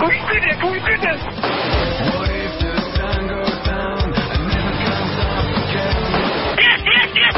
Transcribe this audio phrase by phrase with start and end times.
[0.00, 0.58] We did it!
[0.64, 1.20] We did it!
[6.56, 7.34] Yes, yes, yes!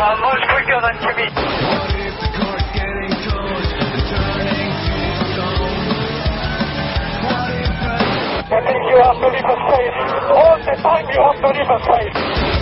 [0.00, 1.28] I'm much quicker than Jimmy.
[8.50, 9.98] I think you have to leave a space.
[10.32, 12.57] All the time you have to leave a space.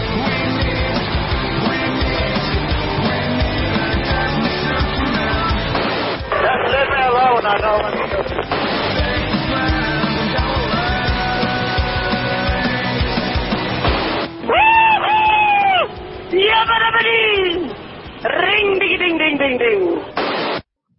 [18.23, 20.01] Ring, ding, ding, ding, ding, ding.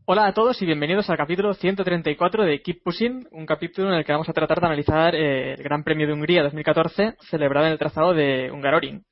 [0.06, 4.06] Hola a todos y bienvenidos al capítulo 134 de Keep Pushing, un capítulo en el
[4.06, 7.72] que vamos a tratar de analizar eh, el Gran Premio de Hungría 2014 celebrado en
[7.72, 9.04] el trazado de Hungaroring.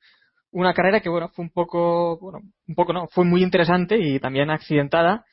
[0.52, 4.20] Una carrera que bueno, fue un poco, bueno, un poco no, fue muy interesante y
[4.20, 5.24] también accidentada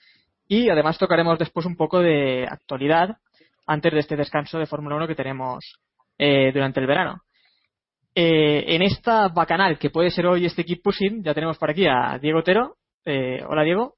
[0.47, 3.17] y además tocaremos después un poco de actualidad
[3.65, 5.79] antes de este descanso de Fórmula 1 que tenemos
[6.17, 7.21] eh, durante el verano.
[8.15, 11.87] Eh, en esta bacanal que puede ser hoy este Keep Pushing ya tenemos por aquí
[11.87, 12.75] a Diego Otero.
[13.05, 13.95] Eh, hola Diego.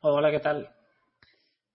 [0.00, 0.68] Hola, ¿qué tal?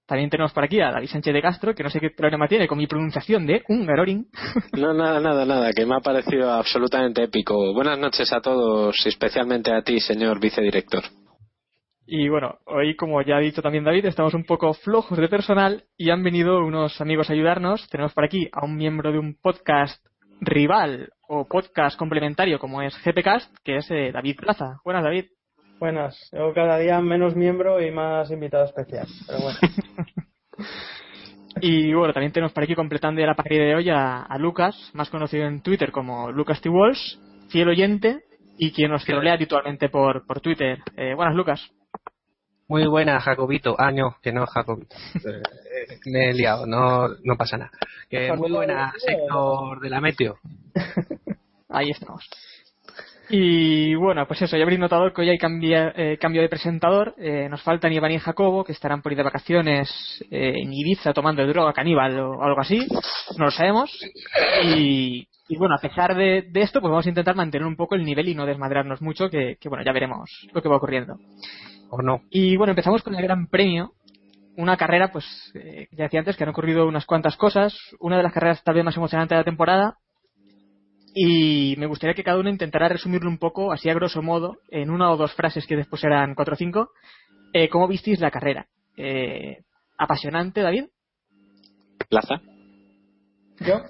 [0.05, 2.67] También tenemos por aquí a David Sánchez de Castro, que no sé qué problema tiene
[2.67, 4.27] con mi pronunciación de Hungaroring.
[4.77, 7.73] No, nada, nada, nada, que me ha parecido absolutamente épico.
[7.73, 11.03] Buenas noches a todos, especialmente a ti, señor vicedirector.
[12.05, 15.83] Y bueno, hoy, como ya ha dicho también David, estamos un poco flojos de personal
[15.97, 17.87] y han venido unos amigos a ayudarnos.
[17.89, 20.03] Tenemos por aquí a un miembro de un podcast
[20.41, 24.79] rival o podcast complementario como es GPcast, que es eh, David Plaza.
[24.83, 25.25] Buenas, David.
[25.79, 29.07] Buenas, yo cada día menos miembro y más invitado especial.
[29.27, 29.57] Pero bueno,
[31.61, 34.91] Y bueno, también tenemos por aquí completando ya la partida de hoy a, a Lucas,
[34.93, 36.69] más conocido en Twitter como Lucas T.
[36.69, 37.17] Walsh,
[37.49, 38.21] fiel oyente
[38.57, 40.79] y quien nos trolea habitualmente por, por Twitter.
[40.95, 41.71] Eh, buenas, Lucas.
[42.71, 43.75] Muy buena, Jacobito.
[43.77, 44.95] Ah, no, que no, Jacobito.
[46.05, 47.71] Me he liado, no, no pasa nada.
[48.09, 50.37] Que muy buena, sector de la Meteo.
[51.69, 52.23] Ahí estamos.
[53.29, 57.13] Y bueno, pues eso, ya habréis notado que hoy hay cambia- eh, cambio de presentador.
[57.17, 59.89] Eh, nos faltan Iván y Jacobo, que estarán por ir de vacaciones
[60.31, 62.87] eh, en Ibiza tomando droga caníbal o algo así.
[63.37, 63.91] No lo sabemos.
[64.63, 67.95] Y, y bueno, a pesar de, de esto, pues vamos a intentar mantener un poco
[67.95, 71.15] el nivel y no desmadrarnos mucho, que, que bueno, ya veremos lo que va ocurriendo.
[71.93, 72.21] ¿O no?
[72.29, 73.91] Y bueno, empezamos con el Gran Premio.
[74.57, 75.25] Una carrera, pues,
[75.55, 77.77] eh, ya decía antes que han ocurrido unas cuantas cosas.
[77.99, 79.97] Una de las carreras tal vez más emocionantes de la temporada.
[81.13, 84.89] Y me gustaría que cada uno intentara resumirlo un poco, así a grosso modo, en
[84.89, 86.91] una o dos frases que después eran cuatro o cinco.
[87.53, 88.67] Eh, ¿Cómo visteis la carrera?
[88.95, 89.57] Eh,
[89.97, 90.85] ¿Apasionante, David?
[92.09, 92.41] Plaza.
[93.59, 93.81] yo,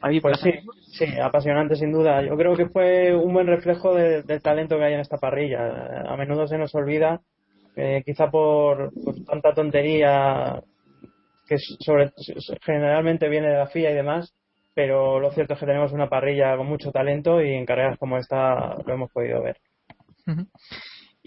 [0.00, 0.52] David, pues sí,
[0.92, 2.22] sí, apasionante sin duda.
[2.22, 6.04] Yo creo que fue un buen reflejo de- del talento que hay en esta parrilla.
[6.08, 7.20] A menudo se nos olvida,
[7.78, 8.92] eh, quizá por,
[9.24, 10.60] tanta tontería
[11.46, 12.10] que sobre,
[12.62, 14.34] generalmente viene de la FIA y demás,
[14.74, 18.16] pero lo cierto es que tenemos una parrilla con mucho talento y en carreras como
[18.18, 19.58] esta lo hemos podido ver.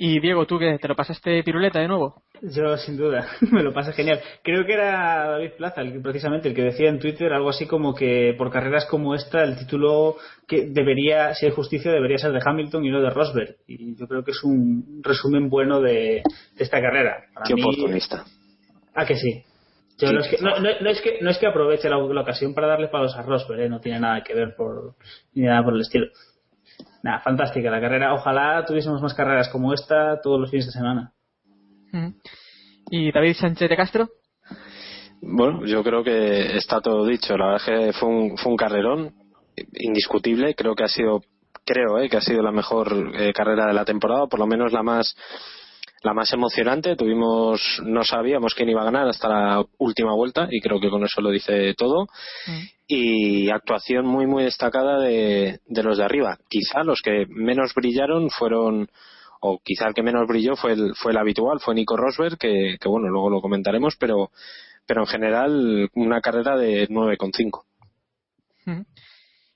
[0.04, 0.80] Y Diego, ¿tú qué?
[0.82, 2.24] ¿Te lo pasaste piruleta de nuevo?
[2.42, 4.20] Yo, sin duda, me lo pasé genial.
[4.42, 7.94] Creo que era David Plaza, el, precisamente, el que decía en Twitter algo así como
[7.94, 10.16] que por carreras como esta, el título
[10.48, 13.58] que debería, si hay justicia, debería ser de Hamilton y no de Rosberg.
[13.68, 16.24] Y yo creo que es un resumen bueno de,
[16.58, 17.26] esta carrera.
[17.46, 18.26] Qué oportunista.
[18.96, 19.44] Ah, que sí.
[20.02, 23.16] no, es que, no, es que, no es que aproveche la, ocasión para darle palos
[23.16, 23.70] a Rosberg, ¿eh?
[23.70, 24.96] no tiene nada que ver por,
[25.36, 26.08] ni nada por el estilo.
[27.04, 28.14] Nada, fantástica la carrera.
[28.14, 31.14] Ojalá tuviésemos más carreras como esta todos los fines de semana.
[32.90, 34.10] ¿Y David Sánchez de Castro?
[35.22, 37.38] Bueno, yo creo que está todo dicho.
[37.38, 39.14] La verdad es que fue un, fue un carrerón
[39.74, 40.56] indiscutible.
[40.56, 41.22] Creo que ha sido,
[41.66, 44.72] creo, eh, que ha sido la mejor eh, carrera de la temporada, por lo menos
[44.72, 45.16] la más
[46.02, 46.96] la más emocionante.
[46.96, 51.04] Tuvimos, no sabíamos quién iba a ganar hasta la última vuelta y creo que con
[51.04, 52.08] eso lo dice todo.
[52.48, 52.62] Mm.
[52.88, 56.38] Y actuación muy, muy destacada de, de los de arriba.
[56.50, 58.90] Quizá los que menos brillaron fueron
[59.42, 62.78] o quizá el que menos brilló fue el, fue el habitual, fue Nico Rosberg, que,
[62.80, 64.30] que bueno, luego lo comentaremos, pero,
[64.86, 67.64] pero en general una carrera de 9,5.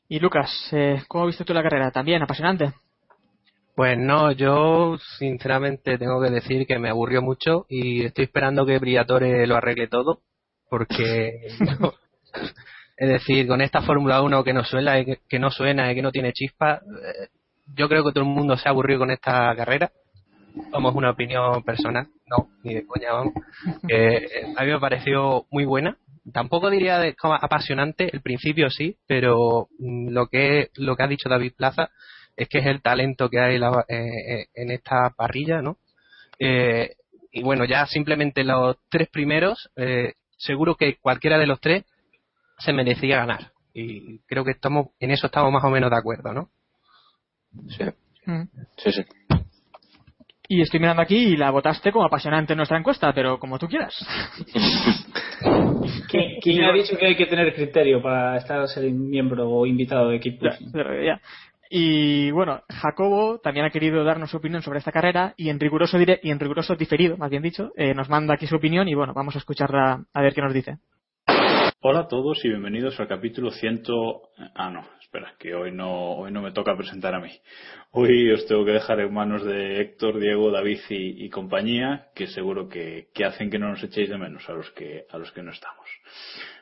[0.07, 1.91] Y Lucas, eh, ¿cómo viste tú la carrera?
[1.91, 2.73] ¿También apasionante?
[3.75, 8.79] Pues no, yo sinceramente tengo que decir que me aburrió mucho y estoy esperando que
[8.79, 10.21] Briatore lo arregle todo,
[10.69, 11.47] porque
[12.97, 16.31] es decir, con esta Fórmula 1 que no suena, que no suena, que no tiene
[16.31, 17.27] chispa, eh,
[17.75, 19.91] yo creo que todo el mundo se ha aburrido con esta carrera.
[20.71, 23.33] Somos una opinión personal, no, ni de coña, vamos.
[23.89, 25.97] Eh, a mí me pareció muy buena.
[26.31, 31.07] Tampoco diría de, como apasionante, el principio sí, pero mm, lo que, lo que ha
[31.07, 31.89] dicho David Plaza
[32.35, 35.77] es que es el talento que hay eh, eh, en esta parrilla, ¿no?
[36.37, 39.69] y bueno, ya simplemente los tres primeros,
[40.37, 41.85] seguro que cualquiera de los tres
[42.57, 43.51] se merecía ganar.
[43.73, 46.49] Y creo que estamos, en eso estamos más o menos de acuerdo, ¿no?
[47.67, 47.83] Sí.
[48.25, 48.43] Mm.
[48.77, 49.03] Sí, sí.
[50.47, 53.67] Y estoy mirando aquí y la votaste como apasionante en nuestra encuesta, pero como tú
[53.67, 53.95] quieras.
[56.41, 60.17] ¿Quién, ha dicho que hay que tener criterio para estar ser miembro o invitado de
[60.17, 60.45] equipo?
[61.69, 65.97] Y bueno, Jacobo también ha querido darnos su opinión sobre esta carrera y en riguroso,
[65.97, 68.93] dire y en riguroso diferido, más bien dicho, eh, nos manda aquí su opinión y
[68.93, 70.77] bueno, vamos a escucharla a ver qué nos dice.
[71.87, 73.83] Hola a todos y bienvenidos al capítulo 100.
[74.55, 77.29] Ah, no, espera, que hoy no, hoy no me toca presentar a mí.
[77.91, 82.67] Hoy os tengo que dejar en manos de Héctor, Diego, David y, compañía, que seguro
[82.69, 85.51] que, hacen que no nos echéis de menos a los que, a los que no
[85.51, 85.87] estamos.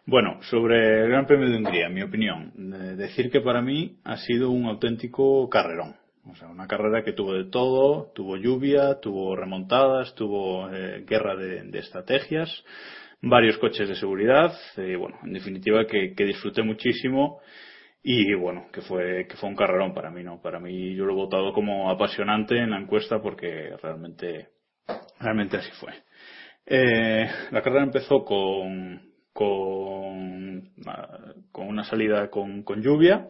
[0.05, 2.51] Bueno, sobre el Gran Premio de Hungría, mi opinión.
[2.97, 5.95] decir que para mí ha sido un auténtico carrerón.
[6.29, 11.35] O sea, una carrera que tuvo de todo, tuvo lluvia, tuvo remontadas, tuvo eh, guerra
[11.35, 12.63] de estrategias
[13.23, 17.39] varios coches de seguridad, y bueno, en definitiva que, disfruté muchísimo
[18.03, 20.41] y bueno, que fue, que fue un carrerón para mí, ¿no?
[20.41, 24.49] Para mí yo lo he votado como apasionante en la encuesta porque realmente,
[25.21, 25.93] realmente así fue.
[26.65, 30.69] Eh, la carrera empezó con, con,
[31.51, 33.27] con una salida con, con lluvia.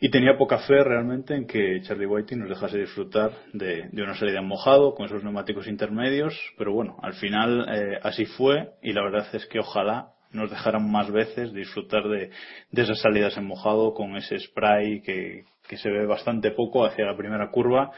[0.00, 4.38] Y tenía poca fe realmente en que Charlie Whiting nos dejase disfrutar de, una salida
[4.38, 8.74] en mojado con esos neumáticos intermedios, pero bueno, al final eh, así fue.
[8.80, 12.30] Y la verdad es que ojalá nos dejaran más veces disfrutar de,
[12.72, 15.44] esas salidas en mojado con ese spray que,
[15.76, 17.90] se ve bastante poco hacia la primera curva.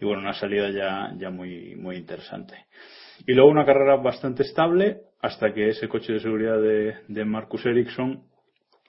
[0.00, 2.54] Y bueno, una salida ya, ya muy, muy interesante.
[3.26, 7.64] Y luego una carrera bastante estable hasta que ese coche de seguridad de, de Marcus
[7.66, 8.28] Ericsson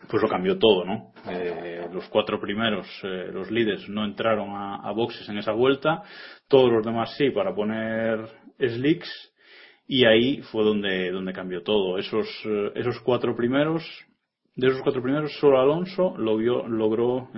[0.08, 1.12] pues lo cambió todo, ¿no?
[1.30, 6.04] Eh, los cuatro primeros, eh, los líderes, no entraron a, boxes en esa vuelta,
[6.48, 8.26] todos los demás sí, para poner
[8.58, 9.34] slicks,
[9.88, 11.98] y ahí fue donde, donde cambió todo.
[11.98, 13.84] Esos, eh, esos cuatro primeros,
[14.56, 17.30] de esos cuatro primeros, solo Alonso logró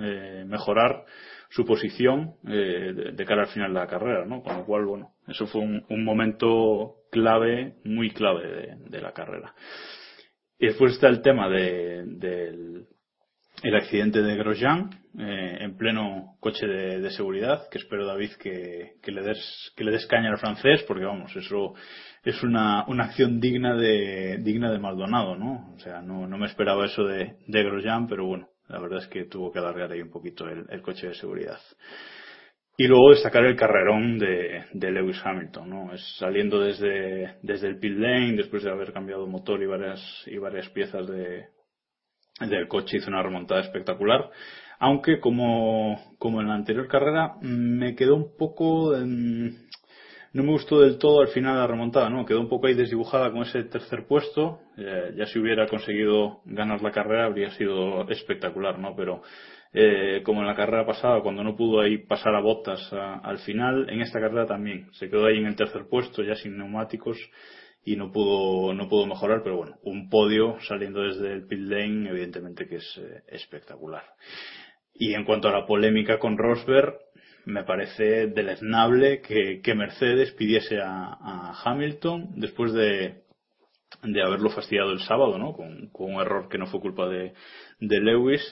[0.46, 1.04] mejorar
[1.52, 4.42] su posición de, cara al final de la carrera, ¿no?
[4.42, 9.54] Con lo cual, bueno, eso fue un, momento clave, muy clave de la carrera.
[10.58, 12.86] Y después está el tema del
[13.62, 19.22] el accidente de Grosjean eh, en pleno coche de, seguridad, que espero David que, le
[19.22, 21.74] des que le des caña al francés, porque vamos, eso
[22.24, 25.74] es una, una acción digna de digna de Maldonado, ¿no?
[25.74, 29.08] O sea, no, no me esperaba eso de, de Grosjean, pero bueno, la verdad es
[29.08, 31.60] que tuvo que alargar ahí un poquito el coche de seguridad.
[32.76, 35.92] Y luego destacar el carrerón de, Lewis Hamilton, ¿no?
[35.92, 40.38] Es saliendo desde, desde el pit lane, después de haber cambiado motor y varias, y
[40.38, 41.48] varias piezas de,
[42.40, 44.30] del coche, hizo una remontada espectacular.
[44.78, 48.96] Aunque, como, como en la anterior carrera, me quedó un poco,
[50.32, 52.24] no me gustó del todo al final la remontada, ¿no?
[52.24, 54.60] Quedó un poco ahí desdibujada con ese tercer puesto.
[54.78, 58.96] Eh, ya si hubiera conseguido ganar la carrera habría sido espectacular, ¿no?
[58.96, 59.22] Pero
[59.74, 63.88] eh, como en la carrera pasada, cuando no pudo ahí pasar a botas al final,
[63.90, 64.88] en esta carrera también.
[64.92, 67.18] Se quedó ahí en el tercer puesto, ya sin neumáticos,
[67.84, 72.10] y no pudo, no pudo mejorar, pero bueno, un podio saliendo desde el pit lane,
[72.10, 74.04] evidentemente que es eh, espectacular.
[74.94, 76.94] Y en cuanto a la polémica con Rosberg,
[77.44, 83.22] me parece deleznable que, que Mercedes pidiese a, Hamilton después de,
[84.02, 85.52] de haberlo fastidiado el sábado, ¿no?
[85.52, 87.32] Con, con un error que no fue culpa de,
[87.80, 88.42] de Lewis,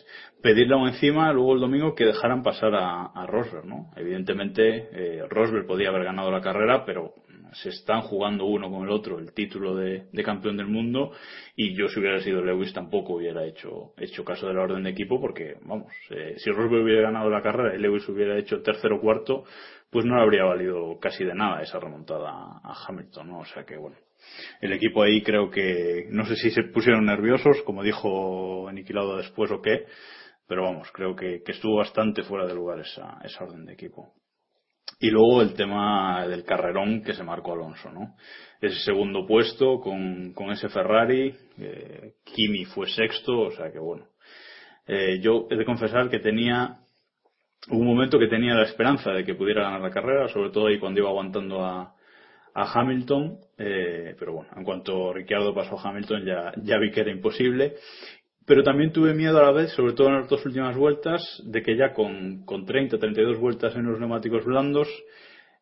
[0.42, 3.90] pedirle aún encima luego el domingo que dejaran pasar a, a Rosberg, ¿no?
[3.96, 7.14] Evidentemente, eh, Rosberg podía haber ganado la carrera, pero
[7.52, 11.12] se están jugando uno con el otro el título de, campeón del mundo
[11.56, 14.90] y yo si hubiera sido Lewis tampoco hubiera hecho, hecho caso de la orden de
[14.90, 18.96] equipo porque, vamos, eh, si Rosberg hubiera ganado la carrera y Lewis hubiera hecho tercero
[18.96, 19.44] o cuarto,
[19.90, 23.38] pues no habría valido casi de nada esa remontada a Hamilton, ¿no?
[23.40, 23.96] O sea que, bueno,
[24.60, 29.50] el equipo ahí creo que, no sé si se pusieron nerviosos, como dijo Aniquilado después
[29.50, 29.86] o qué,
[30.46, 34.14] pero vamos, creo que, que estuvo bastante fuera de lugar esa, esa orden de equipo.
[35.02, 38.16] Y luego el tema del carrerón que se marcó Alonso, ¿no?
[38.60, 44.04] Ese segundo puesto con, con ese Ferrari, eh, Kimi fue sexto, o sea que bueno.
[44.86, 46.80] Eh, yo he de confesar que tenía
[47.70, 50.78] un momento que tenía la esperanza de que pudiera ganar la carrera, sobre todo ahí
[50.78, 51.94] cuando iba aguantando a,
[52.54, 57.00] a Hamilton, eh, pero bueno, en cuanto Ricciardo pasó a Hamilton ya, ya vi que
[57.00, 57.76] era imposible
[58.50, 61.62] pero también tuve miedo a la vez, sobre todo en las dos últimas vueltas, de
[61.62, 64.88] que ya con, con 30, 32 vueltas en los neumáticos blandos,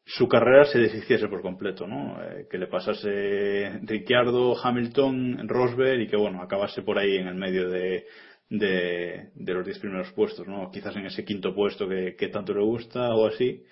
[0.07, 2.19] su carrera se deshiciese por completo, ¿no?
[2.23, 7.35] Eh, que le pasase Ricciardo, Hamilton, Rosberg y que, bueno, acabase por ahí en el
[7.35, 8.07] medio de,
[8.49, 10.71] de, los 10 primeros puestos, ¿no?
[10.71, 13.65] Quizás en ese quinto puesto que, que, tanto le gusta o así.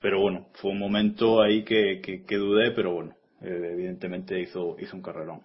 [0.00, 4.76] Pero bueno, fue un momento ahí que, que, que dudé, pero bueno, eh, evidentemente hizo,
[4.78, 5.40] hizo un carrerón.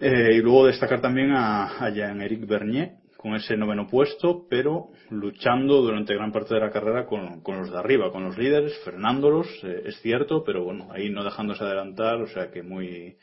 [0.00, 6.14] Eh, y luego destacar también a, Jean-Éric Bernier con ese noveno puesto, pero luchando durante
[6.14, 9.82] gran parte de la carrera con, con los de arriba, con los líderes, frenándolos, eh,
[9.86, 13.16] es cierto, pero bueno, ahí no dejándose adelantar, o sea que muy,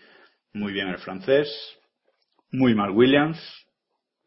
[0.51, 1.47] muy bien el francés,
[2.51, 3.39] muy mal Williams,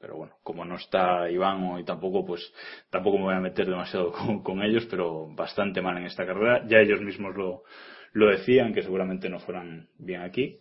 [0.01, 2.51] pero bueno, como no está Iván y tampoco, pues
[2.89, 6.65] tampoco me voy a meter demasiado con, con, ellos, pero bastante mal en esta carrera.
[6.67, 7.65] Ya ellos mismos lo,
[8.13, 10.61] lo decían, que seguramente no fueran bien aquí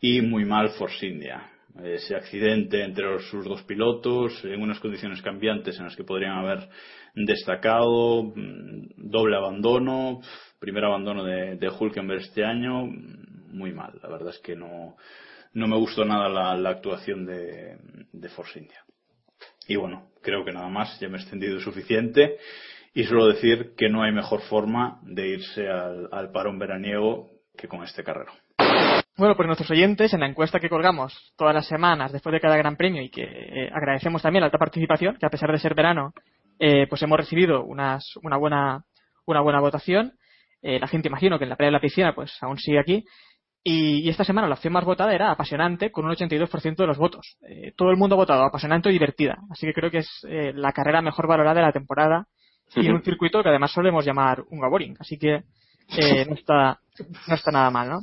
[0.00, 1.50] y muy mal Force India.
[1.82, 6.68] Ese accidente entre sus dos pilotos, en unas condiciones cambiantes en las que podrían haber
[7.14, 10.20] destacado, mm, doble abandono,
[10.58, 13.98] primer abandono de, de Hulkenberg este año, muy mal.
[14.02, 14.96] La verdad es que no,
[15.54, 17.76] no me gustó nada la, la actuación de,
[18.12, 18.84] de Force India.
[19.68, 22.36] Y bueno, creo que nada más, ya me he extendido suficiente
[22.92, 27.68] y solo decir que no hay mejor forma de irse al, al parón veraniego que
[27.68, 28.32] con este carrero.
[29.20, 32.56] Bueno, pues nuestros oyentes, en la encuesta que colgamos todas las semanas después de cada
[32.56, 35.74] gran premio y que eh, agradecemos también la alta participación, que a pesar de ser
[35.74, 36.14] verano,
[36.58, 38.82] eh, pues hemos recibido unas, una, buena,
[39.26, 40.14] una buena votación.
[40.62, 43.04] Eh, la gente, imagino que en la playa de la piscina, pues aún sigue aquí.
[43.62, 46.96] Y, y, esta semana la opción más votada era apasionante, con un 82% de los
[46.96, 47.36] votos.
[47.46, 49.36] Eh, todo el mundo ha votado apasionante y divertida.
[49.50, 52.26] Así que creo que es eh, la carrera mejor valorada de la temporada
[52.74, 54.96] y en un circuito que además solemos llamar un Gaboring.
[54.98, 55.42] Así que
[55.98, 56.80] eh, no, está,
[57.28, 58.00] no está nada mal, ¿no?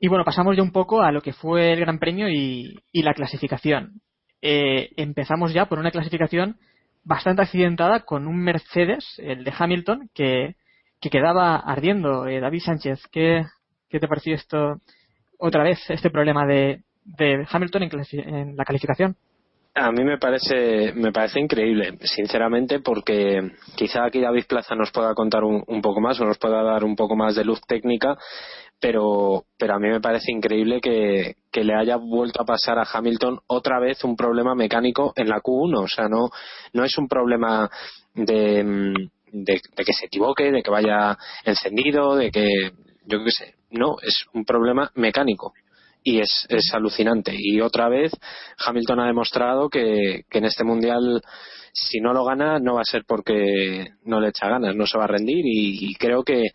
[0.00, 3.02] Y bueno, pasamos ya un poco a lo que fue el Gran Premio y, y
[3.02, 4.00] la clasificación.
[4.40, 6.56] Eh, empezamos ya por una clasificación
[7.04, 10.56] bastante accidentada con un Mercedes, el de Hamilton, que,
[11.02, 12.26] que quedaba ardiendo.
[12.26, 13.44] Eh, David Sánchez, ¿qué,
[13.90, 14.80] ¿qué te pareció esto
[15.38, 17.90] otra vez, este problema de, de Hamilton en,
[18.34, 19.16] en la calificación?
[19.74, 25.14] A mí me parece, me parece increíble, sinceramente, porque quizá aquí David Plaza nos pueda
[25.14, 28.16] contar un, un, poco más o nos pueda dar un poco más de luz técnica,
[28.80, 32.88] pero, pero a mí me parece increíble que, que, le haya vuelto a pasar a
[32.90, 35.84] Hamilton otra vez un problema mecánico en la Q1.
[35.84, 36.30] O sea, no,
[36.72, 37.70] no es un problema
[38.14, 38.94] de,
[39.32, 42.48] de, que se equivoque, de que vaya encendido, de que,
[43.04, 43.54] yo qué sé.
[43.70, 45.52] No, es un problema mecánico
[46.02, 47.34] y es, es alucinante.
[47.36, 48.12] Y otra vez
[48.64, 51.22] Hamilton ha demostrado que, que en este mundial
[51.72, 54.98] si no lo gana no va a ser porque no le echa ganas, no se
[54.98, 56.48] va a rendir y creo que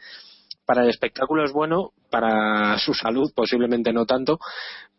[0.66, 4.40] para el espectáculo es bueno, para su salud posiblemente no tanto,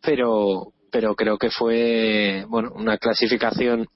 [0.01, 3.87] pero, pero creo que fue bueno una clasificación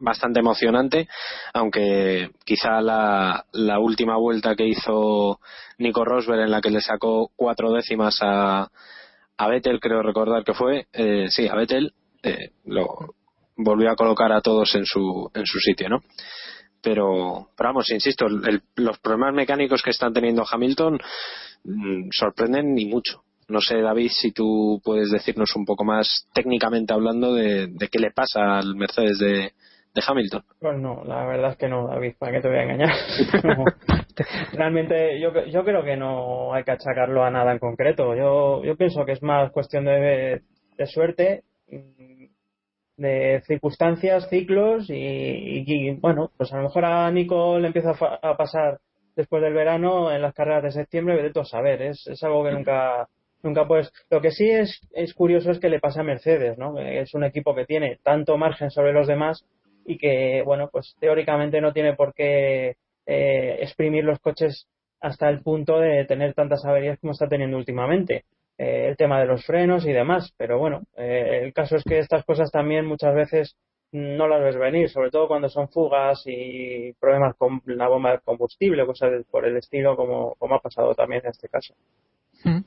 [0.00, 1.08] bastante emocionante,
[1.54, 5.38] aunque quizá la, la última vuelta que hizo
[5.78, 8.68] Nico Rosberg en la que le sacó cuatro décimas a,
[9.36, 13.14] a Vettel, creo recordar que fue, eh, sí, a Vettel, eh, lo
[13.56, 16.00] volvió a colocar a todos en su, en su sitio, ¿no?
[16.82, 20.98] Pero, pero vamos, insisto, el- los problemas mecánicos que están teniendo Hamilton
[21.64, 23.22] mm, sorprenden ni mucho.
[23.48, 27.98] No sé, David, si tú puedes decirnos un poco más técnicamente hablando de, de qué
[27.98, 29.52] le pasa al Mercedes de,
[29.94, 30.42] de Hamilton.
[30.60, 32.94] Pues no, la verdad es que no, David, ¿para qué te voy a engañar?
[33.44, 33.64] No.
[34.52, 38.14] Realmente yo, yo creo que no hay que achacarlo a nada en concreto.
[38.14, 40.42] Yo, yo pienso que es más cuestión de,
[40.78, 41.42] de suerte,
[43.02, 48.36] de circunstancias, ciclos y, bueno, pues a lo mejor a Nico le empieza a, a
[48.36, 48.78] pasar
[49.14, 52.52] después del verano en las carreras de septiembre, tú a saber, es, es algo que
[52.52, 53.08] nunca
[53.42, 53.92] nunca puedes.
[54.10, 56.78] Lo que sí es, es curioso es que le pasa a Mercedes, ¿no?
[56.78, 59.44] Es un equipo que tiene tanto margen sobre los demás
[59.84, 64.68] y que, bueno, pues teóricamente no tiene por qué eh, exprimir los coches
[65.00, 68.24] hasta el punto de tener tantas averías como está teniendo últimamente.
[68.62, 71.98] Eh, el tema de los frenos y demás, pero bueno, eh, el caso es que
[71.98, 73.56] estas cosas también muchas veces
[73.90, 78.20] no las ves venir, sobre todo cuando son fugas y problemas con la bomba de
[78.20, 81.74] combustible, cosas por el estilo, como, como ha pasado también en este caso.
[82.44, 82.60] Mm.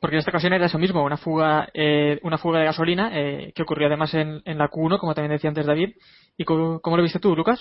[0.00, 3.52] Porque en esta ocasión era eso mismo, una fuga, eh, una fuga de gasolina eh,
[3.52, 5.90] que ocurrió además en, en la Q1, como también decía antes David.
[6.36, 7.60] ¿Y cómo, cómo lo viste tú, Lucas?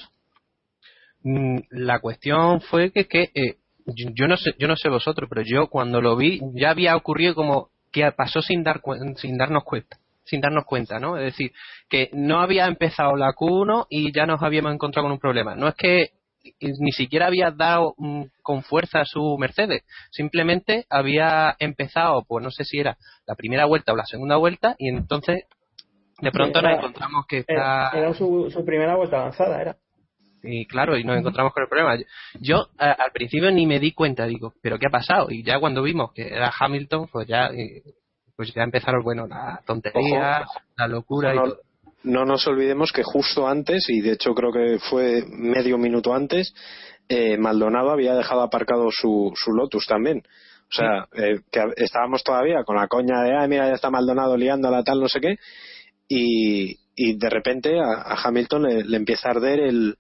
[1.24, 5.42] Mm, La cuestión fue que, que eh, yo no sé, yo no sé vosotros, pero
[5.44, 8.82] yo cuando lo vi ya había ocurrido como que pasó sin dar
[9.18, 11.18] sin darnos cuenta, sin darnos cuenta, ¿no?
[11.18, 11.52] Es decir,
[11.90, 15.56] que no había empezado la Q1 y ya nos habíamos encontrado con un problema.
[15.56, 16.12] No es que
[16.60, 22.50] ni siquiera había dado mm, con fuerza a su Mercedes, simplemente había empezado, pues no
[22.50, 25.44] sé si era la primera vuelta o la segunda vuelta y entonces
[26.20, 29.76] de pronto Era- nos encontramos que Era, está era su, su primera vuelta avanzada, era.
[30.44, 31.98] Y claro, y nos encontramos con el problema.
[32.40, 35.28] Yo, a- al principio ni me di cuenta, digo, ¿pero qué ha pasado?
[35.30, 37.84] Y ya cuando vimos que era Hamilton, pues ya, eh,
[38.36, 40.60] pues ya empezaron, bueno, la tontería, Ojo.
[40.78, 41.60] la locura y no, todo.
[42.04, 46.54] no nos olvidemos que justo antes, y de hecho creo que fue medio minuto antes,
[47.08, 50.24] eh, Maldonado había dejado aparcado su, su Lotus también.
[50.70, 54.38] O sea, eh, que estábamos todavía con la coña de, ah, mira, ya está Maldonado
[54.38, 55.36] liándola, tal, no sé qué,
[56.08, 59.98] y, y de repente a, a Hamilton le, le empieza a arder el,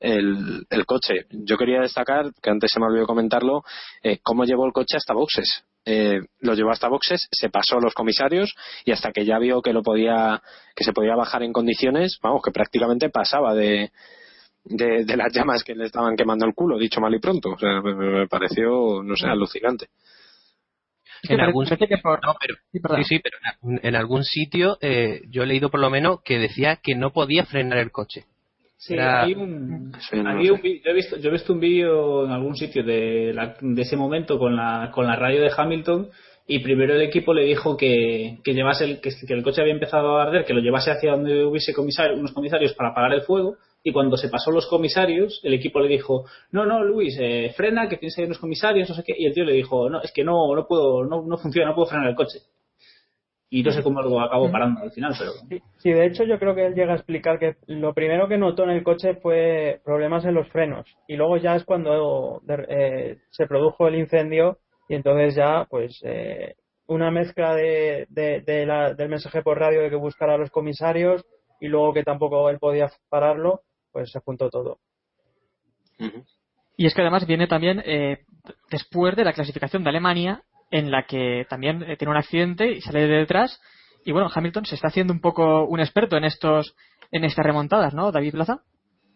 [0.00, 1.26] el, el coche.
[1.30, 3.62] Yo quería destacar, que antes se me olvidó comentarlo,
[4.02, 5.64] eh, cómo llevó el coche hasta boxes.
[5.86, 8.54] Eh, lo llevó hasta boxes, se pasó los comisarios
[8.86, 10.42] y hasta que ya vio que lo podía,
[10.74, 13.90] que se podía bajar en condiciones, vamos, que prácticamente pasaba de,
[14.64, 17.50] de, de las llamas que le estaban quemando el culo, dicho mal y pronto.
[17.50, 19.88] O sea, me, me pareció, no sé, alucinante.
[21.28, 23.04] En algún No, pero, Sí, perdón.
[23.04, 26.38] sí, sí, pero en, en algún sitio eh, yo he leído por lo menos que
[26.38, 28.26] decía que no podía frenar el coche.
[28.76, 30.52] Sí, Era- hay un, Sí, no hay sé.
[30.52, 33.82] un yo, he visto, yo he visto un vídeo en algún sitio de, la- de
[33.82, 36.08] ese momento con la, con la radio de Hamilton
[36.46, 39.72] y primero el equipo le dijo que, que llevase el, que, que el coche había
[39.72, 43.22] empezado a arder, que lo llevase hacia donde hubiese comisar- unos comisarios para apagar el
[43.22, 47.52] fuego y cuando se pasó los comisarios el equipo le dijo no, no Luis, eh,
[47.56, 50.02] frena que tienes ahí unos comisarios, no sé qué y el tío le dijo no,
[50.02, 52.40] es que no, no puedo, no, no funciona, no puedo frenar el coche
[53.56, 56.40] y no sé cómo lo acabó parando al final, pero Sí, sí, de hecho yo
[56.40, 59.80] creo que él llega a explicar que lo primero que notó en el coche fue
[59.84, 64.96] problemas en los frenos y luego ya es cuando eh, se produjo el incendio y
[64.96, 66.54] entonces ya pues eh,
[66.88, 70.50] una mezcla de, de- de la- del mensaje por radio de que buscara a los
[70.50, 71.24] comisarios
[71.60, 73.60] y luego que tampoco él podía pararlo
[73.92, 74.78] pues se juntó todo.
[76.76, 78.24] Y es que además viene también eh,
[78.68, 80.42] después de la clasificación de Alemania,
[80.74, 83.60] en la que también eh, tiene un accidente y sale de detrás.
[84.04, 86.74] Y bueno, Hamilton se está haciendo un poco un experto en estos
[87.12, 88.58] en estas remontadas, ¿no, David Plaza?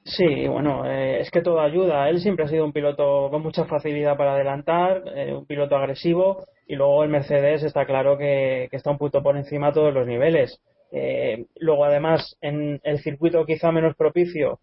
[0.05, 2.09] Sí, bueno, eh, es que todo ayuda.
[2.09, 6.45] Él siempre ha sido un piloto con mucha facilidad para adelantar, eh, un piloto agresivo
[6.69, 10.07] y luego el Mercedes está claro que, está un punto por encima a todos los
[10.07, 10.63] niveles.
[11.57, 14.61] Luego, además, en el circuito quizá menos propicio,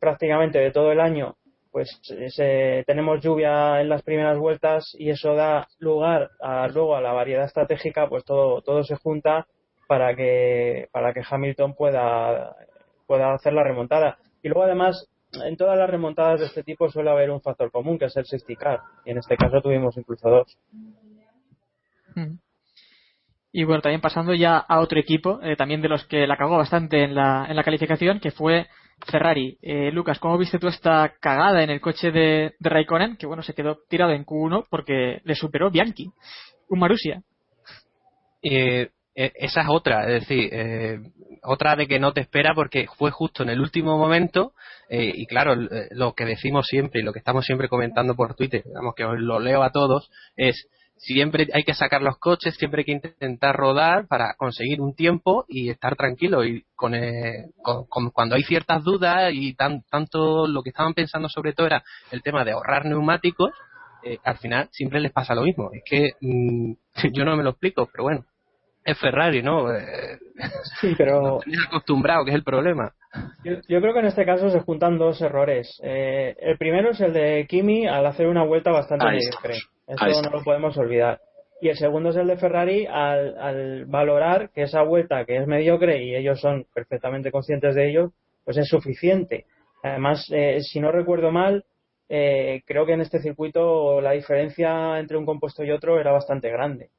[0.00, 1.36] prácticamente de todo el año,
[1.74, 1.90] pues
[2.28, 7.10] se- tenemos lluvia en las primeras vueltas y eso da lugar a, luego a la
[7.12, 9.48] variedad estratégica, pues todo, todo se junta
[9.88, 12.54] para que, para que Hamilton pueda,
[13.08, 14.18] pueda hacer la remontada.
[14.40, 17.98] Y luego además, en todas las remontadas de este tipo suele haber un factor común,
[17.98, 18.56] que es el safety.
[19.04, 20.56] Y en este caso tuvimos incluso dos.
[22.14, 22.36] Mm.
[23.50, 26.56] Y bueno, también pasando ya a otro equipo, eh, también de los que la cagó
[26.56, 28.68] bastante en la, en la calificación, que fue
[29.06, 29.58] Ferrari.
[29.62, 33.16] Eh, Lucas, ¿cómo viste tú esta cagada en el coche de, Raikkonen?
[33.16, 36.10] Que bueno, se quedó tirado en Q1 porque le superó Bianchi,
[36.68, 37.22] un Marussia.
[38.42, 40.98] Eh, eh, esa es otra, es decir, eh,
[41.44, 44.54] otra de que no te espera porque fue justo en el último momento
[44.88, 45.54] eh, y claro,
[45.92, 49.20] lo que decimos siempre y lo que estamos siempre comentando por Twitter, digamos que os
[49.20, 50.68] lo leo a todos, es
[51.06, 55.44] siempre hay que sacar los coches, siempre hay que intentar rodar para conseguir un tiempo
[55.48, 56.44] y estar tranquilo.
[56.44, 60.94] Y con, eh, con- con- cuando hay ciertas dudas y tan, tanto lo que estaban
[60.94, 63.50] pensando sobre todo era el tema de ahorrar neumáticos,
[64.02, 65.70] eh, al final siempre les pasa lo mismo.
[65.72, 66.72] Es que mm,
[67.12, 68.24] yo no me lo explico, pero bueno,
[68.84, 69.72] es Ferrari, ¿no?
[69.74, 70.18] Eh,
[70.80, 72.92] Sí, pero tenéis acostumbrado, que es el problema.
[73.44, 75.80] Yo, yo creo que en este caso se juntan dos errores.
[75.82, 79.54] Eh, el primero es el de Kimi al hacer una vuelta bastante mediocre.
[79.86, 81.20] Eso no lo podemos olvidar.
[81.60, 85.46] Y el segundo es el de Ferrari al, al valorar que esa vuelta que es
[85.46, 88.12] mediocre y ellos son perfectamente conscientes de ello,
[88.44, 89.46] pues es suficiente.
[89.82, 91.64] Además, eh, si no recuerdo mal,
[92.08, 96.50] eh, creo que en este circuito la diferencia entre un compuesto y otro era bastante
[96.50, 96.90] grande.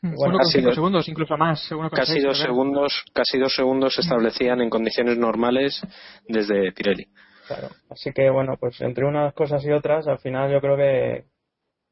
[0.00, 1.70] Bueno, 1,5 casi dos- segundos, incluso más.
[1.72, 5.80] 1,6, Casi dos segundos, casi dos segundos se establecían en condiciones normales
[6.28, 7.06] desde Pirelli.
[7.46, 7.68] Claro.
[7.90, 11.24] Así que bueno, pues entre unas cosas y otras, al final yo creo que,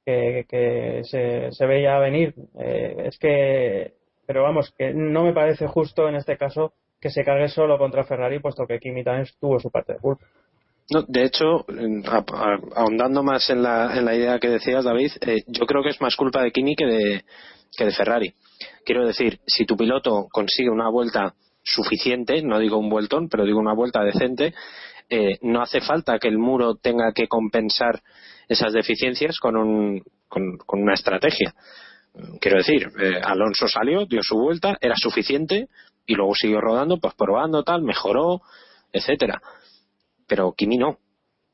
[0.04, 2.34] que, que se, se veía venir.
[2.60, 3.94] Eh, es que,
[4.26, 8.04] pero vamos, que no me parece justo en este caso que se cargue solo contra
[8.04, 10.26] Ferrari, puesto que Kimi también tuvo su parte de culpa.
[10.90, 11.64] No, de hecho,
[12.76, 16.00] ahondando más en la, en la idea que decías, David, eh, yo creo que es
[16.00, 17.24] más culpa de Kimi que de,
[17.76, 18.34] que de Ferrari.
[18.84, 23.58] Quiero decir, si tu piloto consigue una vuelta suficiente, no digo un vueltón, pero digo
[23.58, 24.54] una vuelta decente,
[25.08, 28.00] eh, no hace falta que el muro tenga que compensar
[28.48, 31.54] esas deficiencias con, un, con, una estrategia.
[32.40, 35.68] Quiero decir, eh, Alonso salió, dio su vuelta, era suficiente
[36.06, 38.40] y luego siguió rodando, pues probando tal, mejoró,
[38.92, 39.40] etcétera
[40.26, 40.98] pero Kimi no.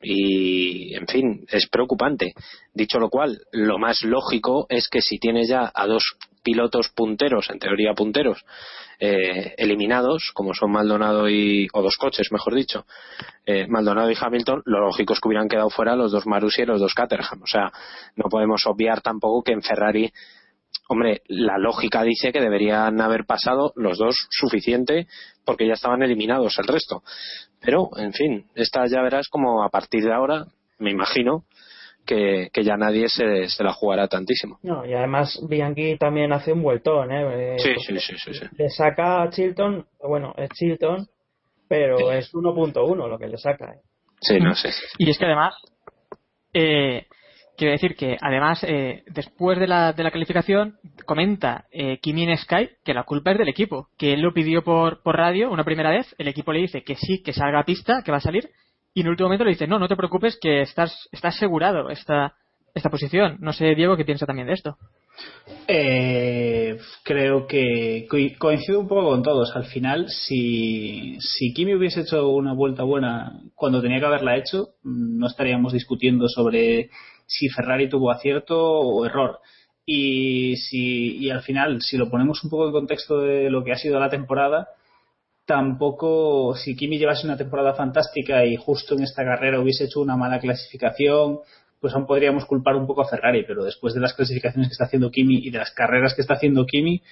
[0.03, 2.35] Y, en fin, es preocupante.
[2.75, 7.49] Dicho lo cual, lo más lógico es que si tienes ya a dos pilotos punteros,
[7.51, 8.45] en teoría punteros,
[8.99, 12.85] eh, eliminados, como son Maldonado y, o dos coches, mejor dicho,
[13.47, 16.67] eh, Maldonado y Hamilton, lo lógico es que hubieran quedado fuera los dos Marussi y
[16.67, 17.43] los dos Caterham.
[17.43, 17.73] O sea,
[18.17, 20.12] no podemos obviar tampoco que en Ferrari
[20.88, 25.07] Hombre, la lógica dice que deberían haber pasado los dos suficiente
[25.45, 27.03] porque ya estaban eliminados el resto.
[27.61, 30.47] Pero, en fin, esta ya verás como a partir de ahora,
[30.79, 31.45] me imagino,
[32.05, 34.59] que, que ya nadie se, se la jugará tantísimo.
[34.62, 37.55] No, y además Bianchi también hace un vueltón, ¿eh?
[37.55, 38.47] Eh, Sí, sí, sí, sí, sí.
[38.59, 41.07] Le saca a Chilton, bueno, es Chilton,
[41.68, 43.73] pero es 1.1 lo que le saca.
[43.73, 43.81] ¿eh?
[44.21, 44.71] Sí, no sé.
[44.99, 45.55] Y es que además,
[46.53, 47.07] eh,
[47.62, 52.37] quiero decir que además, eh, después de la, de la calificación, comenta eh, Kimi en
[52.37, 55.90] Sky que la culpa es del equipo, que él lo pidió por, radio una primera
[55.90, 58.51] vez, el equipo le dice que sí, que salga a pista, que va a salir,
[58.94, 61.88] y en el último momento le dice, no, no te preocupes, que estás, estás asegurado
[61.88, 62.35] esta,
[62.75, 63.37] esta posición.
[63.38, 64.77] No sé, Diego, qué piensa también de esto.
[65.68, 69.55] Eh, creo que co- coincido un poco con todos.
[69.55, 74.70] Al final, si, si Kimi hubiese hecho una vuelta buena cuando tenía que haberla hecho,
[74.83, 76.90] mm, no estaríamos discutiendo sobre
[77.33, 79.38] si Ferrari tuvo acierto o error.
[79.87, 83.73] Y, si, y al final, si lo ponemos un poco en contexto de lo que
[83.73, 84.68] ha sido la temporada,
[85.47, 90.16] tampoco, si Kimi llevase una temporada fantástica y justo en esta carrera hubiese hecho una
[90.16, 91.40] mala clasificación,
[91.81, 94.85] pues aún podríamos culpar un poco a Ferrari, pero después de las clasificaciones que está
[94.85, 97.03] haciendo Kimi y de las carreras que está haciendo Kimi,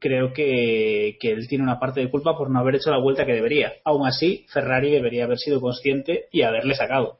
[0.00, 3.24] creo que, que él tiene una parte de culpa por no haber hecho la vuelta
[3.24, 3.72] que debería.
[3.84, 7.18] Aún así, Ferrari debería haber sido consciente y haberle sacado.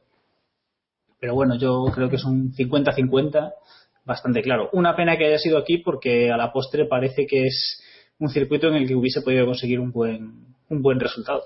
[1.19, 3.53] Pero bueno, yo creo que es un 50-50
[4.05, 4.69] bastante claro.
[4.73, 7.81] Una pena que haya sido aquí porque a la postre parece que es
[8.19, 11.43] un circuito en el que hubiese podido conseguir un buen, un buen resultado.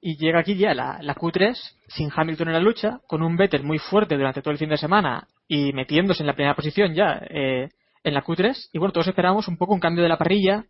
[0.00, 1.56] Y llega aquí ya la, la Q3
[1.88, 4.76] sin Hamilton en la lucha, con un Vettel muy fuerte durante todo el fin de
[4.76, 7.70] semana y metiéndose en la primera posición ya eh,
[8.02, 8.68] en la Q3.
[8.72, 10.66] Y bueno, todos esperábamos un poco un cambio de la parrilla,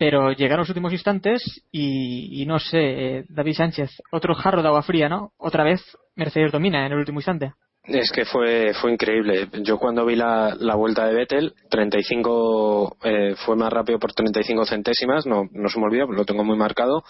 [0.00, 2.78] pero llegaron los últimos instantes y, no sé,
[3.18, 5.34] eh, David Sánchez, otro jarro de agua fría, ¿no?
[5.36, 5.82] Otra vez
[6.16, 7.52] Mercedes domina en el último instante.
[7.84, 9.50] Es que fue, fue increíble.
[9.62, 14.64] Yo cuando vi la, la vuelta de Vettel, 35 eh, fue más rápido por 35
[14.64, 17.04] centésimas, no, no se me olvida, lo tengo muy marcado,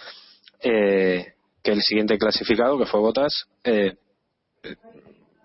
[0.60, 3.94] eh, que el siguiente clasificado, que fue Botas, eh,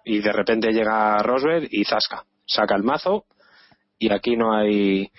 [0.03, 3.25] y de repente llega Rosberg y zasca, saca el mazo
[3.99, 5.11] y aquí no hay,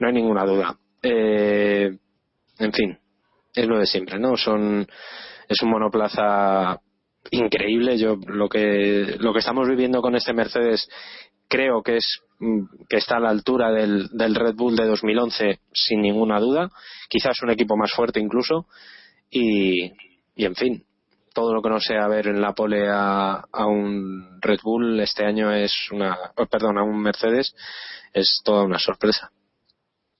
[0.00, 0.76] no hay ninguna duda.
[1.02, 1.96] Eh,
[2.58, 2.98] en fin,
[3.54, 4.36] es lo de siempre, ¿no?
[4.36, 4.86] Son,
[5.48, 6.80] es un monoplaza
[7.30, 7.98] increíble.
[7.98, 10.88] Yo lo que lo que estamos viviendo con este Mercedes
[11.48, 16.02] creo que es mm, que está a la altura del, Red Bull de 2011 sin
[16.02, 16.70] ninguna duda.
[17.08, 18.66] Quizás un equipo más fuerte incluso
[19.30, 19.92] y,
[20.34, 20.84] y en fin
[21.32, 25.24] todo lo que no sea ver en la pole a, a un Red Bull este
[25.24, 27.54] año es una oh, perdón a un Mercedes
[28.12, 29.30] es toda una sorpresa.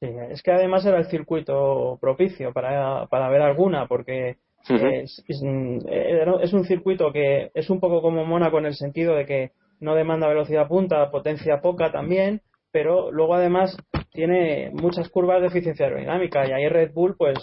[0.01, 4.37] Sí, es que además era el circuito propicio para, para ver alguna, porque
[4.69, 9.27] es, es, es un circuito que es un poco como Mónaco en el sentido de
[9.27, 13.77] que no demanda velocidad punta, potencia poca también, pero luego además
[14.13, 17.39] tiene muchas curvas de eficiencia aerodinámica y ahí Red Bull, pues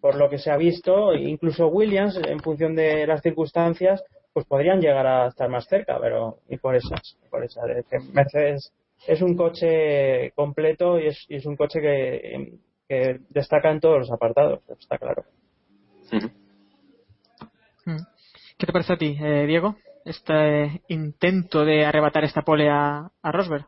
[0.00, 4.80] por lo que se ha visto, incluso Williams, en función de las circunstancias, pues podrían
[4.80, 7.64] llegar a estar más cerca, pero y por esas, por esas,
[8.12, 8.72] Mercedes
[9.06, 13.98] es un coche completo y es, y es un coche que, que, destaca en todos
[13.98, 15.24] los apartados, está claro.
[17.84, 17.96] Mm.
[18.58, 19.76] ¿Qué te parece a ti, eh, Diego?
[20.04, 23.66] Este intento de arrebatar esta pole a, a Rosberg.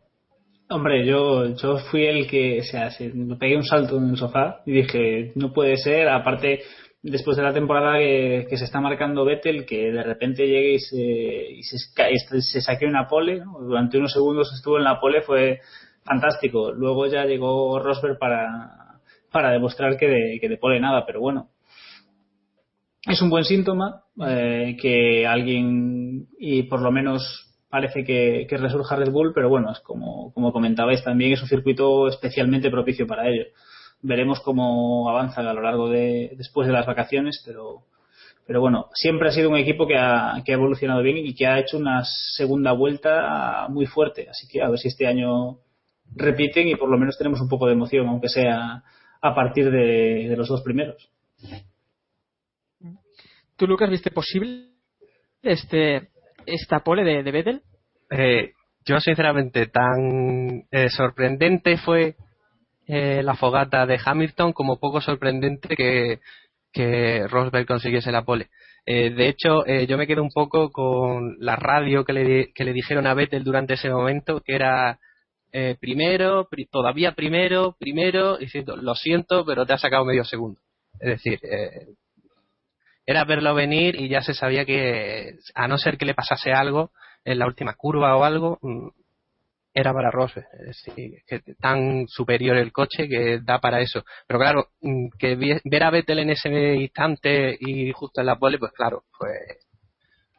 [0.71, 4.61] Hombre, yo, yo fui el que, o sea, me pegué un salto en el sofá
[4.67, 6.61] y dije, no puede ser, aparte,
[7.03, 10.97] después de la temporada que, se está marcando Vettel, que de repente llegue y se,
[10.97, 15.61] y se, se saque una pole, durante unos segundos estuvo en la pole, fue
[16.05, 16.73] fantástico.
[16.73, 21.51] Luego ya llegó Rosberg para, para demostrar que de, que de pole nada, pero bueno,
[23.07, 29.11] es un buen síntoma eh, que alguien, y por lo menos parece que, resurja Red
[29.11, 33.45] Bull, pero bueno, es como, como comentabais también, es un circuito especialmente propicio para ello.
[34.01, 37.83] Veremos cómo avanza a lo largo de, después de las vacaciones, pero,
[38.47, 41.47] pero bueno, siempre ha sido un equipo que ha, que ha evolucionado bien y que
[41.47, 44.29] ha hecho una segunda vuelta muy fuerte.
[44.31, 45.59] Así que a ver si este año
[46.15, 48.83] repiten y por lo menos tenemos un poco de emoción, aunque sea
[49.21, 51.11] a partir de, los dos primeros.
[53.57, 54.69] ¿Tú, Lucas, viste posible
[55.43, 56.11] este
[56.47, 57.63] esta pole de, de Vettel?
[58.11, 58.53] Eh,
[58.85, 62.17] yo, sinceramente, tan eh, sorprendente fue
[62.89, 66.21] eh, la fogata de Hamilton como poco sorprendente que,
[66.73, 68.49] que Rosberg consiguiese la pole.
[68.87, 73.07] de hecho, yo me quedo un poco con la radio que le, que le dijeron
[73.07, 74.99] a Vettel durante ese momento, que era
[75.81, 80.61] primero, todavía primero, primero, diciendo, lo siento, pero te ha sacado medio segundo.
[81.01, 81.39] Es decir,
[83.09, 86.91] era verlo venir y ya se sabía que, a no ser que le pasase algo
[87.25, 88.89] en la última curva o algo, mm,
[89.75, 90.47] era para Rosberg.
[90.69, 94.05] Es decir, que tan superior el coche que da para eso.
[94.27, 98.59] Pero claro, mm, que ver a Vettel en ese instante y justo en la pole,
[98.59, 99.67] pues claro, pues,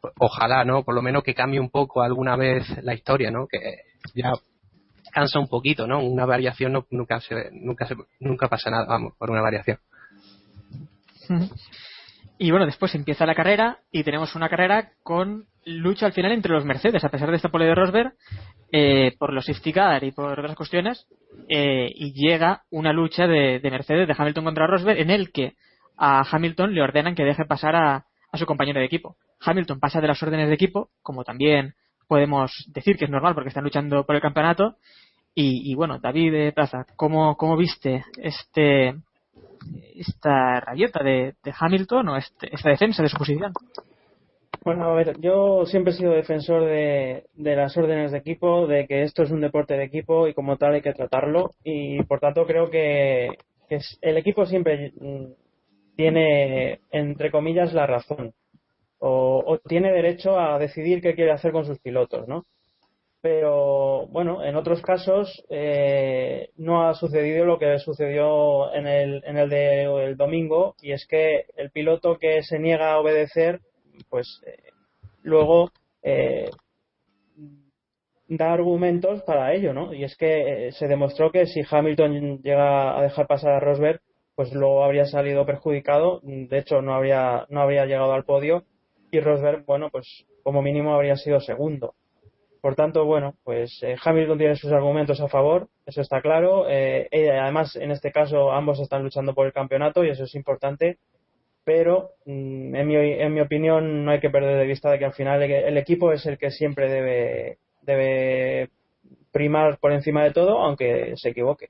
[0.01, 0.83] pues, ojalá, ¿no?
[0.83, 3.47] Por lo menos que cambie un poco alguna vez la historia, ¿no?
[3.47, 3.59] Que
[4.13, 4.31] ya
[5.11, 5.99] cansa un poquito, ¿no?
[6.03, 9.79] Una variación no, nunca se, nunca se, nunca pasa nada, vamos, por una variación.
[12.37, 16.53] Y bueno, después empieza la carrera y tenemos una carrera con lucha al final entre
[16.53, 18.13] los Mercedes, a pesar de esta pole de Rosberg,
[18.71, 21.07] eh, por los safety y por otras cuestiones,
[21.47, 25.55] eh, y llega una lucha de, Mercedes, de Hamilton contra Rosberg, en el que
[25.97, 29.17] a Hamilton le ordenan que deje pasar a, su compañero de equipo.
[29.41, 31.73] Hamilton pasa de las órdenes de equipo, como también
[32.07, 34.75] podemos decir que es normal porque están luchando por el campeonato.
[35.33, 38.93] Y, bueno, David Plaza, ¿cómo, ¿cómo viste este
[39.95, 43.53] esta rabieta de, Hamilton o este, esta defensa de su posición?
[44.63, 49.03] Bueno, a ver, yo siempre he sido defensor de, las órdenes de equipo, de que
[49.03, 52.45] esto es un deporte de equipo y como tal hay que tratarlo y por tanto
[52.45, 53.29] creo que,
[54.01, 55.25] el equipo siempre mm,
[55.95, 58.33] tiene, entre comillas, la razón
[58.99, 62.43] o, tiene derecho a decidir qué quiere hacer con sus pilotos, ¿no?
[63.21, 69.37] pero bueno, en otros casos eh, no ha sucedido lo que sucedió en el, en
[69.37, 73.59] el de el domingo y es que el piloto que se niega a obedecer,
[74.09, 74.71] pues eh,
[75.23, 75.71] luego
[76.03, 76.49] eh,
[78.27, 79.93] da argumentos para ello, ¿no?
[79.93, 84.01] Y es que se demostró que si Hamilton llega a dejar pasar a Rosberg,
[84.35, 88.63] pues luego habría salido perjudicado, de hecho no habría, no habría llegado al podio
[89.11, 91.95] y Rosberg, bueno, pues como mínimo habría sido segundo.
[92.61, 96.65] Por tanto, bueno, pues eh, Hamilton tiene sus argumentos a favor, eso está claro.
[96.69, 97.07] Eh,
[97.41, 100.97] además, en este caso, ambos están luchando por el campeonato y eso es importante.
[101.69, 105.05] Pero, mm, en, mi, en mi opinión, no hay que perder de vista de que
[105.05, 108.69] al final el, equipo es el que siempre debe, debe
[109.31, 111.67] primar por encima de todo, aunque se equivoque.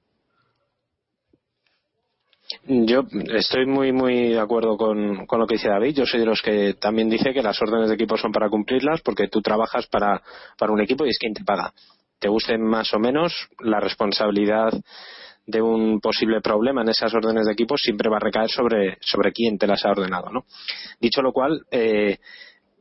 [2.66, 3.02] Yo
[3.34, 5.96] estoy muy muy de acuerdo con, lo que dice David.
[5.96, 9.02] Yo soy de los que también dice que las órdenes de equipo son para cumplirlas
[9.02, 10.22] porque tú trabajas para,
[10.58, 11.74] para un equipo y es quien te paga.
[12.20, 14.72] Te guste más o menos, la responsabilidad
[15.50, 19.32] de un posible problema en esas órdenes de equipo siempre va a recaer sobre, sobre
[19.32, 20.30] quién te las ha ordenado.
[20.32, 20.46] ¿no?
[21.00, 22.20] Dicho lo cual, eh,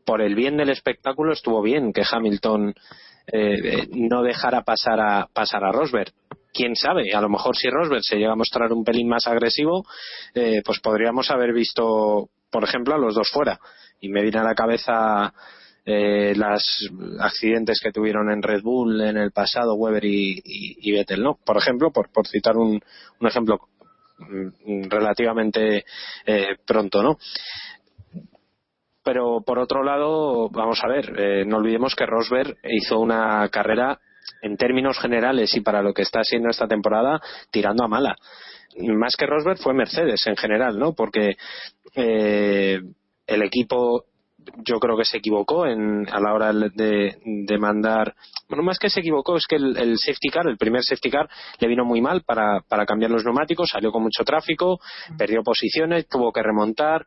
[0.04, 2.74] por el bien del espectáculo estuvo bien que Hamilton
[3.26, 6.12] eh, no dejara pasar a, pasar a Rosberg
[6.52, 9.84] quién sabe, a lo mejor si Rosberg se llega a mostrar un pelín más agresivo,
[10.34, 13.60] eh, pues podríamos haber visto, por ejemplo, a los dos fuera.
[14.00, 15.32] Y me viene a la cabeza
[15.90, 21.38] eh, los accidentes que tuvieron en Red Bull en el pasado, Weber y, Vettel, ¿no?
[21.42, 22.78] Por ejemplo, por, por citar un,
[23.20, 23.58] un ejemplo
[24.18, 25.86] mm, relativamente
[26.26, 27.16] eh, pronto, ¿no?
[29.02, 33.98] pero por otro lado, vamos a ver, eh, no olvidemos que Rosberg hizo una carrera
[34.42, 37.18] en términos generales y para lo que está haciendo esta temporada
[37.50, 38.16] tirando a mala.
[38.76, 40.92] Más que Rosberg fue Mercedes en general, ¿no?
[40.92, 41.38] Porque
[41.94, 42.82] eh,
[43.26, 44.04] el equipo
[44.64, 48.14] yo creo que se equivocó en, a la hora de, de, mandar.
[48.48, 51.28] Bueno, más que se equivocó, es que el, el, safety car, el primer safety car,
[51.58, 54.80] le vino muy mal para, para cambiar los neumáticos, salió con mucho tráfico,
[55.16, 57.06] perdió posiciones, tuvo que remontar,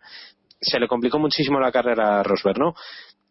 [0.59, 2.75] se le complicó muchísimo la carrera a Rosberg, ¿no?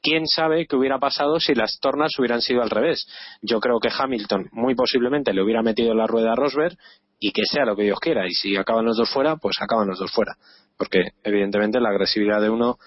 [0.02, 3.06] quién sabe qué hubiera pasado si las tornas hubieran sido al revés.
[3.42, 6.76] Yo creo que Hamilton muy posiblemente le hubiera metido la rueda a Rosberg
[7.18, 8.26] y que sea lo que Dios quiera.
[8.26, 10.36] Y si acaban los dos fuera, pues acaban los dos fuera.
[10.76, 12.78] Porque evidentemente la agresividad de uno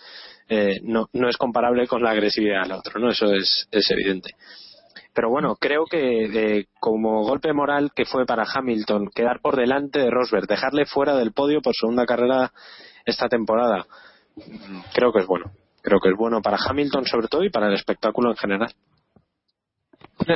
[0.49, 3.09] eh, no, no es comparable con la agresividad del otro, ¿no?
[3.09, 4.31] Eso es, es evidente.
[5.13, 10.09] Pero bueno, creo que como golpe moral que fue para Hamilton quedar por delante de
[10.09, 12.51] Rosberg, dejarle fuera del podio por segunda carrera
[13.05, 13.85] esta temporada,
[14.93, 15.51] creo que es bueno
[15.83, 18.73] creo que es bueno para Hamilton sobre todo y para el espectáculo en general.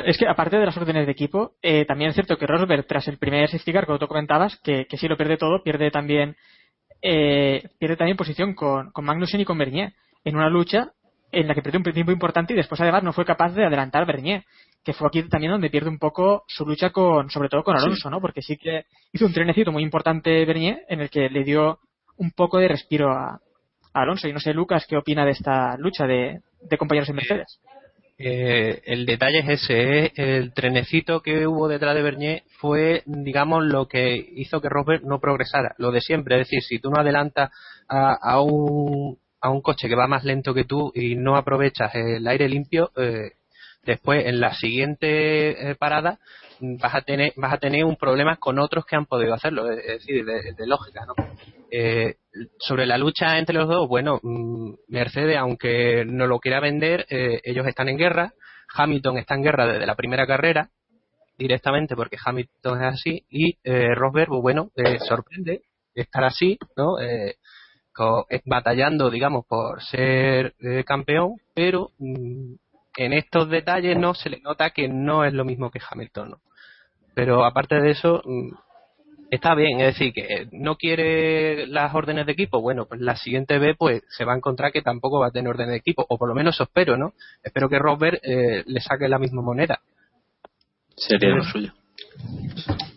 [0.04, 3.08] Es que aparte de las órdenes de equipo, eh, también es cierto que Rosberg, tras
[3.08, 6.36] el primer safety car, como tú comentabas, que, que si lo pierde todo, pierde también
[7.02, 10.92] eh, pierde también posición con, con Magnussen y con Bernier, en una lucha
[11.30, 14.02] en la que perdió un tiempo importante y después además no fue capaz de adelantar
[14.02, 14.44] a Bernier,
[14.84, 18.08] que fue aquí también donde pierde un poco su lucha con, sobre todo con Alonso,
[18.08, 18.20] ¿no?
[18.20, 21.80] Porque sí que hizo un trenecito muy importante Bernier en el que le dio
[22.16, 23.40] un poco de respiro a,
[23.92, 24.28] Alonso.
[24.28, 26.40] Y no sé, Lucas, ¿qué opina de esta lucha de,
[26.78, 27.60] compañeros en Mercedes?
[27.64, 27.77] Eh,
[28.18, 30.12] el detalle es ese, ¿eh?
[30.16, 35.20] el trenecito que hubo detrás de Bernier fue, digamos, lo que hizo que Rosberg no
[35.20, 37.50] progresara, lo de siempre, es decir, si tú no adelantas
[37.88, 42.26] a, un, a un coche que va más lento que tú y no aprovechas el
[42.26, 43.32] aire limpio, eh,
[43.84, 46.18] después en la siguiente parada
[46.60, 49.86] vas a tener vas a tener un problema con otros que han podido hacerlo, es
[49.86, 51.14] decir, de, lógica, ¿no?
[51.70, 52.16] Eh,
[52.58, 57.40] sobre la lucha entre los dos, bueno, mm, Mercedes, aunque no lo quiera vender, eh,
[57.44, 58.32] ellos están en guerra.
[58.74, 60.70] Hamilton está en guerra desde la primera carrera,
[61.36, 65.62] directamente porque Hamilton es así, y eh, Rosberg, pues bueno, eh, sorprende
[65.94, 66.94] estar así, ¿no?
[68.44, 70.54] batallando, digamos, por ser
[70.86, 72.54] campeón, pero mm,
[72.96, 76.40] en estos detalles no se le nota que no es lo mismo que Hamilton, ¿no?
[77.14, 78.50] Pero aparte de eso, mm,
[79.30, 83.58] está bien, es decir, que no quiere las órdenes de equipo, bueno, pues la siguiente
[83.58, 86.18] vez pues se va a encontrar que tampoco va a tener órdenes de equipo, o
[86.18, 87.12] por lo menos espero, ¿no?
[87.42, 89.80] Espero que Rosberg eh, le saque la misma moneda.
[90.96, 91.72] Sería lo suyo.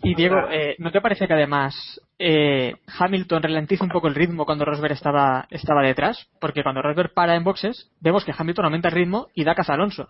[0.02, 1.74] Y Diego, eh, ¿no te parece que además
[2.18, 6.28] eh, Hamilton ralentiza un poco el ritmo cuando Rosberg estaba, estaba detrás?
[6.40, 9.72] Porque cuando Rosberg para en boxes, vemos que Hamilton aumenta el ritmo y da caza
[9.72, 10.08] a Alonso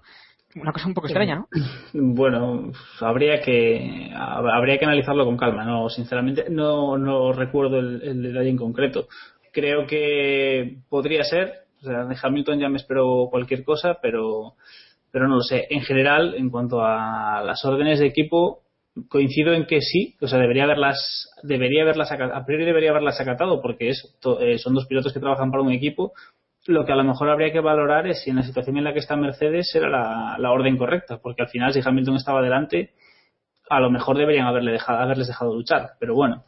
[0.54, 1.48] una cosa un poco extraña, ¿no?
[1.94, 5.64] Bueno, habría que habría que analizarlo con calma.
[5.64, 9.08] No, sinceramente, no, no recuerdo el, detalle en concreto.
[9.52, 11.62] Creo que podría ser.
[11.80, 14.54] O sea, de Hamilton ya me espero cualquier cosa, pero
[15.10, 15.66] pero no lo sé.
[15.70, 18.62] En general, en cuanto a las órdenes de equipo,
[19.08, 23.60] coincido en que sí, o sea, debería haberlas, debería haberlas, a priori debería haberlas acatado,
[23.60, 26.12] porque es, eh, son dos pilotos que trabajan para un equipo
[26.66, 28.92] lo que a lo mejor habría que valorar es si en la situación en la
[28.92, 29.88] que está Mercedes era
[30.38, 32.92] la, orden correcta, porque al final si Hamilton estaba adelante,
[33.68, 36.44] a lo mejor deberían haberle dejado, haberles dejado luchar, pero bueno.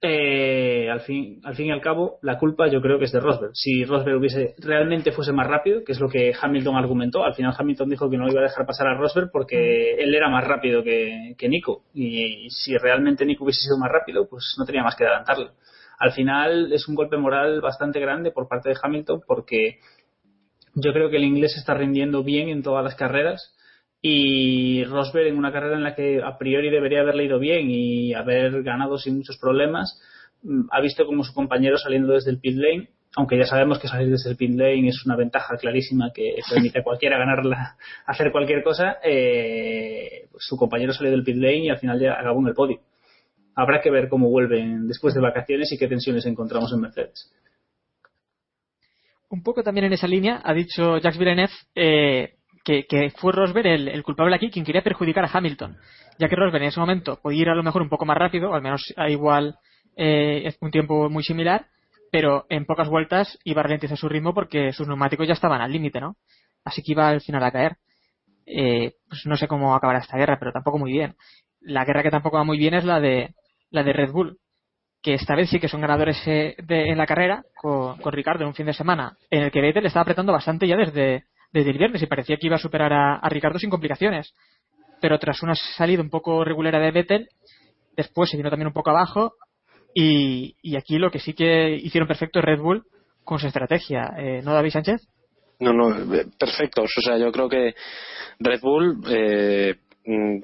[0.00, 3.18] Eh, al fin al fin y al cabo la culpa yo creo que es de
[3.18, 7.34] Rosberg si Rosberg hubiese realmente fuese más rápido que es lo que Hamilton argumentó al
[7.34, 10.00] final Hamilton dijo que no iba a dejar pasar a Rosberg porque mm.
[10.00, 14.28] él era más rápido que, que Nico y si realmente Nico hubiese sido más rápido
[14.28, 15.50] pues no tenía más que adelantarlo
[15.98, 19.78] al final es un golpe moral bastante grande por parte de Hamilton porque
[20.74, 23.54] yo creo que el inglés está rindiendo bien en todas las carreras
[24.00, 28.14] y Rosberg en una carrera en la que a priori debería haberle ido bien y
[28.14, 30.00] haber ganado sin muchos problemas
[30.42, 33.88] mm, ha visto como su compañero saliendo desde el pit lane aunque ya sabemos que
[33.88, 38.30] salir desde el pit lane es una ventaja clarísima que permite a cualquiera ganarla, hacer
[38.30, 42.48] cualquier cosa, eh, su compañero salió del pit lane y al final ya acabó en
[42.48, 42.80] el podio
[43.58, 47.34] habrá que ver cómo vuelven después de vacaciones y qué tensiones encontramos en Mercedes.
[49.30, 54.02] Un poco también en esa línea ha dicho Jacques Villeneuve eh, que, fue Rosberg el,
[54.04, 55.76] culpable aquí quien quería perjudicar a Hamilton,
[56.20, 58.54] ya que Rosberg en ese momento podía ir a lo mejor un poco más rápido,
[58.54, 59.56] al menos a igual
[59.96, 61.66] eh, un tiempo muy similar,
[62.12, 65.72] pero en pocas vueltas iba a ralentizar su ritmo porque sus neumáticos ya estaban al
[65.72, 66.16] límite, ¿no?
[66.64, 67.76] Así que iba al final a caer.
[68.46, 71.16] Eh, pues no sé cómo acabará esta guerra, pero tampoco muy bien.
[71.60, 73.34] La guerra que tampoco va muy bien es la de
[73.70, 74.38] la de Red Bull,
[75.02, 78.54] que esta vez sí que son ganadores eh, en la carrera con, Ricardo en un
[78.54, 82.02] fin de semana, en el que Vettel estaba apretando bastante ya desde, desde el viernes
[82.02, 84.34] y parecía que iba a superar a, Ricardo sin complicaciones.
[85.00, 87.28] Pero tras una salida un poco regulera de Vettel,
[87.96, 89.34] después se vino también un poco abajo
[89.94, 92.84] y, aquí lo que sí que hicieron perfecto es Red Bull
[93.24, 94.14] con su estrategia.
[94.18, 95.08] Eh, ¿No, David Sánchez?
[95.60, 96.90] No, no, eh, perfectos.
[96.96, 97.74] O sea, yo creo que
[98.38, 99.76] Red Bull eh,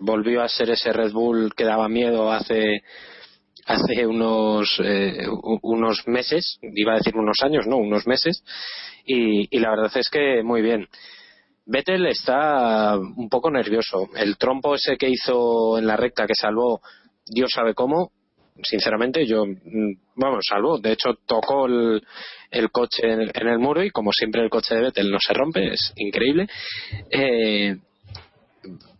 [0.00, 2.82] volvió a ser ese Red Bull que daba miedo hace
[3.66, 5.26] hace unos eh,
[5.62, 8.44] unos meses, iba a decir unos años, no, unos meses,
[9.06, 10.86] y, y la verdad es que muy bien.
[11.66, 14.08] Vettel está un poco nervioso.
[14.14, 16.80] El trompo ese que hizo en la recta que salvó,
[17.26, 18.10] Dios sabe cómo,
[18.62, 20.78] sinceramente yo, mm, vamos, salvó.
[20.78, 22.02] De hecho, tocó el,
[22.50, 25.18] el coche en el, en el muro y como siempre el coche de Vettel no
[25.18, 26.46] se rompe, es increíble.
[27.10, 27.76] Eh,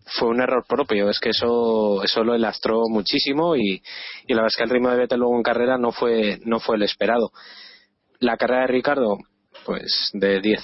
[0.07, 3.83] fue un error propio, es que eso, eso lo lastró muchísimo y,
[4.29, 6.77] la verdad es que el ritmo de Vettel luego en carrera no fue, no fue
[6.77, 7.31] el esperado.
[8.21, 9.17] La carrera de Ricardo,
[9.65, 10.61] pues de 10.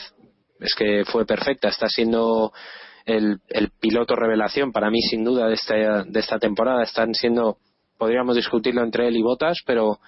[0.60, 2.52] Es que fue perfecta, está siendo
[3.06, 6.82] el, el piloto revelación para mí sin duda de esta, de esta temporada.
[6.82, 7.56] Están siendo,
[7.96, 10.00] podríamos discutirlo entre él y Botas, pero,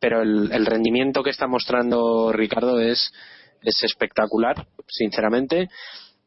[0.00, 3.12] pero el, el rendimiento que está mostrando Ricardo es,
[3.62, 5.68] es espectacular, sinceramente,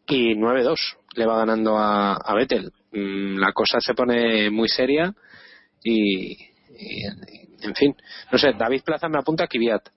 [0.08, 0.78] y 9-2
[1.18, 2.72] le va ganando a, a Vettel.
[2.91, 5.13] Mm, La cosa se pone muy seria
[5.84, 7.05] y, y,
[7.63, 7.95] en fin,
[8.32, 9.89] no sé, David Plaza me apunta a Kvyat.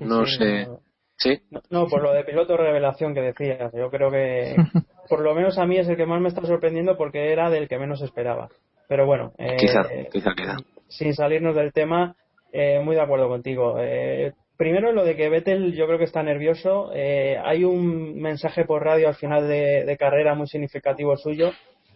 [0.00, 0.66] No Sí, sé.
[0.66, 0.80] no.
[1.16, 1.36] Sí.
[1.50, 4.54] No, no, por lo de piloto revelación que decías, yo creo que
[5.08, 7.66] por lo menos a mí es el que más me está sorprendiendo porque era del
[7.68, 8.48] que menos esperaba.
[8.88, 10.56] Pero bueno, eh, Quizá, quizá queda.
[10.88, 12.14] sin salirnos del tema,
[12.52, 13.76] eh, muy de acuerdo contigo.
[13.80, 16.90] Eh, primero, lo de que Vettel yo creo que está nervioso.
[16.94, 21.52] Eh, hay un mensaje por radio al final de, carrera muy significativo suyo,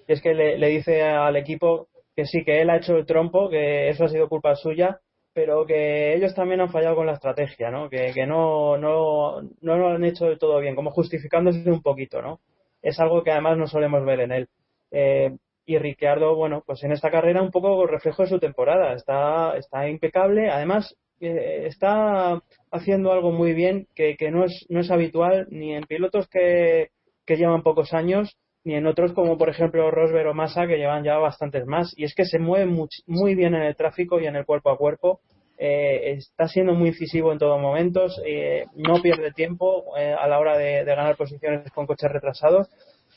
[0.09, 3.07] y es que le, le dice al equipo que sí, que él ha hecho el
[3.07, 5.01] trompo, que eso ha sido culpa suya,
[5.35, 7.89] pero que ellos también han fallado con la estrategia, ¿no?
[7.89, 12.23] Que, que no, no, no lo han hecho del todo bien, como justificándose un poquito,
[12.23, 12.41] ¿no?
[12.83, 14.49] Es algo que además no solemos ver en él.
[14.91, 18.95] Eh, y Ricciardo, bueno, pues en esta carrera un poco reflejo de su temporada.
[18.95, 20.51] Está, está impecable.
[20.51, 25.85] Además, está haciendo algo muy bien que, que no, es, no es habitual ni en
[25.85, 26.91] pilotos que,
[27.27, 31.05] que llevan pocos años ni en otros como por ejemplo Rosberg o Massa que llevan
[31.05, 31.93] ya bastantes más.
[31.97, 32.67] Y es que se mueve
[33.07, 35.21] muy bien en el tráfico y en el cuerpo a cuerpo.
[35.59, 38.21] Eh, está siendo muy incisivo en todos momentos.
[38.27, 42.69] eh, no pierde tiempo eh, a la hora de, de ganar posiciones con coches retrasados.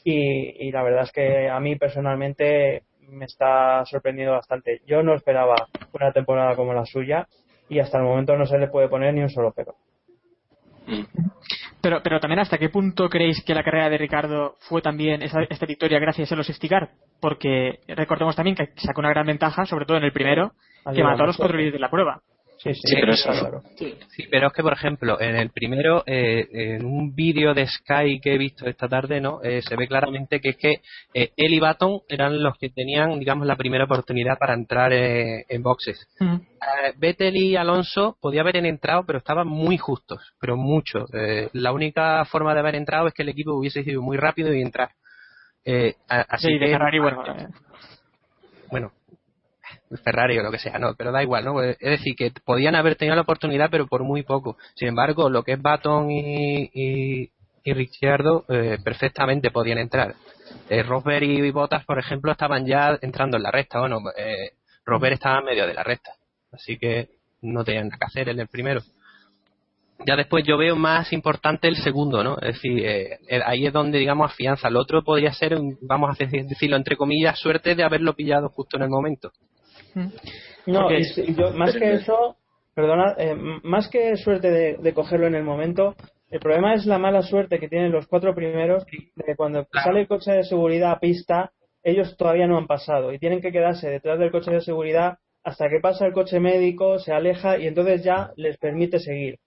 [0.03, 4.81] Y, y la verdad es que a mí personalmente me está sorprendiendo bastante.
[4.85, 5.55] Yo no esperaba
[5.93, 7.27] una temporada como la suya
[7.69, 9.75] y hasta el momento no se le puede poner ni un solo pero.
[11.81, 15.41] Pero, pero también, ¿hasta qué punto creéis que la carrera de Ricardo fue también esa,
[15.49, 16.89] esta victoria gracias a los Estigar?
[17.19, 20.53] Porque recordemos también que sacó una gran ventaja, sobre todo en el primero,
[20.93, 22.21] que mató a los cuatro líderes de la prueba.
[22.73, 23.61] Sí, Sí, pero eso-
[24.09, 28.19] Sí, pero es que, por ejemplo, en el primero, eh, en un vídeo de Sky
[28.19, 29.39] que he visto esta tarde, ¿no?
[29.43, 30.81] Eh, se ve claramente que es que
[31.13, 35.45] eh, él y Baton eran los que tenían, digamos, la primera oportunidad para entrar eh,
[35.47, 36.07] en boxes.
[36.19, 41.05] Eh, Vettel y Alonso podía haber entrado, pero estaban muy justos, pero mucho.
[41.13, 44.51] Eh, la única forma de haber entrado es que el equipo hubiese sido muy rápido
[44.53, 44.89] y entrar.
[45.63, 47.47] Eh, así Sí, de que- Ferrari, bueno, eh,
[48.71, 48.91] bueno,
[50.03, 51.61] Ferrari o lo que sea, no, pero da igual, ¿no?
[51.61, 54.57] Es decir, que podían haber tenido la oportunidad, pero por muy poco.
[54.75, 57.31] Sin embargo, lo que es Baton y, y,
[57.73, 60.13] Ricciardo eh, perfectamente podían entrar.
[60.69, 63.79] Eh, Rosberg y Bottas, por ejemplo, estaban ya entrando en la recta.
[63.79, 64.51] Bueno, eh,
[64.85, 66.11] Rosberg estaba en medio de la recta,
[66.51, 67.09] así que
[67.41, 68.81] no tenían nada que hacer en el primero.
[70.05, 72.35] Ya después yo veo más importante el segundo, ¿no?
[72.37, 74.67] Es decir, eh, eh, ahí es donde, digamos, afianza.
[74.67, 78.77] El otro podría ser, vamos a decir- decirlo entre comillas, suerte de haberlo pillado justo
[78.77, 79.31] en el momento.
[80.65, 82.37] No, y yo, más que eso,
[82.73, 85.95] perdona, eh, más que suerte de, de cogerlo en el momento,
[86.29, 90.01] el problema es la mala suerte que tienen los cuatro primeros de que cuando sale
[90.01, 91.51] el coche de seguridad a pista,
[91.83, 95.69] ellos todavía no han pasado y tienen que quedarse detrás del coche de seguridad hasta
[95.69, 99.37] que pasa el coche médico, se aleja y entonces ya les permite seguir.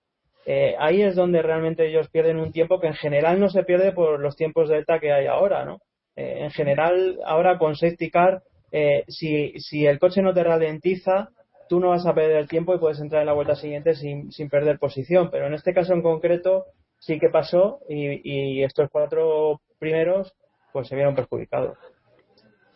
[0.47, 3.93] Eh, ahí es donde realmente ellos pierden un tiempo que en general no se pierde
[3.93, 5.81] por los tiempos delta que hay ahora, ¿no?
[6.15, 8.43] Eh, en general, ahora con safety car,
[8.73, 11.31] eh, si, si el coche no te ralentiza,
[11.69, 14.49] tú no vas a perder tiempo y puedes entrar en la vuelta siguiente sin, sin
[14.49, 15.31] perder posición.
[15.31, 16.65] Pero en este caso en concreto
[16.99, 20.33] sí que pasó y, y estos cuatro primeros
[20.73, 21.77] pues se vieron perjudicados.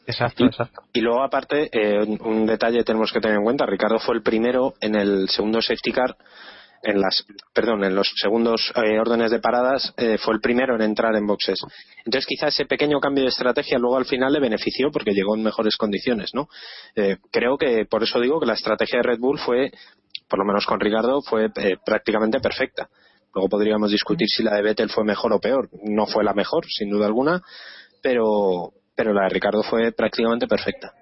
[0.07, 0.83] Exacto, exacto.
[0.93, 3.67] Y luego, aparte, eh, un, un detalle tenemos que tener en cuenta.
[3.67, 6.17] Ricardo fue el primero en el segundo safety car,
[6.83, 7.25] en las,
[7.55, 11.27] perdón, en los segundos eh, órdenes de paradas, eh, fue el primero en entrar en
[11.27, 11.61] boxes.
[12.05, 15.45] Entonces, quizá ese pequeño cambio de estrategia luego al final le benefició porque llegó en
[15.45, 16.49] mejores condiciones, ¿no?
[16.97, 19.71] Eh, creo que por eso digo que la estrategia de Red Bull fue,
[20.29, 22.89] por lo menos con Ricardo, fue eh, prácticamente perfecta.
[23.35, 25.69] Luego podríamos discutir si la de Vettel fue mejor o peor.
[25.85, 27.41] No fue la mejor, sin duda alguna,
[28.03, 30.93] pero, pero la de Ricardo fue prácticamente perfecta.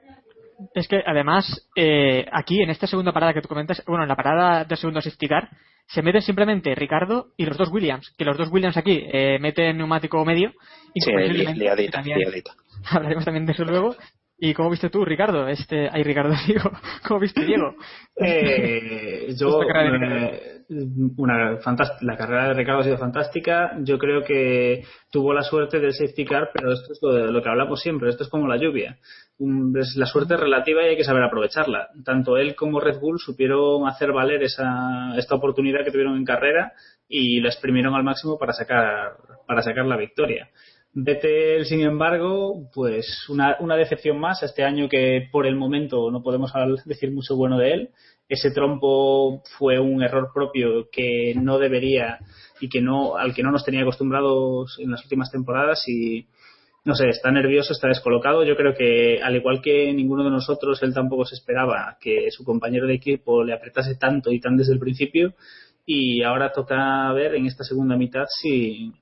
[0.74, 4.16] Es que además, eh, aquí en esta segunda parada que tú comentas, bueno, en la
[4.16, 5.48] parada de segundo safety car,
[5.86, 9.76] se meten simplemente Ricardo y los dos Williams, que los dos Williams aquí eh, meten
[9.78, 10.52] neumático medio.
[10.94, 12.52] Y Sí, posiblemente li- liadita, también- liadita.
[12.90, 13.96] Hablaremos también de eso luego.
[14.42, 15.48] ¿Y cómo viste tú, Ricardo?
[15.48, 16.70] Este, ay, Ricardo, digo,
[17.06, 17.74] ¿cómo viste Diego?
[18.16, 19.60] Eh, yo,
[21.16, 21.58] Una
[22.00, 23.76] la carrera de Ricardo ha sido fantástica.
[23.82, 27.42] Yo creo que tuvo la suerte del safety car, pero esto es lo, de, lo
[27.42, 28.08] que hablamos siempre.
[28.08, 28.96] Esto es como la lluvia.
[29.80, 31.88] Es la suerte es relativa y hay que saber aprovecharla.
[32.04, 36.72] Tanto él como Red Bull supieron hacer valer esa, esta oportunidad que tuvieron en carrera
[37.08, 39.16] y la exprimieron al máximo para sacar,
[39.48, 40.50] para sacar la victoria.
[40.92, 46.22] Vettel, sin embargo, pues una, una decepción más este año que por el momento no
[46.22, 46.52] podemos
[46.84, 47.90] decir mucho bueno de él.
[48.30, 52.20] Ese trompo fue un error propio que no debería
[52.60, 56.28] y que no al que no nos tenía acostumbrados en las últimas temporadas y
[56.84, 58.44] no sé, está nervioso, está descolocado.
[58.44, 62.44] Yo creo que al igual que ninguno de nosotros, él tampoco se esperaba que su
[62.44, 65.34] compañero de equipo le apretase tanto y tan desde el principio
[65.84, 68.92] y ahora toca ver en esta segunda mitad si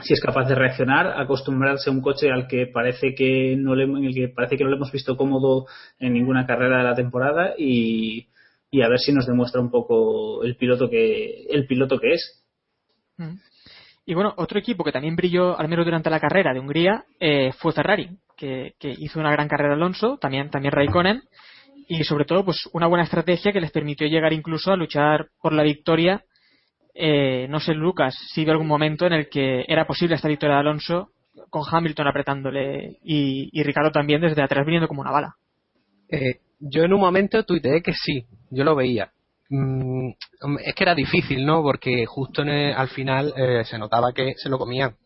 [0.00, 3.84] si es capaz de reaccionar, acostumbrarse a un coche al que parece que no le,
[3.84, 5.66] en el que parece que no le hemos visto cómodo
[5.98, 8.28] en ninguna carrera de la temporada y,
[8.72, 12.42] y a ver si nos demuestra un poco el piloto que el piloto que es.
[13.18, 13.34] Mm.
[14.06, 17.52] Y bueno, otro equipo que también brilló, al menos durante la carrera de Hungría, eh,
[17.52, 21.22] fue Ferrari, que, que hizo una gran carrera Alonso, también, también Raikkonen,
[21.86, 25.52] y sobre todo, pues una buena estrategia que les permitió llegar incluso a luchar por
[25.52, 26.24] la victoria.
[26.94, 30.56] Eh, no sé, Lucas, si vio algún momento en el que era posible esta victoria
[30.56, 31.10] de Alonso
[31.50, 35.36] con Hamilton apretándole y, y Ricardo también desde atrás viniendo como una bala.
[36.08, 39.10] Eh, yo en un momento tuiteé que sí, yo lo veía.
[39.48, 40.10] Mm,
[40.64, 41.62] es que era difícil, ¿no?
[41.62, 44.96] Porque justo en el- al final eh, se notaba que se lo comían.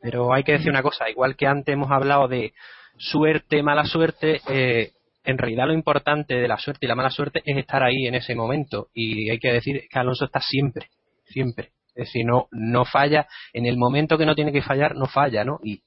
[0.00, 2.52] Pero hay que decir una cosa, igual que antes hemos hablado de
[2.98, 4.92] suerte, mala suerte, eh,
[5.24, 8.14] en realidad lo importante de la suerte y la mala suerte es estar ahí en
[8.14, 8.88] ese momento.
[8.94, 10.88] Y hay que decir que Alonso está siempre,
[11.26, 11.70] siempre.
[11.88, 15.44] Es decir, no, no falla, en el momento que no tiene que fallar, no falla,
[15.44, 15.58] ¿no?
[15.64, 15.82] Y,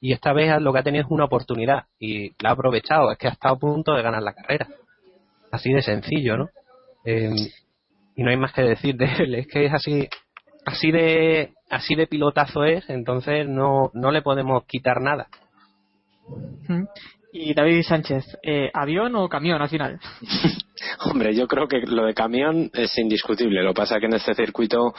[0.00, 3.18] y esta vez lo que ha tenido es una oportunidad y la ha aprovechado, es
[3.18, 4.68] que ha estado a punto de ganar la carrera.
[5.50, 6.48] Así de sencillo, ¿no?
[7.04, 7.30] Eh,
[8.14, 10.08] y no hay más que decir de él, es que es así,
[10.66, 15.28] así de, así de pilotazo es, entonces no, no le podemos quitar nada.
[17.32, 20.00] Y David Sánchez, eh, ¿avión o camión al final?
[21.10, 23.62] Hombre, yo creo que lo de camión es indiscutible.
[23.62, 24.94] Lo que pasa que en este circuito,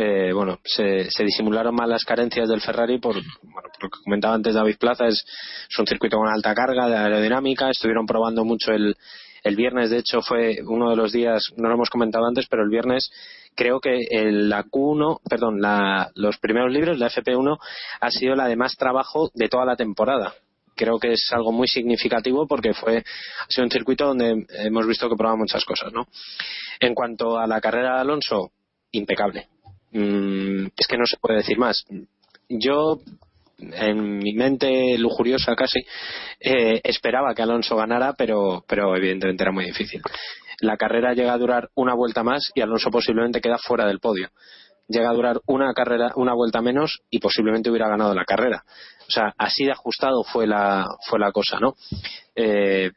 [0.00, 4.02] eh, bueno, se, se disimularon mal las carencias del Ferrari por, bueno, por lo que
[4.04, 5.24] comentaba antes David Plaza, es,
[5.68, 7.70] es un circuito con alta carga de aerodinámica.
[7.70, 8.96] Estuvieron probando mucho el,
[9.42, 12.62] el viernes, de hecho, fue uno de los días, no lo hemos comentado antes, pero
[12.62, 13.10] el viernes
[13.54, 17.58] creo que el, la Q1, perdón, la, los primeros libros, la FP1,
[18.00, 20.34] ha sido la de más trabajo de toda la temporada
[20.76, 25.10] creo que es algo muy significativo porque fue ha sido un circuito donde hemos visto
[25.10, 26.06] que probaba muchas cosas no
[26.78, 28.52] en cuanto a la carrera de Alonso
[28.92, 29.48] impecable
[29.92, 31.84] Mm, es que no se puede decir más.
[32.48, 33.00] Yo
[33.58, 35.80] en mi mente lujuriosa casi
[36.40, 40.00] eh, esperaba que Alonso ganara pero pero evidentemente era muy difícil.
[40.60, 44.30] La carrera llega a durar una vuelta más y Alonso posiblemente queda fuera del podio.
[44.88, 48.64] Llega a durar una carrera una vuelta menos y posiblemente hubiera ganado la carrera.
[49.08, 51.74] O sea así de ajustado fue la fue la cosa no
[52.34, 52.90] eh,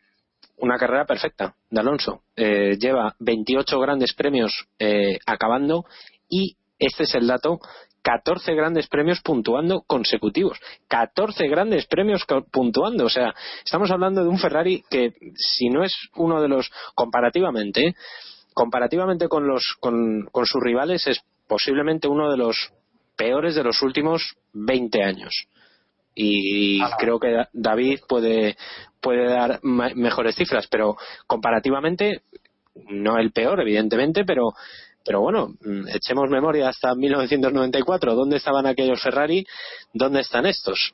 [0.57, 2.23] una carrera perfecta de Alonso.
[2.35, 5.85] Eh, lleva 28 grandes premios eh, acabando
[6.29, 6.55] y
[6.85, 7.59] este es el dato
[8.01, 10.59] 14 grandes premios puntuando consecutivos.
[10.89, 13.05] 14 grandes premios puntuando.
[13.05, 17.87] O sea, estamos hablando de un Ferrari que, si no es uno de los, comparativamente,
[17.87, 17.95] ¿eh?
[18.53, 22.71] comparativamente con, los, con, con sus rivales, es posiblemente uno de los
[23.15, 25.47] peores de los últimos 20 años.
[26.15, 28.55] Y creo que Da- David puede,
[29.01, 32.21] puede dar mejores cifras, pero comparativamente,
[32.89, 34.51] no el peor, evidentemente, pero
[35.05, 38.15] pero bueno, mm, echemos memoria hasta 1994.
[38.15, 39.45] ¿Dónde estaban aquellos Ferrari?
[39.93, 40.93] ¿Dónde están estos?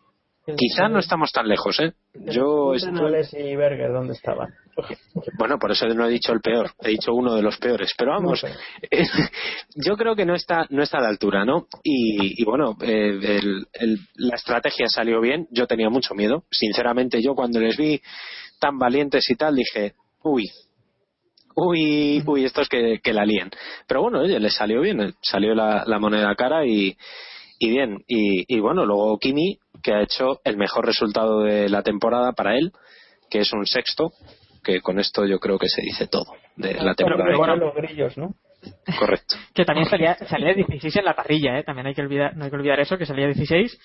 [0.57, 1.93] Quizá no estamos tan lejos, ¿eh?
[2.15, 2.91] Yo estoy...
[3.33, 4.51] Y Berger, ¿dónde estaban?
[5.37, 7.93] Bueno, por eso no he dicho el peor, he dicho uno de los peores.
[7.95, 8.55] Pero vamos, No sé.
[9.75, 11.67] yo creo que no está, no está a la altura, ¿no?
[11.83, 15.47] Y, y bueno, eh, el- el- la estrategia salió bien.
[15.51, 16.45] Yo tenía mucho miedo.
[16.49, 18.01] Sinceramente, yo cuando les vi
[18.59, 19.93] tan valientes y tal, dije,
[20.23, 20.45] uy,
[21.55, 23.49] uy, uy, estos que, que la líen.
[23.87, 26.95] Pero bueno, oye, les salió bien, salió la, la moneda cara y,
[27.59, 28.03] y bien.
[28.07, 32.57] Y, y bueno, luego Kimi, que ha hecho el mejor resultado de la temporada para
[32.57, 32.71] él,
[33.29, 34.11] que es un sexto,
[34.63, 36.25] que con esto yo creo que se dice todo
[36.55, 37.23] de la Pero, temporada.
[37.25, 38.33] pero bueno, los grillos, ¿no?
[38.97, 39.35] Correcto.
[39.53, 41.63] Que también salía, salía 16 en la parrilla, ¿eh?
[41.63, 43.79] También hay que olvidar, no hay que olvidar eso, que salía 16.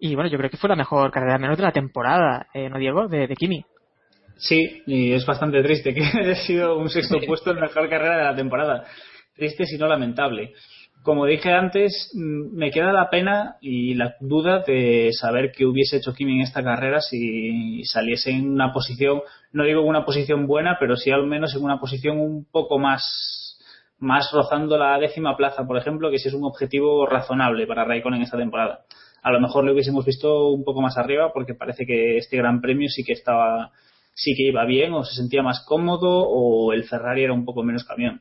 [0.00, 2.78] Y bueno, yo creo que fue la mejor carrera menos de la temporada, ¿eh, ¿no,
[2.78, 3.08] Diego?
[3.08, 3.64] De, de Kimi.
[4.38, 8.18] Sí, y es bastante triste que haya sido un sexto puesto en la mejor carrera
[8.18, 8.84] de la temporada.
[9.34, 10.52] Triste, si no lamentable.
[11.02, 15.96] Como dije antes, mm, me queda la pena y la duda de saber qué hubiese
[15.96, 19.22] hecho Kimi en esta carrera si saliese en una posición,
[19.52, 22.78] no digo en una posición buena, pero sí al menos en una posición un poco
[22.78, 23.58] más,
[23.98, 28.18] más rozando la décima plaza, por ejemplo, que si es un objetivo razonable para Raikkonen
[28.18, 28.84] en esta temporada.
[29.22, 32.60] A lo mejor lo hubiésemos visto un poco más arriba porque parece que este gran
[32.60, 33.72] premio sí que estaba,
[34.18, 37.62] sí que iba bien o se sentía más cómodo o el Ferrari era un poco
[37.62, 38.20] menos camión.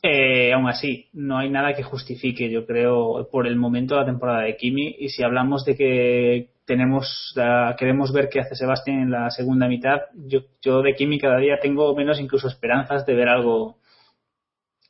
[0.00, 4.42] Eh, aún así, no hay nada que justifique, yo creo, por el momento la temporada
[4.42, 4.94] de Kimi.
[5.00, 7.34] Y si hablamos de que tenemos,
[7.76, 11.58] queremos ver qué hace Sebastián en la segunda mitad, yo, yo de Kimi cada día
[11.60, 13.78] tengo menos incluso esperanzas de ver algo,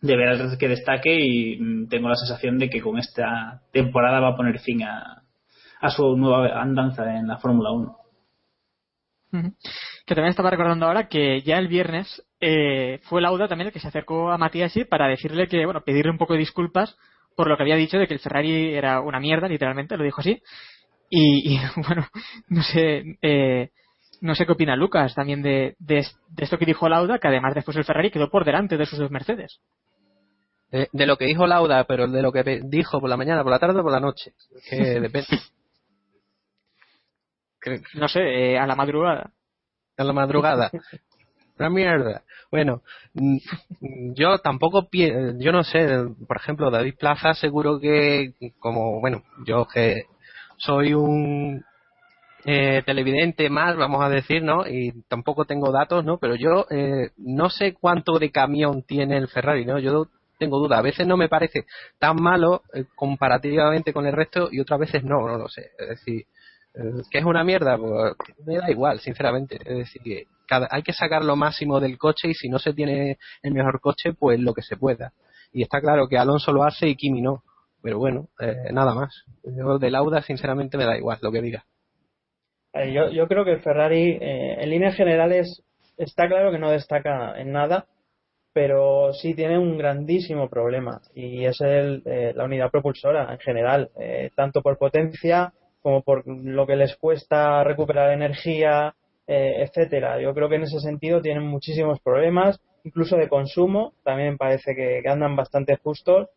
[0.02, 4.20] de ver algo que destaque y mm, tengo la sensación de que con esta temporada
[4.20, 5.22] va a poner fin a,
[5.80, 8.05] a su nueva andanza en la Fórmula 1.
[9.30, 13.80] Que también estaba recordando ahora que ya el viernes eh, fue Lauda también el que
[13.80, 16.96] se acercó a Matías para decirle que, bueno, pedirle un poco de disculpas
[17.36, 20.20] por lo que había dicho de que el Ferrari era una mierda, literalmente, lo dijo
[20.20, 20.42] así.
[21.10, 22.06] Y, bueno,
[22.48, 23.70] no sé, eh,
[24.20, 26.04] no sé qué opina Lucas también de, de,
[26.38, 29.10] esto que dijo Lauda, que además después el Ferrari quedó por delante de sus dos
[29.10, 29.60] Mercedes.
[30.70, 33.52] De, de, lo que dijo Lauda, pero de lo que dijo por la mañana, por
[33.52, 34.32] la tarde o por la noche.
[34.68, 35.28] Que depende.
[37.94, 39.30] No sé, eh, a la madrugada.
[39.96, 40.70] A la madrugada.
[41.58, 42.22] Una mierda.
[42.50, 42.82] Bueno,
[43.14, 43.38] mm,
[44.14, 45.88] yo tampoco, yo no sé,
[46.26, 50.04] por ejemplo, David Plaza seguro que, como, bueno, yo que
[50.58, 51.64] soy un
[52.44, 54.66] eh, televidente más, vamos a decir, ¿no?
[54.68, 56.18] Y tampoco tengo datos, ¿no?
[56.18, 59.78] Pero yo eh, no sé cuánto de camión tiene el Ferrari, ¿no?
[59.78, 60.06] Yo
[60.38, 60.78] tengo duda.
[60.78, 61.66] A veces no me parece
[61.98, 65.70] tan malo eh, comparativamente con el resto y otras veces no, no lo sé.
[65.78, 66.26] Es decir,
[67.10, 68.14] que es una mierda, pues
[68.44, 69.56] me da igual, sinceramente.
[69.64, 72.74] Es decir, que cada, hay que sacar lo máximo del coche y si no se
[72.74, 75.12] tiene el mejor coche, pues lo que se pueda.
[75.52, 77.42] Y está claro que Alonso lo hace y Kimi no.
[77.82, 79.24] Pero bueno, eh, nada más.
[79.44, 81.64] Yo de Lauda, sinceramente, me da igual lo que diga.
[82.74, 85.62] Eh, yo, yo creo que Ferrari, eh, en líneas generales,
[85.96, 87.86] está claro que no destaca en nada,
[88.52, 92.02] pero sí tiene un grandísimo problema y es el,
[92.34, 93.90] la unidad propulsora en general,
[94.34, 95.52] tanto por potencia
[95.86, 100.20] como por lo que les cuesta recuperar energía, eh, etcétera.
[100.20, 105.00] Yo creo que en ese sentido tienen muchísimos problemas, incluso de consumo, también parece que,
[105.08, 106.28] andan bastante justos.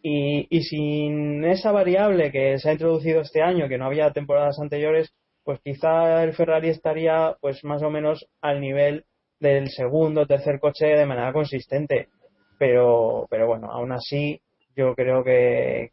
[0.00, 4.58] Y, y, sin esa variable que se ha introducido este año, que no había temporadas
[4.58, 5.12] anteriores,
[5.44, 9.04] pues quizá el Ferrari estaría pues más o menos al nivel
[9.38, 12.08] del segundo o tercer coche de manera consistente.
[12.58, 14.40] Pero, pero bueno, aún así
[14.76, 15.90] yo creo que,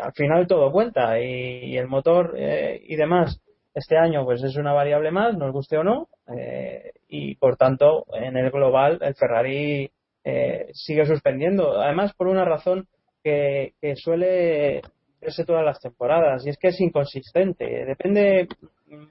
[0.00, 3.40] al final todo cuenta y, el motor eh, y demás
[3.74, 8.06] este año pues es una variable más, nos guste o no, eh, y por tanto
[8.14, 9.90] en el global el Ferrari
[10.22, 12.86] eh, sigue suspendiendo, además por una razón
[13.22, 14.80] que, suele
[15.20, 18.46] verse todas las temporadas y es que es inconsistente, depende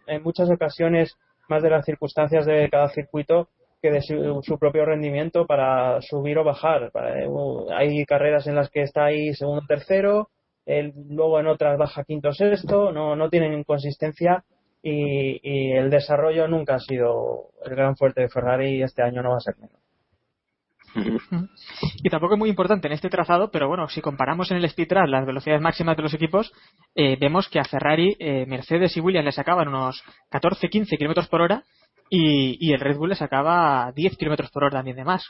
[0.08, 1.18] en muchas ocasiones
[1.50, 3.50] más de las circunstancias de cada circuito
[3.84, 6.90] que de su, propio rendimiento para subir o bajar.
[7.28, 10.30] Uh, hay carreras en las que está ahí segundo tercero,
[10.66, 14.46] luego en otras baja quinto sexto, no, no tienen inconsistencia
[14.82, 19.32] y, el desarrollo nunca ha sido el gran fuerte de Ferrari y este año no
[19.32, 19.78] va a ser menos.
[22.04, 24.88] Y tampoco es muy importante en este trazado, pero bueno, si comparamos en el speed
[24.88, 26.54] track las velocidades máximas de los equipos,
[26.96, 31.42] eh, vemos que a Ferrari, eh, Mercedes y Williams le sacaban unos 14-15 kilómetros por
[31.42, 31.64] hora
[32.16, 35.26] y, el Red Bull le sacaba 10 kilómetros por hora también de más.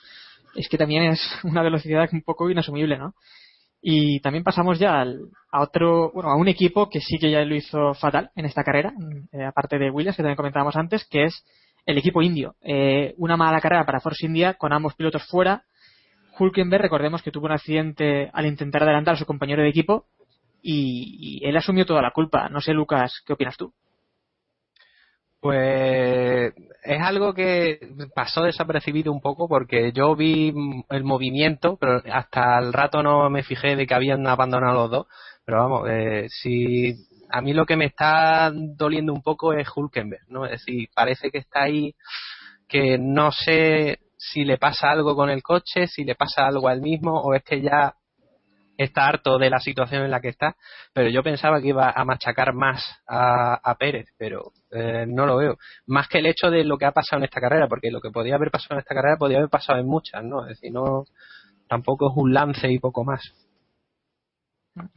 [0.54, 3.14] Es que también es una velocidad un poco inasumible, ¿no?
[3.82, 7.56] Y también pasamos ya a otro, bueno, a un equipo que sí que ya lo
[7.56, 8.94] hizo fatal en esta carrera,
[9.32, 11.46] eh, aparte de Williams, que también comentábamos antes, que es
[11.86, 12.56] el equipo indio.
[12.62, 15.64] Eh, una mala carrera para Force India con ambos pilotos fuera.
[16.38, 20.06] Hulkenberg, recordemos que tuvo un accidente al intentar adelantar a su compañero de equipo
[20.62, 22.48] y él asumió toda la culpa.
[22.50, 23.74] No sé, Lucas, ¿qué opinas tú?
[25.44, 26.54] Pues
[26.84, 27.80] es algo que
[28.14, 30.54] pasó desapercibido un poco porque yo vi
[30.90, 35.08] el movimiento, pero hasta el rato no me fijé de que habían abandonado los dos.
[35.46, 36.96] Pero vamos, eh, si
[37.30, 40.46] a mí lo que me está doliendo un poco es Hulkenberg, ¿no?
[40.46, 41.96] Es decir, parece que está ahí,
[42.68, 46.82] que no sé si le pasa algo con el coche, si le pasa algo al
[46.82, 47.96] mismo, o es que ya
[48.78, 50.56] está harto de la situación en la que está,
[50.94, 55.58] pero yo pensaba que iba a machacar más a, Pérez, pero eh, no lo veo.
[55.86, 58.12] Más que el hecho de lo que ha pasado en esta carrera, porque lo que
[58.12, 60.44] podía haber pasado en esta carrera podía haber pasado en muchas, ¿no?
[60.44, 61.06] Es decir, no,
[61.68, 63.22] tampoco es un lance y poco más.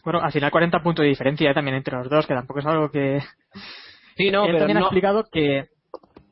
[0.04, 2.90] Bueno, al final 40 puntos de diferencia también entre los dos, que tampoco es algo
[2.90, 3.20] que...
[4.16, 4.86] Sí, no, Él pero también no...
[4.86, 5.68] ha explicado que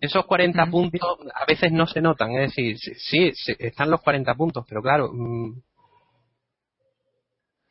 [0.00, 4.34] esos 40 puntos a veces no se notan, es decir, sí, sí, están los 40
[4.34, 5.10] puntos, pero claro.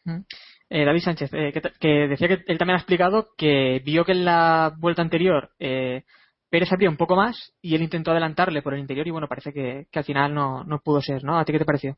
[0.05, 0.21] Mm,
[0.69, 4.25] Eh, David Sánchez, eh, que, decía que él también ha explicado que vio que en
[4.25, 6.03] la vuelta anterior eh,
[6.49, 9.53] Pérez abría un poco más y él intentó adelantarle por el interior y bueno, parece
[9.53, 11.37] que, que al final no, no pudo ser, ¿no?
[11.37, 11.95] ¿A ti qué te pareció?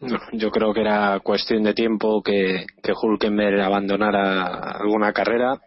[0.00, 5.58] No, yo creo que era cuestión de tiempo que, que Hulkenberg abandonara alguna carrera.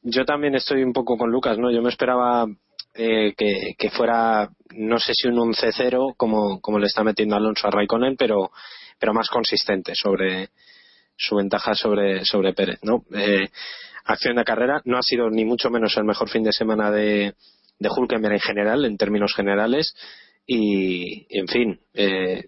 [0.00, 1.72] Yo también estoy un poco con Lucas, ¿no?
[1.72, 2.46] Yo me esperaba
[2.94, 7.66] eh, que, que fuera, no sé si un 11-0 como, como le está metiendo Alonso
[7.66, 8.50] a Raikkonen, pero,
[9.02, 10.50] pero más consistente sobre
[11.16, 13.04] su ventaja sobre, sobre Pérez, ¿no?
[13.12, 13.48] Eh,
[14.04, 17.34] acción de carrera no ha sido ni mucho menos el mejor fin de semana de,
[17.80, 19.92] de Hulkenberg en general, en términos generales,
[20.46, 22.44] y, en fin, eh,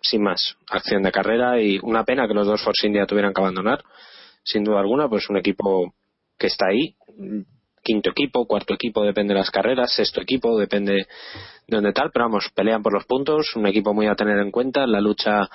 [0.00, 3.40] sin más, acción de carrera y una pena que los dos Force India tuvieran que
[3.40, 3.82] abandonar,
[4.44, 5.92] sin duda alguna, pues un equipo
[6.38, 6.94] que está ahí,
[7.86, 11.06] quinto equipo, cuarto equipo, depende de las carreras, sexto equipo, depende de
[11.68, 14.82] dónde tal, pero vamos, pelean por los puntos, un equipo muy a tener en cuenta
[14.82, 15.48] en la lucha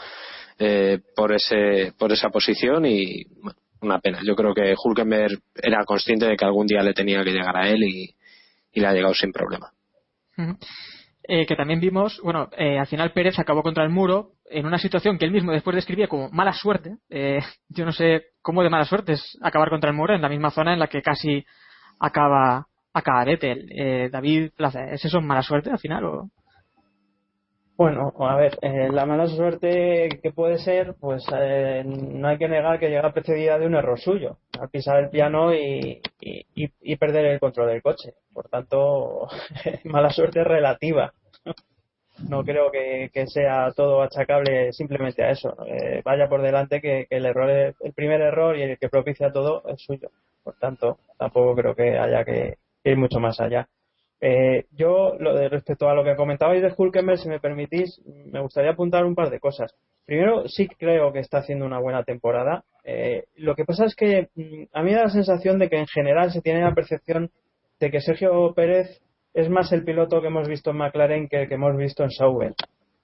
[0.58, 3.26] eh, por ese por esa posición y
[3.82, 4.20] una pena.
[4.24, 7.68] Yo creo que Hulkenberg era consciente de que algún día le tenía que llegar a
[7.68, 8.16] él y,
[8.80, 9.72] le ha llegado sin problema.
[11.24, 14.78] Eh, que también vimos, bueno, eh, al final Pérez acabó contra el muro en una
[14.78, 16.98] situación que él mismo después describía como mala suerte.
[17.10, 20.30] Eh, yo no sé cómo de mala suerte es acabar contra el muro en la
[20.30, 21.46] misma zona en la que casi
[22.02, 23.70] acaba acaba Vettel.
[23.72, 24.52] Eh, David
[24.92, 26.06] ¿es eso mala suerte al final?
[26.06, 26.30] O...
[27.78, 32.48] Bueno, a ver, eh, la mala suerte que puede ser, pues eh, no hay que
[32.48, 37.26] negar que llega precedida de un error suyo, al pisar el piano y, y, perder
[37.26, 38.14] el control del coche.
[38.34, 39.28] Por tanto,
[39.86, 41.12] mala suerte relativa.
[42.30, 45.56] No creo que, que sea todo achacable simplemente a eso.
[45.66, 49.32] Eh, vaya por delante que, que el error, el primer error y el que propicia
[49.32, 50.10] todo es suyo.
[50.44, 53.68] Por tanto, tampoco creo que haya que ir mucho más allá.
[54.24, 58.40] Eh, yo, lo de, respecto a lo que comentabais de Hulkenberg, si me permitís, me
[58.40, 59.74] gustaría apuntar un par de cosas.
[60.06, 62.64] Primero, sí creo que está haciendo una buena temporada.
[62.84, 65.78] Eh, lo que pasa es que mm, a mí me da la sensación de que
[65.78, 67.32] en general se tiene la percepción
[67.80, 69.02] de que Sergio Pérez
[69.34, 72.12] es más el piloto que hemos visto en McLaren que el que hemos visto en
[72.12, 72.54] Sauber.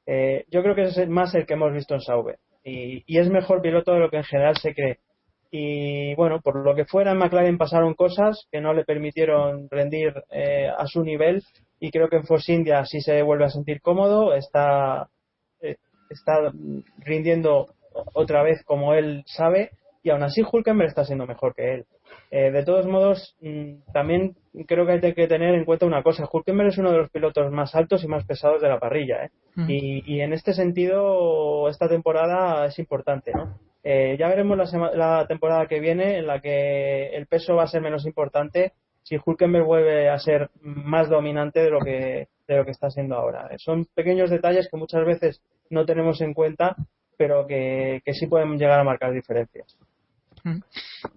[0.06, 2.38] Eh, yo creo que es más el que hemos visto en Sauber.
[2.64, 5.00] Y, y es mejor piloto de lo que en general se cree.
[5.52, 10.14] Y bueno, por lo que fuera en McLaren pasaron cosas que no le permitieron rendir
[10.30, 11.44] eh, a su nivel
[11.80, 15.10] y creo que en Force India sí se vuelve a sentir cómodo, está,
[15.62, 15.78] eh,
[16.10, 16.52] está
[17.00, 17.68] rindiendo
[18.14, 19.72] otra vez como él sabe
[20.04, 21.86] y aún así Hulkenberg está siendo mejor que él.
[22.32, 24.36] Eh, de todos modos, mm, también
[24.66, 26.28] creo que hay que tener en cuenta una cosa.
[26.32, 29.26] Hulkenberg es uno de los pilotos más altos y más pesados de la parrilla.
[29.26, 29.30] ¿eh?
[29.68, 33.32] Y, y en este sentido, esta temporada es importante.
[33.34, 33.58] ¿no?
[33.90, 37.82] Eh, ya veremos la, temporada que viene en la que el peso va a ser
[37.82, 42.72] menos importante si Hulkenberg vuelve a ser más dominante de lo que, de lo que
[42.72, 43.48] está siendo ahora.
[43.50, 46.76] Eh, Son pequeños detalles que muchas veces no tenemos en cuenta,
[47.18, 49.78] pero que, que sí pueden llegar a marcar diferencias.
[50.44, 50.60] Ujú.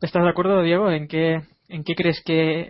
[0.01, 1.41] ¿Estás de acuerdo, Diego, en qué,
[1.71, 2.69] en qué crees que eh,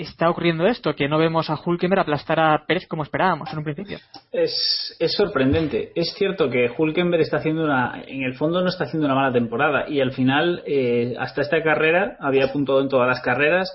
[0.00, 0.94] está ocurriendo esto?
[0.94, 3.98] Que no vemos a Hulkenberg aplastar a Pérez como esperábamos en un principio.
[4.32, 5.92] Es, sorprendente.
[5.94, 9.32] Es cierto que Hulkenberg está haciendo una, en el fondo no está haciendo una mala
[9.32, 13.70] temporada y al final, eh, hasta esta carrera, había puntuado en todas las carreras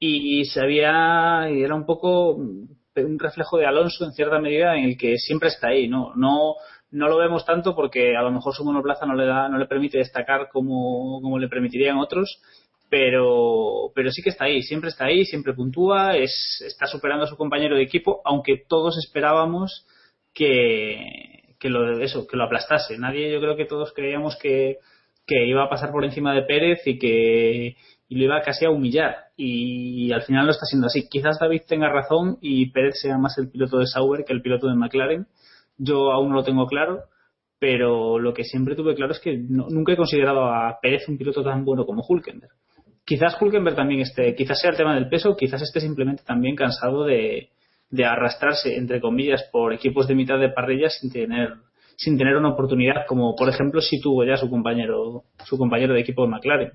[0.00, 2.36] y se había, y era un poco
[3.04, 6.12] un reflejo de Alonso en cierta medida en el que siempre está ahí, ¿no?
[6.16, 6.54] No,
[6.90, 9.66] no lo vemos tanto porque a lo mejor su monoplaza no le da, no le
[9.66, 12.40] permite destacar como, como le permitirían otros,
[12.88, 17.28] pero, pero sí que está ahí, siempre está ahí, siempre puntúa, es, está superando a
[17.28, 19.86] su compañero de equipo, aunque todos esperábamos
[20.34, 22.96] que, que lo eso, que lo aplastase.
[22.98, 24.78] Nadie, yo creo que todos creíamos que,
[25.26, 27.76] que iba a pasar por encima de Pérez y que
[28.10, 29.16] y lo iba casi a humillar.
[29.36, 31.08] Y, al final lo está siendo así.
[31.08, 34.66] Quizás David tenga razón y Pérez sea más el piloto de Sauber que el piloto
[34.66, 35.26] de McLaren.
[35.76, 37.02] Yo aún no lo tengo claro,
[37.58, 41.18] pero lo que siempre tuve claro es que no- nunca he considerado a Pérez un
[41.18, 42.52] piloto tan bueno como Hulkenberg.
[43.08, 47.04] Quizás Hulkenberg también esté, quizás sea el tema del peso, quizás esté simplemente también cansado
[47.04, 47.48] de,
[47.88, 51.54] de arrastrarse, entre comillas, por equipos de mitad de parrilla sin tener,
[51.96, 56.00] sin tener una oportunidad, como por ejemplo si tuvo ya su compañero, su compañero de
[56.00, 56.72] equipo de McLaren.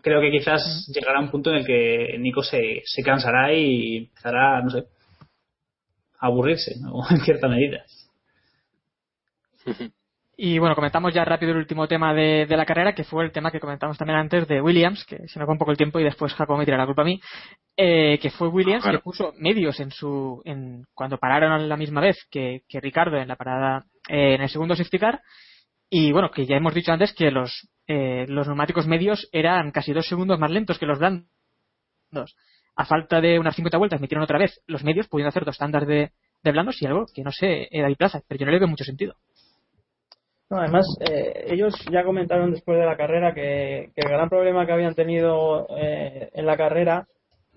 [0.00, 4.62] Creo que quizás llegará un punto en el que Nico se, se cansará y empezará,
[4.62, 4.84] no sé,
[6.20, 7.00] a aburrirse, ¿no?
[7.10, 7.84] en cierta medida.
[10.38, 13.32] Y bueno, comentamos ya rápido el último tema de, de la carrera, que fue el
[13.32, 15.98] tema que comentamos también antes de Williams, que se me va un poco el tiempo
[15.98, 17.18] y después Jacob me tira la culpa a mí,
[17.74, 18.98] eh, que fue Williams Claro.
[18.98, 23.16] que puso medios en su, en, cuando pararon a la misma vez que, que Ricardo
[23.16, 25.22] en la parada, eh, en el segundo safety car,
[25.88, 29.94] y bueno, que ya hemos dicho antes que los, eh, los neumáticos medios eran casi
[29.94, 31.26] dos segundos más lentos que los blandos.
[32.76, 35.86] a falta de unas 50 vueltas metieron otra vez los medios pudiendo hacer dos tandas
[35.86, 36.10] de,
[36.42, 38.68] de blandos y algo que no sé, era David Plaza, pero yo no le veo
[38.68, 39.14] mucho sentido.
[40.48, 44.72] No, además, eh, ellos ya comentaron después de la carrera que, el gran problema que
[44.72, 47.08] habían tenido eh, en la carrera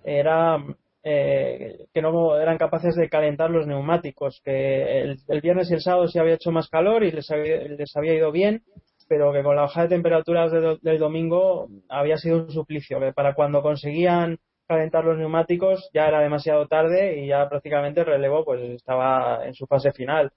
[0.03, 0.57] era
[1.03, 6.07] eh, que no eran capaces de calentar los neumáticos, que el, viernes y el sábado
[6.07, 8.63] se había hecho más calor y les había, ido bien,
[9.07, 13.35] pero que con la bajada de temperaturas del domingo había sido un suplicio, que para
[13.35, 18.61] cuando conseguían calentar los neumáticos ya era demasiado tarde y ya prácticamente el relevo pues
[18.61, 20.31] estaba en su fase final.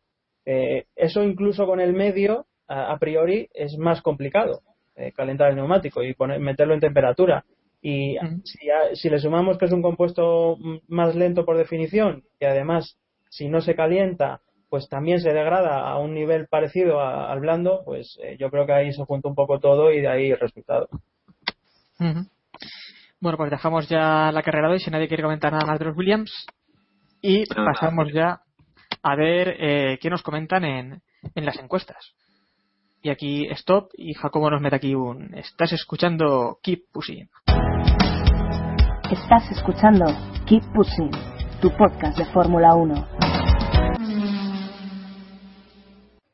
[0.44, 4.60] Eh, eso incluso con el medio, a, a priori, es más complicado,
[4.96, 7.44] eh, calentar el neumático y poner, meterlo en temperatura.
[7.80, 12.22] Y si, a- si le sumamos que es un compuesto mm, más lento por definición,
[12.38, 12.96] que además,
[13.28, 17.82] si no se calienta, pues también se degrada a un nivel parecido a- al blando,
[17.84, 20.38] pues eh, yo creo que ahí se junta un poco todo y de ahí el
[20.38, 20.88] resultado.
[23.20, 25.84] Bueno, pues dejamos ya la carrera de hoy si nadie quiere comentar nada más de
[25.84, 26.46] los Williams
[27.20, 28.40] y pasamos ya
[29.02, 31.02] a ver eh, qué nos comentan en,
[31.34, 32.14] en las encuestas.
[33.02, 37.28] Y aquí stop y Jacobo nos mete aquí un estás escuchando Keep Pushing.
[39.10, 40.06] Estás escuchando
[40.46, 41.10] Keep Pushing,
[41.60, 43.08] tu podcast de Fórmula 1.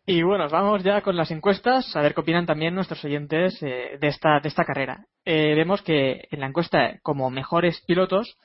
[0.04, 3.98] Y bueno, vamos ya con las encuestas, a ver qué opinan también nuestros oyentes eh,
[4.00, 5.04] de, esta, de esta carrera.
[5.24, 8.38] Eh, vemos que en la encuesta como mejores pilotos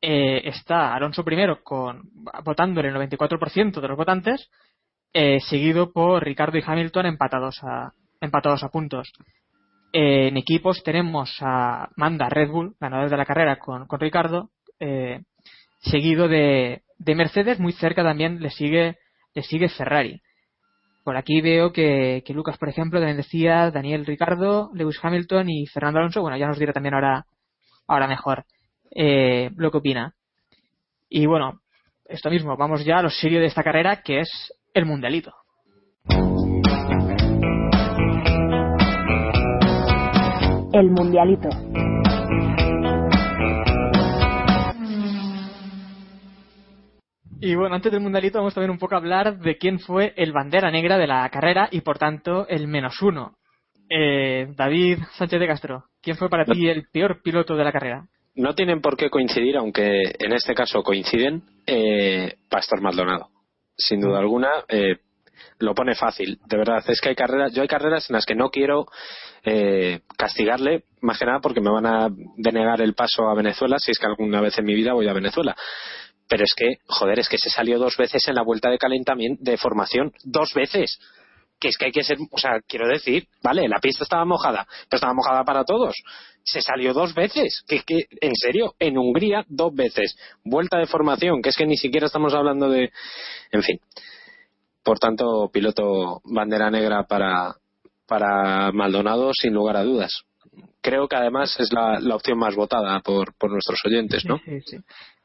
[0.00, 2.02] eh, está Alonso primero con
[2.44, 4.50] votándole el 94% de los votantes,
[5.12, 9.12] eh, seguido por Ricardo y Hamilton empatados a, empatados a puntos.
[9.92, 14.50] Eh, en equipos tenemos a Manda Red Bull, ganador de la carrera con, con Ricardo,
[15.80, 18.98] seguido de, de Mercedes, muy cerca también le sigue,
[19.34, 20.20] le sigue Ferrari.
[21.04, 25.66] Por aquí veo que, que Lucas, por ejemplo, también decía Daniel Ricardo, Lewis Hamilton y
[25.66, 26.20] Fernando Alonso.
[26.20, 27.26] Bueno, ya nos dirá también ahora,
[27.86, 28.44] ahora mejor
[28.94, 30.14] eh, lo que opina.
[31.08, 31.60] Y bueno,
[32.04, 35.32] esto mismo, vamos ya a lo serio de esta carrera, que es el mundialito.
[40.72, 41.48] El Mundialito.
[47.40, 50.32] Y bueno, antes del mundialito vamos también un poco a hablar de quién fue el
[50.32, 53.36] bandera negra de la carrera y por tanto el menos uno.
[53.88, 58.06] Eh, David Sánchez de Castro, ¿quién fue para ti el peor piloto de la carrera?
[58.36, 63.30] No tienen por qué coincidir, aunque en este caso coinciden, eh, Pastor Maldonado.
[63.76, 64.96] Sin duda alguna, eh,
[65.58, 66.38] lo pone fácil.
[66.46, 68.86] De verdad, es que hay carreras, yo hay carreras en las que no quiero
[69.42, 73.92] eh, castigarle, más que nada porque me van a denegar el paso a Venezuela si
[73.92, 75.56] es que alguna vez en mi vida voy a Venezuela.
[76.28, 79.42] Pero es que, joder, es que se salió dos veces en la vuelta de calentamiento,
[79.42, 80.98] de formación, dos veces.
[81.58, 84.66] Que es que hay que ser, o sea, quiero decir, vale, la pista estaba mojada,
[84.88, 85.94] pero estaba mojada para todos.
[86.42, 90.16] Se salió dos veces, que es que, en serio, en Hungría dos veces.
[90.44, 92.90] Vuelta de formación, que es que ni siquiera estamos hablando de,
[93.52, 93.80] en fin.
[94.84, 97.56] Por tanto, piloto bandera negra para,
[98.06, 100.22] para Maldonado, sin lugar a dudas.
[100.80, 104.38] Creo que además es la, opción más votada por, por nuestros oyentes, ¿no?
[104.44, 104.76] Sí, sí.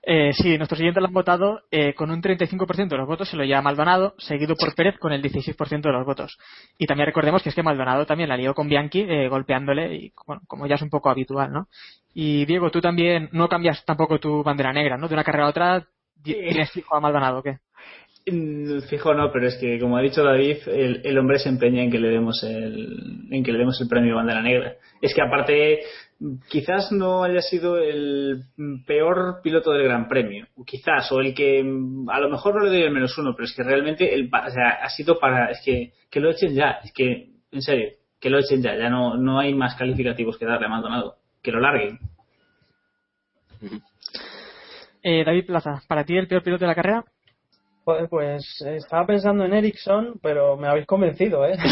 [0.04, 3.38] Eh, sí, nuestros oyentes lo han votado eh, con un 35% de los votos, se
[3.38, 6.38] lo lleva Maldonado, seguido por Pérez con el 16% de los votos.
[6.78, 10.14] Y también recordemos que es que Maldonado también la lió con Bianchi, eh, golpeándole, y
[10.26, 11.68] bueno, como ya es un poco habitual, ¿no?
[12.14, 15.08] Y Diego, tú también no cambias tampoco tu bandera negra, ¿no?
[15.08, 15.88] De una carrera a otra,
[16.24, 17.60] ¿tienes fijo a Maldonado o qué?
[18.26, 21.82] Mm, Fijo no, pero es que como ha dicho David, el, el hombre se empeña
[21.84, 24.76] en que le demos el, en que le demos el premio bandera negra.
[25.02, 25.80] Es que aparte,
[26.48, 28.44] quizás no haya sido el
[28.86, 32.84] peor piloto del Gran Premio, quizás, o el que a lo mejor no le doy
[32.84, 35.60] el menos uno, pero es que realmente el, pa- o sea, ha sido para, es
[35.66, 39.18] que, que lo echen ya, es que, en serio, que lo echen ya, ya no,
[39.18, 41.98] no hay más calificativos que darle a Maldonado, que lo larguen.
[45.02, 47.04] Eh, David Plaza, ¿para ti el peor piloto de la carrera?
[47.92, 51.58] Joder, pues estaba pensando en Ericsson, pero me habéis convencido, ¿eh?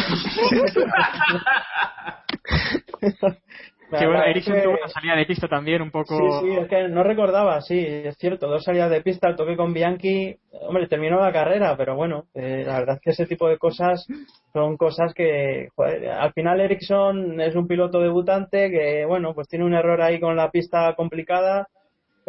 [3.91, 6.15] Que bueno, Ericsson que- tuvo una salida de pista también un poco...
[6.15, 9.55] Sí, sí, es que no recordaba, sí, es cierto, dos salidas de pista, el toque
[9.57, 13.49] con Bianchi, hombre, terminó la carrera, pero bueno, eh, la verdad es que ese tipo
[13.49, 14.05] de cosas
[14.53, 19.65] son cosas que, joder, al final Ericsson es un piloto debutante que, bueno, pues tiene
[19.65, 21.67] un error ahí con la pista complicada,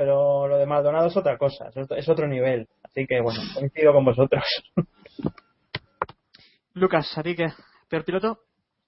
[0.00, 4.02] pero lo de Maldonado es otra cosa, es otro- nivel, así que bueno, coincido con
[4.06, 4.42] vosotros.
[6.72, 7.48] Lucas, ¿a ti qué?
[7.90, 8.38] ¿Peor piloto?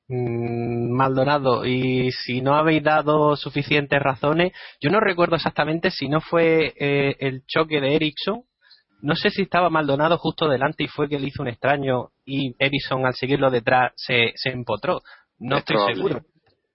[0.09, 6.23] Mm, Maldonado, y si no habéis dado suficientes razones, yo no recuerdo exactamente si no
[6.23, 8.45] fue eh, el choque de Ericsson,
[9.03, 12.55] no sé si estaba Maldonado justo delante y fue que le hizo un extraño y
[12.59, 15.03] Ericsson al seguirlo detrás se, se empotró.
[15.39, 15.95] No Es estoy probable.
[15.97, 16.21] seguro.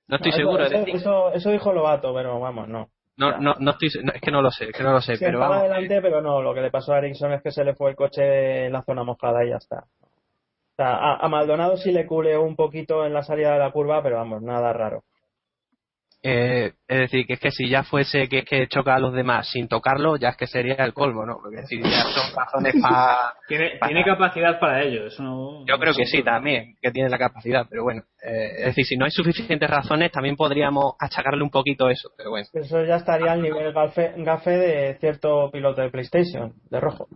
[0.08, 0.64] No estoy eso, seguro.
[0.66, 2.90] Eso, eso, eso dijo Lobato, pero vamos, no.
[3.18, 5.18] No, no, no estoy, no, es que no lo sé, es que no lo sé,
[5.18, 5.58] Sí, pero estaba vamos.
[5.60, 7.96] adelante, pero no, lo que le pasó a Ericsson es que se le fue el
[7.96, 9.80] coche en la zona mojada y ya está.
[9.80, 13.72] O sea, a, a Maldonado sí le culeó un poquito en la salida de la
[13.72, 15.04] curva, pero vamos, nada raro.
[16.30, 19.14] Eh, es decir, que es que si ya fuese que es que choca a los
[19.14, 21.38] demás sin tocarlo, ya es que sería el colmo, ¿no?
[21.42, 23.34] Porque es decir, ya son razones para...
[23.48, 25.08] Tiene, tiene capacidad para ello.
[25.08, 28.02] Eso no- Yo creo que sí, también, que tiene la capacidad, pero bueno.
[28.22, 32.32] eh, es decir, si no hay suficientes razones, también podríamos achacarle un poquito eso, pero
[32.32, 32.46] bueno.
[32.52, 37.08] Eso ya estaría al nivel gafe, gafe de cierto piloto de PlayStation, de rojo.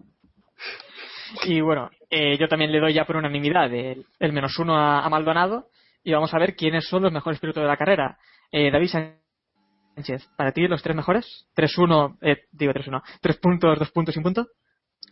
[1.44, 5.06] Y bueno, eh, yo también le doy ya por unanimidad el, el menos uno a,
[5.06, 5.68] a Maldonado
[6.04, 8.18] y vamos a ver quiénes son los mejores pilotos de la carrera.
[8.52, 8.90] Eh, David
[9.96, 14.20] Sánchez, para ti los tres mejores, 3-1, eh, digo 3-1, 3 puntos, 2 puntos y
[14.20, 14.48] un punto.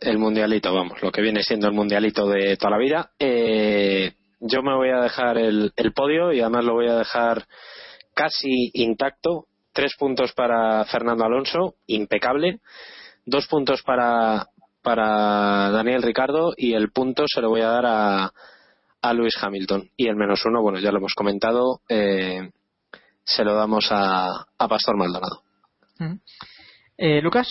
[0.00, 3.10] El mundialito, vamos, lo que viene siendo el mundialito de toda la vida.
[3.18, 7.46] Eh, yo me voy a dejar el, podio y además lo voy a dejar
[8.14, 9.46] casi intacto.
[9.72, 12.60] Tres puntos para Fernando Alonso, impecable.
[13.24, 14.48] Dos puntos para,
[14.82, 18.32] para Daniel Ricardo y el punto se lo voy a dar a,
[19.02, 19.90] a Lewis Hamilton.
[19.96, 22.50] Y el menos uno, bueno, ya lo hemos comentado, eh,
[23.24, 25.42] se lo damos a, a Pastor Maldonado.
[26.00, 26.18] Ujú.
[26.96, 27.46] Eh, Lucas,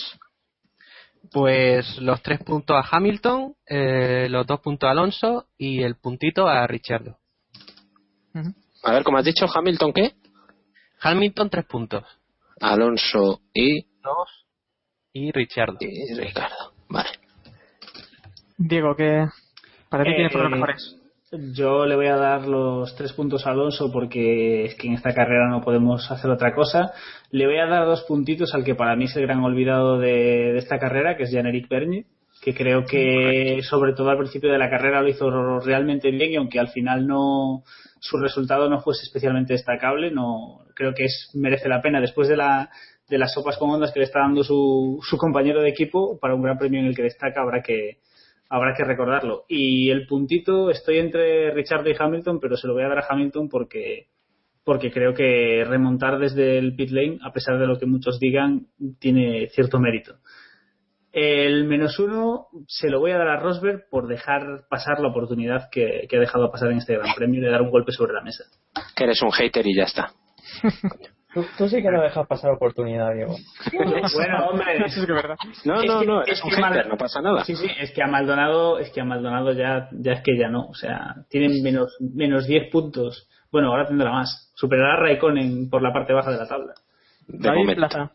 [1.32, 6.46] Pues los tres puntos a Hamilton, eh, los dos puntos a Alonso y el puntito
[6.48, 7.18] a Richardo.
[8.82, 10.14] A ver, como has dicho, Hamilton, ¿qué?
[11.00, 12.04] Hamilton tres puntos.
[12.60, 14.46] Alonso y, Dos
[15.12, 15.76] y Richardo.
[15.80, 16.72] y Ricardo.
[16.88, 17.10] Vale.
[18.56, 19.26] Diego, que
[19.88, 20.96] para ti Eh, quiénes fueron los mejores.
[21.32, 25.14] Yo le voy a dar los tres puntos a Alonso porque es que en esta
[25.14, 26.92] carrera no podemos hacer otra cosa.
[27.30, 30.52] Le voy a dar dos puntitos al que para mí es el gran olvidado de,
[30.52, 32.04] de esta carrera, que es Jan-Eric Bernier,
[32.42, 36.36] que creo que sobre todo al principio de la carrera lo hizo realmente bien y
[36.36, 37.62] aunque al final no
[38.00, 42.38] su resultado no fuese especialmente destacable, no creo que es merece la pena después de
[42.38, 42.70] la
[43.08, 46.34] de las sopas con ondas que le está dando su, su compañero de equipo para
[46.34, 47.98] un gran premio en el que destaca habrá que
[48.50, 49.44] habrá que recordarlo.
[49.48, 53.06] Y el puntito, estoy entre Richard y Hamilton, pero se lo voy a dar a
[53.08, 54.08] Hamilton porque,
[54.64, 58.66] porque creo que remontar desde el pit lane, a pesar de lo que muchos digan,
[58.98, 60.16] tiene cierto mérito.
[61.12, 65.68] El menos uno se lo voy a dar a Rosberg por dejar pasar la oportunidad
[65.70, 68.20] que, que ha dejado pasar en este Gran Premio de dar un golpe sobre la
[68.20, 68.44] mesa.
[68.94, 70.12] Que eres un hater y ya está.
[71.32, 73.36] Tú, tú sí que no dejas pasar oportunidad, Diego.
[73.72, 75.36] bueno, hombre, Eso es que es verdad.
[75.64, 77.44] No, Es no, que- no, es eres un que hater, no pasa nada.
[77.44, 80.48] Sí, sí, es que a Maldonado, es que a Maldonado ya, ya es que ya
[80.48, 83.28] no, o sea, tienen menos, menos 10 puntos.
[83.52, 84.50] Bueno, ahora tendrá más.
[84.54, 86.74] Superará a Raikkonen por la parte baja de la tabla.
[87.28, 87.88] De David momento.
[87.88, 88.10] Plaza,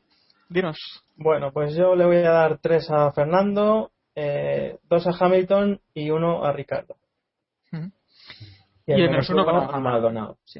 [0.49, 0.77] dinos.
[1.17, 6.09] Bueno, pues yo le voy a dar tres a Fernando, eh, dos a Hamilton y
[6.09, 6.95] uno a Ricardo.
[7.71, 7.77] Y
[8.91, 10.37] el, Y el menos menos uno uno para a Maldonado.
[10.43, 10.59] Sí.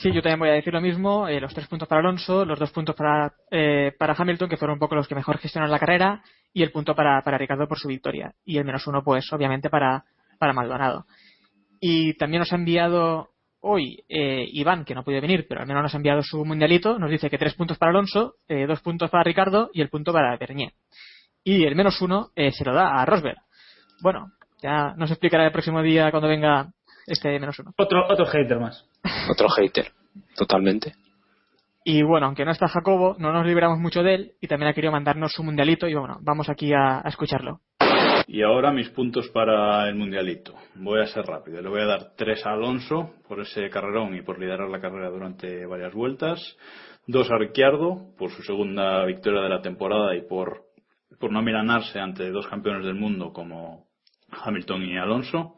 [0.00, 1.26] Sí, yo también voy a decir lo mismo.
[1.26, 4.74] eh, los tres puntos para Alonso, los dos puntos para, eh, para Hamilton, que fueron
[4.74, 6.22] un poco los que mejor gestionaron la carrera,
[6.52, 8.32] y el punto para, para Ricardo por su victoria.
[8.44, 10.04] Y el menos uno, pues, obviamente, para,
[10.38, 11.04] para Maldonado.
[11.80, 13.30] Y también nos ha enviado
[13.60, 16.96] hoy eh, Iván, que no puede venir, pero al menos nos ha enviado su mundialito.
[17.00, 20.12] Nos dice que tres puntos para Alonso, eh, dos puntos para Ricardo y el punto
[20.12, 20.74] para Bernier.
[21.42, 23.38] Y el menos uno se lo da a Rosberg.
[24.00, 24.30] Bueno,
[24.62, 26.68] ya nos explicará el próximo día cuando venga
[27.08, 27.72] este menos uno.
[27.76, 28.86] Otro, otro hater más.
[29.30, 29.92] Otro hater,
[30.36, 30.94] totalmente.
[31.84, 34.74] Y bueno, aunque no está Jacobo, no nos liberamos mucho de él y también ha
[34.74, 37.60] querido mandarnos su mundialito y bueno, vamos aquí a, a escucharlo.
[38.26, 40.54] Y ahora mis puntos para el mundialito.
[40.74, 41.62] Voy a ser rápido.
[41.62, 45.08] Le voy a dar tres a Alonso por ese carrerón y por liderar la carrera
[45.08, 46.38] durante varias vueltas.
[47.06, 50.64] Dos a Ricciardo por su segunda victoria de la temporada y por,
[51.18, 53.86] por no miranarse ante dos campeones del mundo como
[54.30, 55.56] Hamilton y Alonso.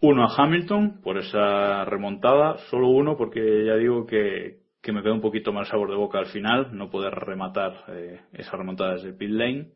[0.00, 2.58] Uno a Hamilton por esa remontada.
[2.70, 4.58] Solo uno porque ya digo que,
[4.92, 6.76] me queda un poquito mal sabor de boca al final.
[6.76, 9.68] No poder rematar eh, esa remontada desde pit lane.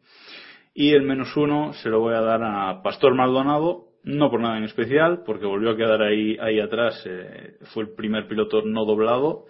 [0.74, 4.58] Y el menos uno se lo voy a dar a Pastor Maldonado, no por nada
[4.58, 7.02] en especial, porque volvió a quedar ahí, ahí atrás.
[7.06, 9.46] eh, fue el primer piloto no doblado,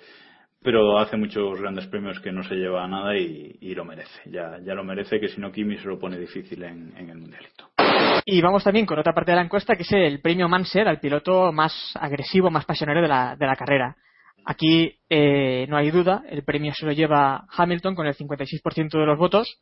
[0.62, 4.30] pero hace muchos grandes premios que no se lleva a nada y, lo merece.
[4.30, 7.77] Ya, ya lo merece, que si no Kimi se lo pone difícil en el mundialito.
[8.24, 11.00] Y vamos también con otra parte de la encuesta que es el premio Manser al
[11.00, 13.96] piloto más agresivo, más pasionero de la, de la carrera.
[14.44, 19.06] Aquí eh, no hay duda, el premio se lo lleva Hamilton con el 56% de
[19.06, 19.60] los votos.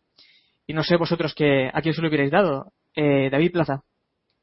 [0.67, 2.73] Y no sé vosotros que, a quién se lo hubierais dado.
[2.95, 3.83] Eh, David Plaza.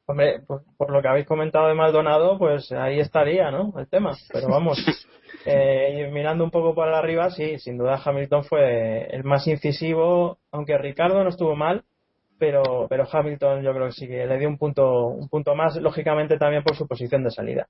[0.06, 3.72] Hombre, por, por lo que habéis comentado de Maldonado, pues ahí estaría, ¿no?
[3.78, 4.12] El tema.
[4.32, 4.78] Pero vamos,
[5.46, 10.76] eh, mirando un poco para arriba, sí, sin duda Hamilton fue el más incisivo, aunque
[10.76, 11.84] Ricardo no estuvo mal,
[12.44, 15.76] pero, pero Hamilton yo creo que sí que le dio un punto, un punto más,
[15.76, 17.66] lógicamente también por su posición de salida.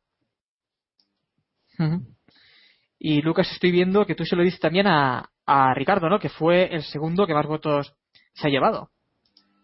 [2.99, 6.19] Y Lucas, estoy viendo que tú se lo dices también a, a Ricardo, ¿no?
[6.19, 7.95] Que fue el segundo que más votos
[8.33, 8.91] se ha llevado.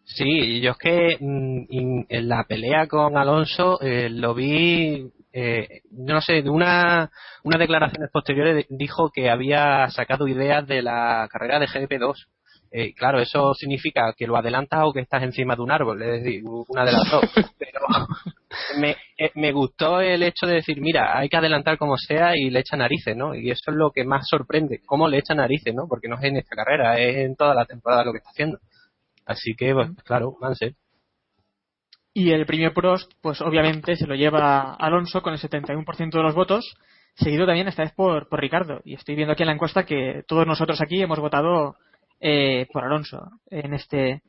[0.04, 6.20] Sí, yo es que mm, en la pelea con Alonso eh, lo vi, eh, no
[6.20, 7.10] sé, de una,
[7.42, 12.14] unas declaraciones posteriores dijo que había sacado ideas de la carrera de GP2.
[12.72, 16.22] Eh, claro, eso significa que lo adelantas o que estás encima de un árbol, es
[16.22, 17.24] decir, una de las dos.
[17.58, 17.80] Pero
[18.78, 22.48] me, eh, me gustó el hecho de decir, mira, hay que adelantar como sea y
[22.48, 23.34] le echa narices, ¿no?
[23.34, 25.88] Y eso es lo que más sorprende, cómo le echa narices, ¿no?
[25.88, 28.58] Porque no es en esta carrera, es en toda la temporada lo que está haciendo.
[29.26, 30.76] Así que, pues, claro, Mansell.
[32.12, 36.34] Y el premio Prost, pues obviamente se lo lleva Alonso con el 71% de los
[36.34, 36.74] votos,
[37.14, 38.80] seguido también esta vez por, por Ricardo.
[38.84, 41.76] Y estoy viendo aquí en la encuesta que todos nosotros aquí hemos votado
[42.20, 44.22] eh, por Alonso en este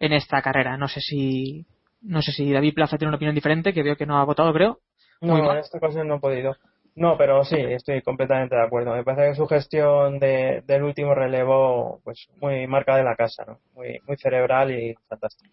[0.00, 0.76] en esta carrera.
[0.76, 1.66] No sé si
[2.02, 4.52] no sé si David Plaza tiene una opinión diferente, que veo que no ha votado,
[4.52, 4.78] creo.
[5.20, 6.56] No, en esta ocasión no he podido.
[6.96, 8.94] No, pero sí, estoy completamente de acuerdo.
[8.94, 13.44] Me parece que su gestión de, del último relevo, pues muy marca de la casa,
[13.44, 13.58] ¿no?
[13.74, 15.52] Muy, muy cerebral y fantástico.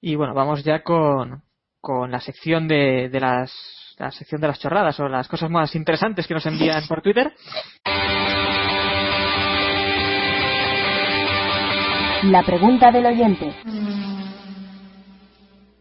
[0.00, 1.42] Y bueno, vamos ya con,
[1.80, 3.52] con la sección de, de las
[3.98, 7.34] la sección de las chorradas o las cosas más interesantes que nos envían por Twitter.
[12.24, 13.54] La pregunta del oyente.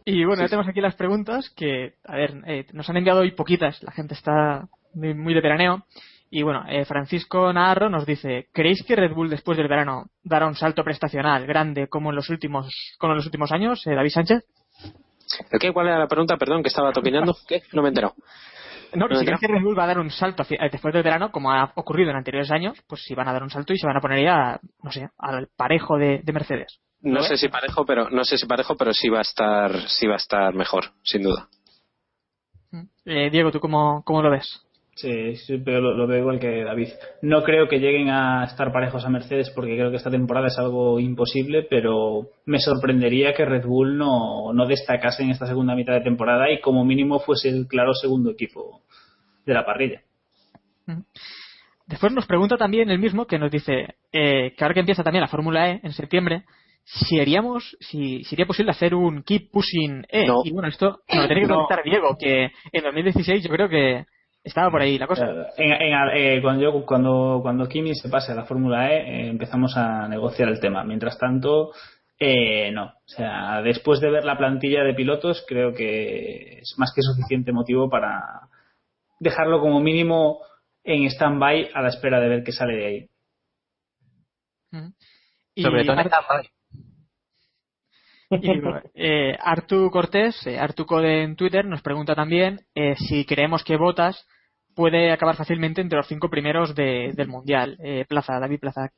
[0.06, 3.32] Y bueno, ya tenemos aquí las preguntas que, a ver, eh, nos han enviado hoy
[3.32, 5.84] poquitas, la gente está muy, muy de veraneo.
[6.32, 10.48] Y bueno, eh, Francisco Navarro nos dice, ¿creéis que Red Bull después del verano dará
[10.48, 14.12] un salto prestacional grande como en los últimos, como en los últimos años, eh, David
[14.12, 14.44] Sánchez?
[15.52, 15.74] ¿El qué?
[15.74, 16.38] ¿Cuál era la pregunta?
[16.38, 17.36] Perdón, que estaba opinando.
[17.48, 17.64] ¿Qué?
[17.74, 18.16] No me he enterado.
[18.94, 21.04] No, No, si crees que Red Bull va a dar un salto eh, después del
[21.04, 23.78] verano, como ha ocurrido en anteriores años, pues si van a dar un salto y
[23.78, 26.80] se van a poner ya, no sé, al parejo de, de Mercedes.
[27.02, 29.72] No ¿Lo sé si parejo, pero no sé si parejo, pero sí va a estar,
[29.88, 31.48] sí va a estar mejor, sin duda.
[33.06, 34.66] Eh, Diego, ¿tú cómo, cómo lo ves?
[35.02, 36.90] Sí, sí, pero lo, lo veo igual que David.
[37.22, 40.58] No creo que lleguen a estar parejos a Mercedes porque creo que esta temporada es
[40.60, 45.94] algo imposible, pero me sorprendería que Red Bull no, no destacase en esta segunda mitad
[45.94, 48.82] de temporada y como mínimo fuese el claro segundo equipo
[49.46, 50.02] de la parrilla.
[51.88, 55.22] Después nos pregunta también el mismo que nos dice eh, que ahora que empieza también
[55.22, 56.44] la Fórmula E en septiembre,
[56.84, 60.28] si haríamos, si sería posible hacer un Keep Pushing E.
[60.28, 60.42] No.
[60.44, 61.54] Y bueno, esto nos lo tiene que No.
[61.56, 64.06] comentar Diego, que en 2016 yo creo que
[64.50, 65.48] estaba por ahí la cosa.
[65.58, 69.30] En- en- eh, cuando, yo- cuando, cuando Kimi se pase a la Fórmula E, eh,
[69.30, 70.84] empezamos a negociar el tema.
[70.84, 71.72] Mientras tanto,
[72.20, 72.86] eh, no.
[72.86, 77.52] O sea, después de ver la plantilla de pilotos, creo que es más que suficiente
[77.52, 78.22] motivo para
[79.20, 80.40] dejarlo como mínimo
[80.84, 83.10] en stand-by a la espera de ver qué sale de ahí.
[85.56, 86.50] Y Sobre todo en fase.
[88.32, 88.62] Y
[88.94, 94.28] eh, Artu Cortés, eh, Artucode en Twitter, nos pregunta también eh, si creemos que Botas
[94.80, 97.76] puede acabar fácilmente entre los cinco primeros de- del Mundial.
[97.84, 98.90] Eh, Plaza, David Plaza,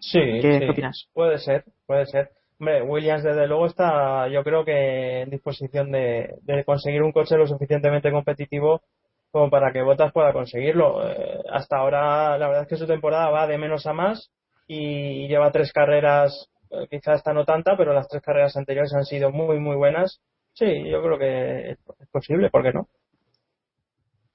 [0.00, 0.58] Sí, ¿qué, sí.
[0.58, 1.06] qué opinas?
[1.12, 2.30] Puede ser, puede ser.
[2.58, 7.36] Hombre, Williams desde luego está, yo creo que en disposición de, de conseguir un coche
[7.36, 8.82] lo suficientemente competitivo
[9.30, 11.08] como para que Bottas pueda conseguirlo.
[11.08, 14.32] Eh, hasta ahora la verdad es que su temporada va de menos a más
[14.66, 19.04] y lleva tres carreras, eh, quizás esta no tanta, pero las tres carreras anteriores han
[19.04, 20.20] sido muy, muy buenas.
[20.54, 22.88] Sí, yo creo que es posible, ¿por qué no?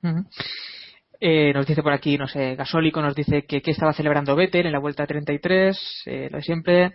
[0.04, 0.24] Ujú.
[1.28, 4.67] Eh, nos dice por aquí, no sé, Gasólico nos dice que, que estaba celebrando Vettel
[4.67, 6.93] en la vuelta 33, eh, lo de siempre.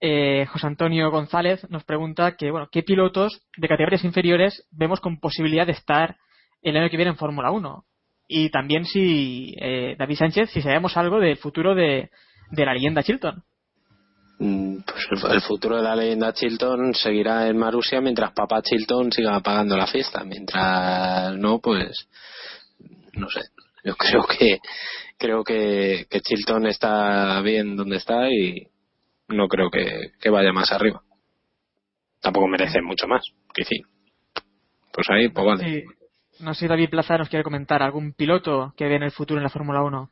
[0.00, 5.20] Eh, José Antonio González nos pregunta que, bueno, ¿qué pilotos de categorías inferiores vemos con
[5.20, 6.16] posibilidad de estar
[6.60, 7.84] el año que viene en Fórmula 1?
[8.26, 12.10] Y también si, eh, David Sánchez, si sabemos algo del futuro de,
[12.50, 13.44] de la leyenda Chilton.
[14.40, 19.38] Mm, Pues el- futuro de la leyenda Chilton seguirá en Marusia mientras papá Chilton siga
[19.40, 20.24] pagando la fiesta.
[20.24, 22.08] Mientras no, pues
[23.14, 23.40] no sé.
[23.84, 24.58] Yo creo que
[25.18, 28.68] creo que, que Chilton está bien donde está y
[29.28, 31.02] no creo que, que vaya más arriba.
[32.20, 33.24] Tampoco merece mucho más.
[33.54, 33.82] Que sí.
[34.92, 35.64] Pues ahí, pues vale.
[35.64, 35.84] Sí.
[36.40, 39.38] No sé si David Plaza nos quiere comentar algún piloto que ve en el futuro
[39.38, 40.10] en la Fórmula 1.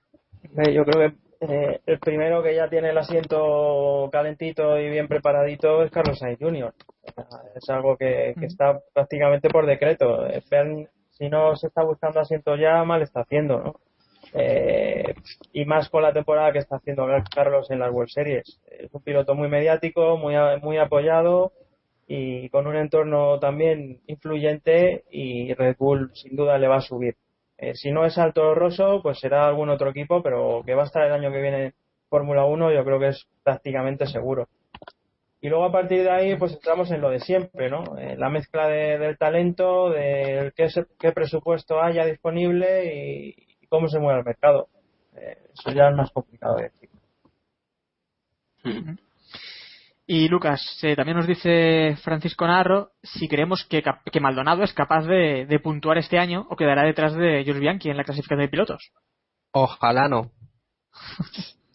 [0.58, 5.06] Eh, Yo creo que eh, el primero que ya tiene el asiento calentito y bien
[5.06, 6.72] preparadito es Carlos Sainz Jr.
[7.54, 10.26] Es algo que, que está prácticamente por decreto.
[10.50, 10.88] Vean,
[11.18, 13.80] si no se está buscando asiento ya, mal está haciendo, ¿no?
[14.34, 15.14] Eh,
[15.52, 18.60] y más con la temporada que está haciendo Carlos en las World Series.
[18.66, 21.52] Es un piloto muy mediático, muy, muy apoyado
[22.06, 27.16] y con un entorno también influyente y Red Bull sin duda le va a subir.
[27.58, 30.86] Eh, si no es Alto Rosso, pues será algún otro equipo, pero que va a
[30.86, 31.74] estar el año que viene en
[32.10, 34.48] Fórmula 1 yo creo que es prácticamente seguro.
[35.40, 37.84] Y luego a partir de ahí pues entramos en lo de siempre, ¿no?
[37.98, 43.66] Eh, la mezcla de- del talento, de qué, se- qué presupuesto haya disponible y, y
[43.68, 44.68] cómo se mueve el mercado.
[45.16, 46.88] Eh, eso ya es más complicado de decir.
[50.08, 55.46] Y Lucas, eh, también nos dice Francisco Narro si creemos que Maldonado es capaz de,
[55.46, 58.92] de puntuar este año o quedará detrás de Jules Bianchi en la clasificación de pilotos.
[59.52, 60.30] Ojalá no.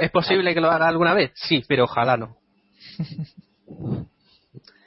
[0.00, 1.32] ¿Es posible que lo haga alguna vez?
[1.34, 2.36] Sí, pero ojalá no.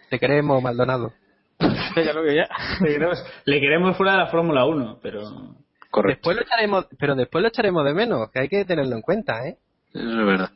[0.09, 1.13] Te queremos, Maldonado.
[1.59, 2.47] ya lo veo ya.
[2.81, 5.21] Le queremos, le queremos fuera de la Fórmula 1, pero.
[6.05, 9.47] Después lo echaremos, pero después lo echaremos de menos, que hay que tenerlo en cuenta,
[9.47, 9.57] ¿eh?
[9.93, 10.51] Eso es verdad.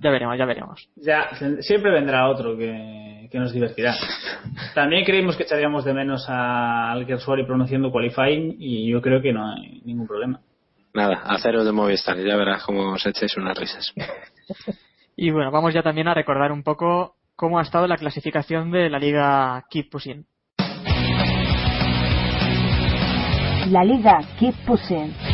[0.00, 0.88] Ya veremos, ya veremos.
[0.96, 3.94] Ya, siempre vendrá otro que, que nos divertirá.
[4.74, 9.46] También creímos que echaríamos de menos a Alguersuari pronunciando qualifying y yo creo que no
[9.52, 10.40] hay ningún problema.
[10.94, 13.92] Nada, a cero de Movistar, ya verás cómo os echéis unas risas.
[15.14, 18.88] Y bueno, vamos ya también a recordar un poco cómo ha estado la clasificación de
[18.88, 20.26] la liga Keep Pushing.
[23.70, 25.31] La Liga Keep Pushing.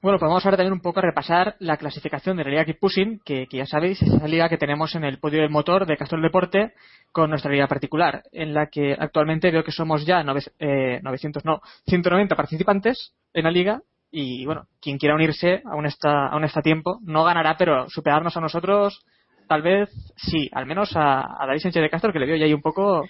[0.00, 2.78] Bueno, pues vamos ahora también un poco a repasar la clasificación de la Liga Keep
[2.78, 5.86] Pushing, que, que ya sabéis, es esa liga que tenemos en el podio del motor
[5.86, 6.72] de Castrol Deporte
[7.10, 11.44] con nuestra liga particular, en la que actualmente veo que somos ya nove- eh, 900,
[11.44, 13.80] no, 190 participantes en la liga
[14.12, 18.36] y bueno, quien quiera unirse aún está, aún está a tiempo, no ganará, pero superarnos
[18.36, 19.04] a nosotros
[19.48, 22.44] tal vez sí, al menos a, a David Sánchez de Castro que le veo ya
[22.44, 23.02] ahí un poco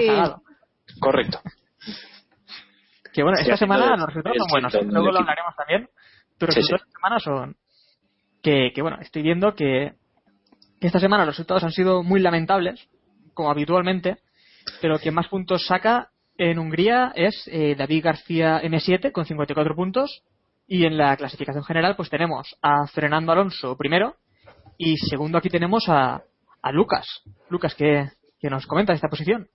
[0.00, 0.42] rezagado.
[0.98, 1.40] Correcto.
[3.12, 4.78] Que bueno, Sí, esta semana los resultados son buenos, ¿eh?
[4.94, 5.88] luego lo hablaremos también.
[6.42, 7.56] Pero los Sí, resultados de esta semana son
[8.42, 9.92] que, que bueno, estoy viendo que,
[10.80, 12.88] que esta semana los resultados han sido muy lamentables,
[13.34, 14.18] como habitualmente,
[14.80, 20.24] pero quien más puntos saca en Hungría es eh, David García M7 con 54 puntos
[20.66, 24.16] y en la clasificación general pues tenemos a Fernando Alonso primero
[24.76, 26.22] y segundo aquí tenemos a,
[26.60, 27.06] a Lucas.
[27.50, 28.08] Lucas, ¿qué,
[28.40, 29.46] qué nos comenta de esta posición?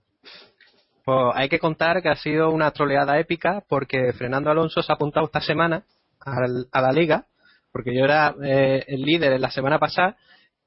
[1.04, 4.94] Pues hay que contar que ha sido una troleada épica porque Fernando Alonso se ha
[4.94, 5.84] apuntado esta semana
[6.20, 7.26] al- a la liga,
[7.72, 10.16] porque yo era eh, el líder en la semana pasada,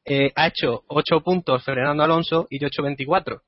[0.06, 3.42] eh, ha hecho 8 puntos Fernando Alonso y yo he hecho 24.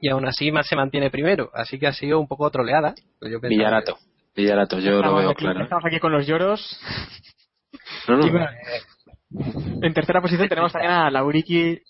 [0.00, 2.94] Y aún así más se mantiene primero, así que ha sido un poco troleada.
[3.18, 3.98] Pues yo Villarato.
[4.36, 5.64] Villarato, yo lo veo aquí, claro.
[5.64, 6.80] estamos aquí con los lloros.
[8.06, 8.26] No, no.
[8.26, 8.46] Y bueno,
[9.82, 11.80] en tercera posición tenemos también a Lauriki.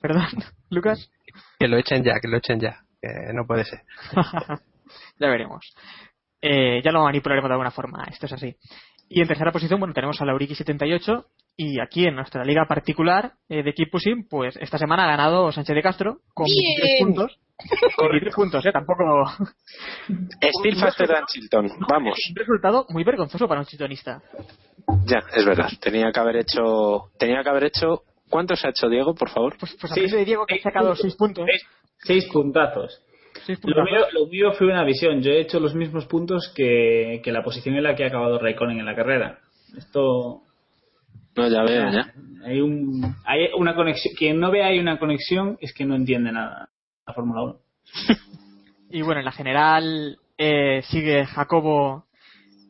[0.00, 0.26] Perdón,
[0.70, 1.10] Lucas.
[1.58, 3.80] Que lo echen ya, que lo echen ya, que no puede ser.
[5.18, 5.74] ya veremos.
[6.44, 8.56] Eh, ya lo manipularemos de alguna forma, esto es así.
[9.08, 13.34] Y en tercera posición, bueno, tenemos a Lauriki 78 y aquí en nuestra liga particular
[13.48, 17.06] eh, de Keep Pushing, pues esta semana ha ganado Sánchez de Castro con 23 Bien.
[17.06, 17.38] puntos.
[17.98, 19.04] 23 puntos, eh, tampoco...
[20.58, 21.68] Still faster than Chilton.
[21.88, 22.18] Vamos.
[22.30, 24.20] Un resultado muy vergonzoso para un chiltonista.
[25.06, 25.70] Ya, es verdad.
[25.80, 27.10] Tenía que haber hecho.
[27.18, 28.02] Tenía que haber hecho.
[28.28, 29.56] ¿Cuántos ha hecho Diego, por favor?
[29.60, 31.46] Pues, pues aprende de Diego que ha sacado 6 puntos.
[31.98, 33.00] Seis puntazos.
[33.64, 35.22] Lo mío, lo mío fue una visión.
[35.22, 38.38] Yo he hecho los mismos puntos que, que la posición en la que ha acabado
[38.38, 39.38] Raikkonen en la carrera.
[39.76, 40.42] Esto.
[41.36, 42.12] No, ya veo, ya.
[42.44, 44.14] Hay, un, hay una conexión.
[44.16, 46.68] Quien no ve hay una conexión es que no entiende nada
[47.06, 47.58] la Fórmula 1.
[48.94, 52.04] Y bueno, en la general eh, sigue Jacobo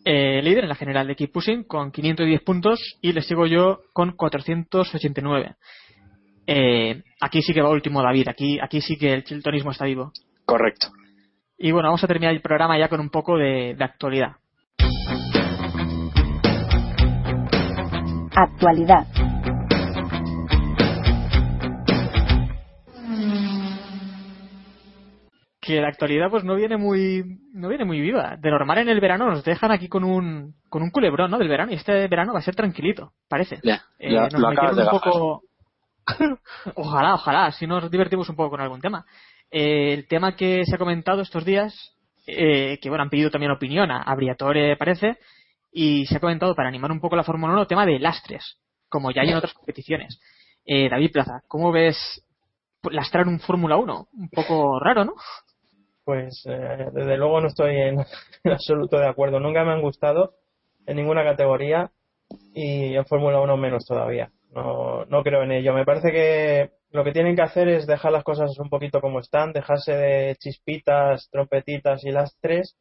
[0.05, 3.81] eh, líder en la general de Keep Pushing con 510 puntos y le sigo yo
[3.93, 5.57] con 489.
[6.47, 10.13] Eh, aquí sí que va último David, aquí, aquí sí que el chiltonismo está vivo.
[10.45, 10.89] Correcto.
[11.59, 14.37] Y bueno, vamos a terminar el programa ya con un poco de, de actualidad.
[18.35, 19.07] Actualidad.
[25.61, 28.37] Que la actualidad pues no viene muy no viene muy viva.
[28.37, 31.39] De normal en el verano nos dejan aquí con un con un culebrón, ¿no?
[31.39, 33.61] Del verano y este verano va a ser tranquilito, parece.
[33.63, 35.43] Ya, Eh, nos lo acabas metieron de un poco
[36.75, 39.05] ojalá, ojalá, si nos divertimos un poco con algún tema.
[39.53, 41.95] Eh, el tema que se ha comentado estos días,
[42.27, 45.19] eh, que bueno, han pedido también opinión a, a Briatore, parece,
[45.71, 48.59] y se ha comentado para animar un poco la Fórmula 1 el tema de lastres,
[48.89, 50.21] como ya hay en otras competiciones.
[50.65, 51.97] Eh, David Plaza, ¿cómo ves
[52.91, 54.09] lastrar un Fórmula 1?
[54.13, 55.15] Un poco raro, ¿no?
[56.05, 57.99] Pues eh, desde luego no estoy en,
[58.45, 59.41] absoluto de acuerdo.
[59.41, 60.35] Nunca me han gustado
[60.87, 61.91] en ninguna categoría
[62.55, 64.31] y en Fórmula 1 menos todavía.
[64.51, 65.73] No, no creo en ello.
[65.75, 69.21] Me parece que lo que tienen que hacer es dejar las cosas un poquito como
[69.21, 72.77] están, dejarse de chispitas, trompetitas y lastres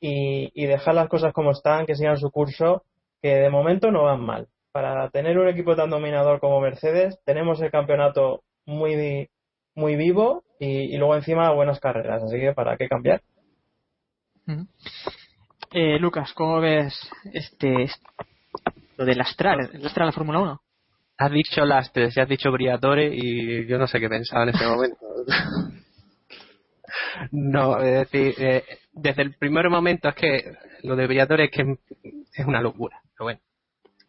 [0.00, 2.84] y, y dejar las cosas como están, que sigan su curso,
[3.20, 4.48] que de momento no van mal.
[4.72, 9.28] Para tener un equipo tan dominador como Mercedes, tenemos el campeonato muy,
[9.74, 12.22] muy vivo y, y luego encima buenas carreras.
[12.22, 13.22] Así que, ¿para qué cambiar?
[15.72, 16.94] Eh, Lucas, ¿cómo ves
[17.32, 17.88] este,
[18.96, 20.60] lo de lastrar, lastrar la Fórmula 1?
[21.18, 24.66] Has dicho lastres y has dicho Briatore y yo no sé qué pensaba en ese
[24.66, 24.98] momento.
[27.32, 30.52] no, es decir, eh, desde el primer momento es que
[30.82, 31.76] lo de Briatore es que
[32.34, 33.00] es una locura.
[33.16, 33.40] Pero bueno,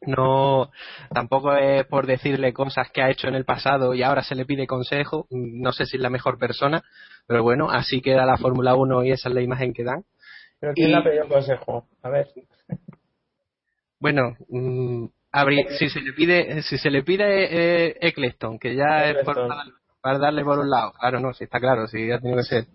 [0.02, 0.72] no,
[1.14, 4.46] tampoco es por decirle cosas que ha hecho en el pasado y ahora se le
[4.46, 5.28] pide consejo.
[5.32, 6.84] No sé si es la mejor persona,
[7.26, 10.04] pero bueno, así queda la Fórmula 1 y esa es la imagen que dan.
[10.60, 11.88] ¿Pero quién Y- le ha pedido consejo?
[12.04, 12.28] A ver.
[14.00, 17.26] Bueno, mm, habría- si se le pide, si se le pide
[17.90, 19.48] eh, Eccleston, que ya es por,
[20.02, 22.66] para darle por un lado, claro, no, sí está claro, sí ha tenido que ser.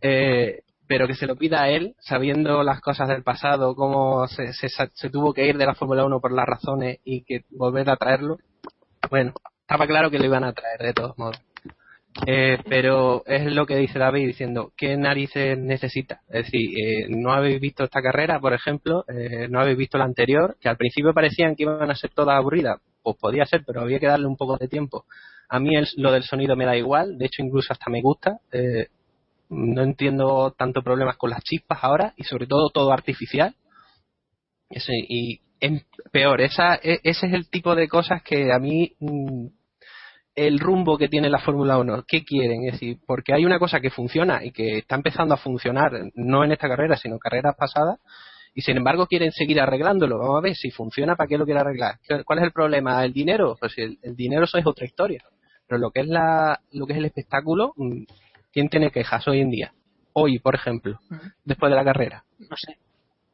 [0.00, 4.52] Eh, pero que se lo pida a él, sabiendo las cosas del pasado, cómo se,
[4.52, 7.88] se, se tuvo que ir de la Fórmula 1 por las razones y que volver
[7.88, 8.38] a traerlo,
[9.10, 9.32] bueno,
[9.62, 11.40] estaba claro que lo iban a traer de todos modos.
[12.26, 16.20] Eh, pero es lo que dice David diciendo, ¿qué narices necesita?
[16.28, 20.04] Es decir, eh, no habéis visto esta carrera, por ejemplo, eh, no habéis visto la
[20.04, 23.80] anterior, que al principio parecían que iban a ser todas aburridas, pues podía ser, pero
[23.80, 25.04] había que darle un poco de tiempo.
[25.48, 28.38] A mí el- lo del sonido me da igual, de hecho incluso hasta me gusta.
[28.52, 28.88] eh,
[29.50, 33.54] no entiendo tanto problemas con las chispas ahora y sobre todo todo artificial.
[34.68, 35.82] Y es
[36.12, 39.46] peor, esa, e- ese es el tipo de cosas que a mí mm,
[40.34, 42.64] el rumbo que tiene la Fórmula 1, ¿qué quieren?
[42.66, 46.44] Es decir, porque hay una cosa que funciona y que está empezando a funcionar, no
[46.44, 47.98] en esta carrera, sino en carreras pasadas,
[48.54, 50.18] y sin embargo quieren seguir arreglándolo.
[50.18, 51.98] Vamos a ver si funciona, ¿para qué lo quiere arreglar?
[52.06, 53.04] ¿Qué- ¿Cuál es el problema?
[53.04, 53.56] ¿El dinero?
[53.58, 55.22] Pues el, el dinero eso es otra historia.
[55.66, 58.02] Pero lo que es la, lo que es el espectáculo, mm,
[58.52, 59.72] ¿quién tiene quejas hoy en día?
[60.12, 61.00] Hoy, por ejemplo,
[61.44, 62.24] después de la carrera.
[62.38, 62.76] No sé.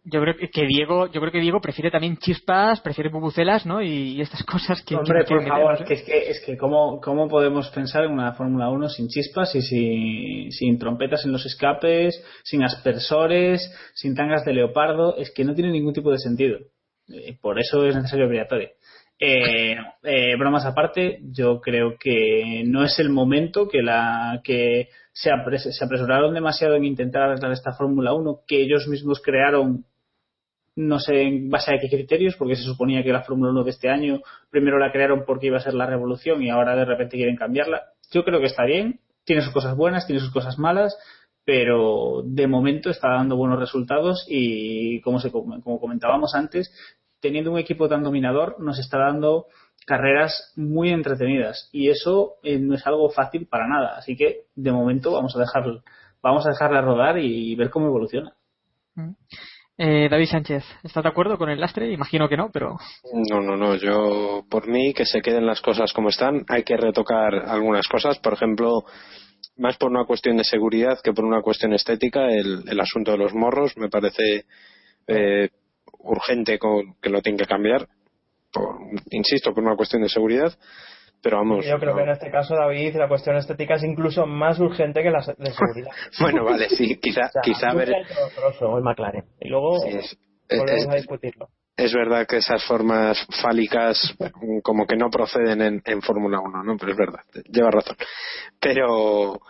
[0.02, 3.82] Yo creo que Diego, yo creo que Diego prefiere también chispas, prefiere bubucelas, ¿no?
[3.82, 4.97] Y, y estas cosas que.
[4.97, 5.85] Hombre, que- por favor, no sé.
[5.85, 9.55] que es que, es que ¿cómo, ¿cómo podemos pensar en una Fórmula 1 sin chispas
[9.55, 15.16] y sin, sin trompetas en los escapes, sin aspersores, sin tangas de leopardo?
[15.16, 16.59] Es que no tiene ningún tipo de sentido.
[17.09, 18.70] Eh, por eso es necesario obligatorio.
[19.22, 25.31] Eh, eh, bromas aparte, yo creo que no es el momento que la que se,
[25.31, 29.85] apres- se apresuraron demasiado en intentar arreglar esta Fórmula 1 que ellos mismos crearon
[30.76, 33.70] no sé en base a qué criterios, porque se suponía que la Fórmula 1 de
[33.70, 34.20] este año
[34.51, 37.82] primero la crearon porque iba a ser la revolución y ahora de repente quieren cambiarla.
[38.12, 40.97] Yo creo que está bien, tiene sus cosas buenas, tiene sus cosas malas,
[41.44, 46.72] pero de momento está dando buenos resultados y como, se, como comentábamos antes,
[47.20, 49.47] teniendo un equipo tan dominador nos está dando
[49.86, 53.97] carreras muy entretenidas y eso eh, no es algo fácil para nada.
[53.97, 55.64] Así que de momento vamos a dejar,
[56.22, 58.34] vamos a dejarla rodar y ver cómo evoluciona.
[59.82, 61.90] Eh, David Sánchez, ¿estás de acuerdo con el lastre?
[61.90, 62.77] Imagino que no, pero.
[63.31, 63.77] No, no, no.
[63.77, 66.44] Yo, por mí, que se queden las cosas como están.
[66.51, 68.19] Hay que retocar algunas cosas.
[68.19, 68.85] Por ejemplo,
[69.57, 73.16] más por una cuestión de seguridad que por una cuestión estética, el, el asunto de
[73.16, 74.44] los morros me parece
[75.07, 75.48] eh,
[76.01, 77.89] urgente con, que lo tienen que cambiar.
[78.52, 78.77] Por,
[79.12, 80.52] insisto, por una cuestión de seguridad.
[81.22, 81.66] Pero vamos.
[81.66, 81.97] Yo creo no.
[81.98, 85.51] que en este caso, David, la cuestión estética es incluso más urgente que la de
[85.52, 85.90] seguridad.
[86.20, 87.88] Bueno, vale, sí, quizá, O sea, quizá ver.
[87.90, 89.24] mucho trozo el McLaren.
[89.40, 90.18] Y luego Sí, es-
[90.48, 91.48] volvemos es- a discutirlo.
[91.76, 94.16] es verdad que esas formas fálicas
[94.62, 96.76] como que no proceden en, en Fórmula 1, ¿no?
[96.78, 97.20] Pero es verdad,
[97.51, 97.97] lleva razón.
[98.60, 99.40] Pero,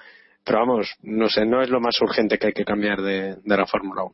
[0.45, 3.57] pero vamos, no sé, no es lo más urgente que hay que cambiar de, de
[3.57, 4.13] la Fórmula 1.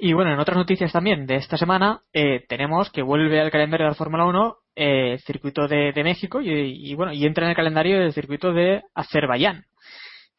[0.00, 3.84] Y bueno, en otras noticias también de esta semana, eh, tenemos que vuelve al calendario
[3.84, 7.50] de la Fórmula 1 eh, el circuito de, México y, y bueno, y entra en
[7.50, 9.66] el calendario el circuito de Azerbaiyán.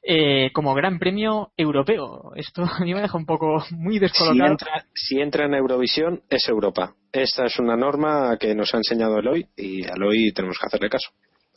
[0.03, 2.31] Eh, como gran premio europeo.
[2.35, 4.57] Esto a mí me deja un poco muy descolocado.
[4.95, 6.95] si entra en Eurovisión, es Europa.
[7.11, 10.89] Esta es una norma que nos ha enseñado Eloy y a Eloy tenemos que hacerle
[10.89, 11.11] caso.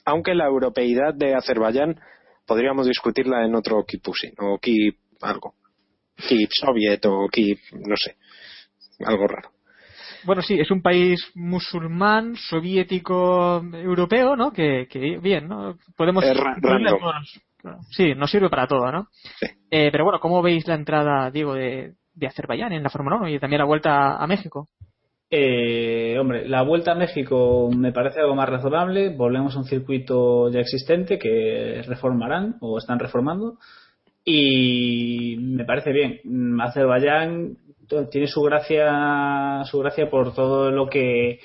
[0.04, 1.98] Aunque la europeidad de Azerbaiyán
[2.46, 5.54] podríamos discutirla en otro Kipusin o Kip algo.
[6.16, 8.16] Kip Soviet o Kip, no sé,
[9.04, 9.50] algo raro.
[10.24, 14.52] Bueno, sí, es un país musulmán, soviético, europeo, ¿no?
[14.52, 15.76] Que, que bien, ¿no?
[15.96, 16.24] Podemos...
[16.24, 16.98] Random.
[17.90, 19.08] Sí, nos sirve para todo, ¿no?
[19.70, 23.28] Eh, pero bueno, ¿cómo veis la entrada, Diego, de, de Azerbaiyán en la Fórmula 1
[23.28, 24.68] y también la vuelta a México?
[25.30, 29.08] Eh, hombre, la vuelta a México me parece algo más razonable.
[29.10, 33.58] Volvemos a un circuito ya existente que reformarán o están reformando.
[34.24, 36.20] Y me parece bien.
[36.60, 37.58] Azerbaiyán
[38.10, 41.40] tiene su gracia, su gracia por todo lo que,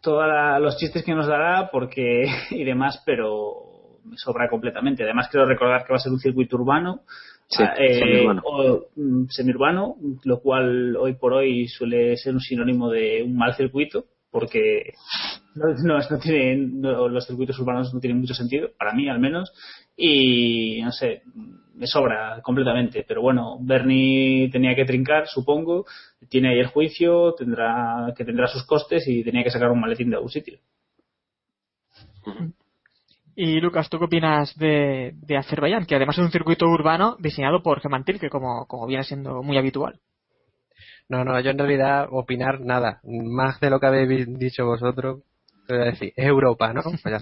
[0.00, 0.24] todos
[0.60, 5.04] los chistes que nos dará, porque y demás, pero me sobra completamente.
[5.04, 7.02] Además, quiero recordar que va a ser un circuito urbano.
[7.48, 8.42] Sí, ah, eh, semiurbano.
[8.44, 13.54] o, mm, semiurbano, lo cual hoy por hoy suele ser un sinónimo de un mal
[13.54, 14.94] circuito, porque
[15.54, 19.20] no, no, no tienen, no, los circuitos urbanos no tienen mucho sentido, para mí al
[19.20, 19.52] menos,
[19.94, 21.22] y no sé,
[21.74, 23.04] me sobra completamente.
[23.06, 25.86] Pero bueno, Bernie tenía que trincar, supongo,
[26.28, 30.10] tiene ahí el juicio, tendrá que tendrá sus costes y tenía que sacar un maletín
[30.10, 30.58] de algún sitio.
[33.34, 35.86] Y Lucas, ¿tú qué opinas de, de Azerbaiyán?
[35.86, 39.56] Que además es un circuito urbano diseñado por Gemantil, que como, como viene siendo muy
[39.56, 40.00] habitual.
[41.08, 43.00] No, no, yo en realidad opinar nada.
[43.04, 45.22] Más de lo que habéis dicho vosotros,
[45.66, 46.82] te voy a decir, es Europa, ¿no?
[46.82, 47.20] Pues ya.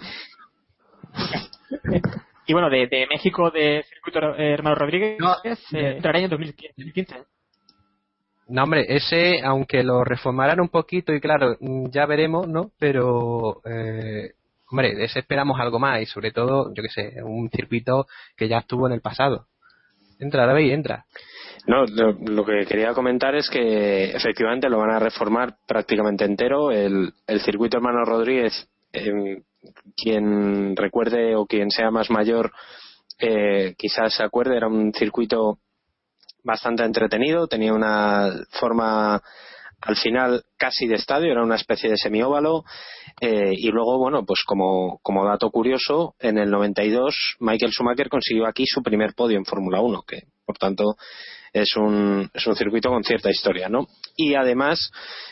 [2.51, 7.15] Y bueno, de, de México, de circuito eh, Hermano Rodríguez, eh, entrará en el 2015.
[8.49, 12.73] No, hombre, ese, aunque lo reformaran un poquito, y claro, mm, ya veremos, ¿no?
[12.77, 14.33] Pero, eh,
[14.69, 18.49] hombre, de ese esperamos algo más, y sobre todo, yo qué sé, un circuito que
[18.49, 19.47] ya estuvo en el pasado.
[20.19, 21.05] Entra, David, entra.
[21.69, 26.73] No, lo, lo que quería comentar es que efectivamente lo van a reformar prácticamente entero.
[26.73, 29.41] El, el circuito Hermano Rodríguez, eh,
[29.97, 32.53] quien recuerde o quien sea más mayor,
[33.19, 35.59] eh, quizás se acuerde, era un circuito
[36.43, 39.23] bastante entretenido, tenía una forma
[39.83, 42.65] al final casi de estadio, era una especie de semióvalo.
[43.21, 48.47] Eh, y luego, bueno, pues como, como dato curioso, en el 92 Michael Schumacher consiguió
[48.47, 50.97] aquí su primer podio en Fórmula 1, que por tanto
[51.53, 53.87] es un, es un circuito con cierta historia, ¿no?
[54.17, 54.91] Y además,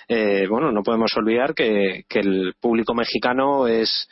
[0.08, 4.08] eh, bueno, no podemos olvidar que, que el público mexicano es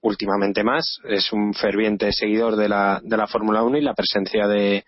[0.00, 4.46] últimamente más, es un ferviente seguidor de la, de la Fórmula 1 y la presencia
[4.46, 4.84] de,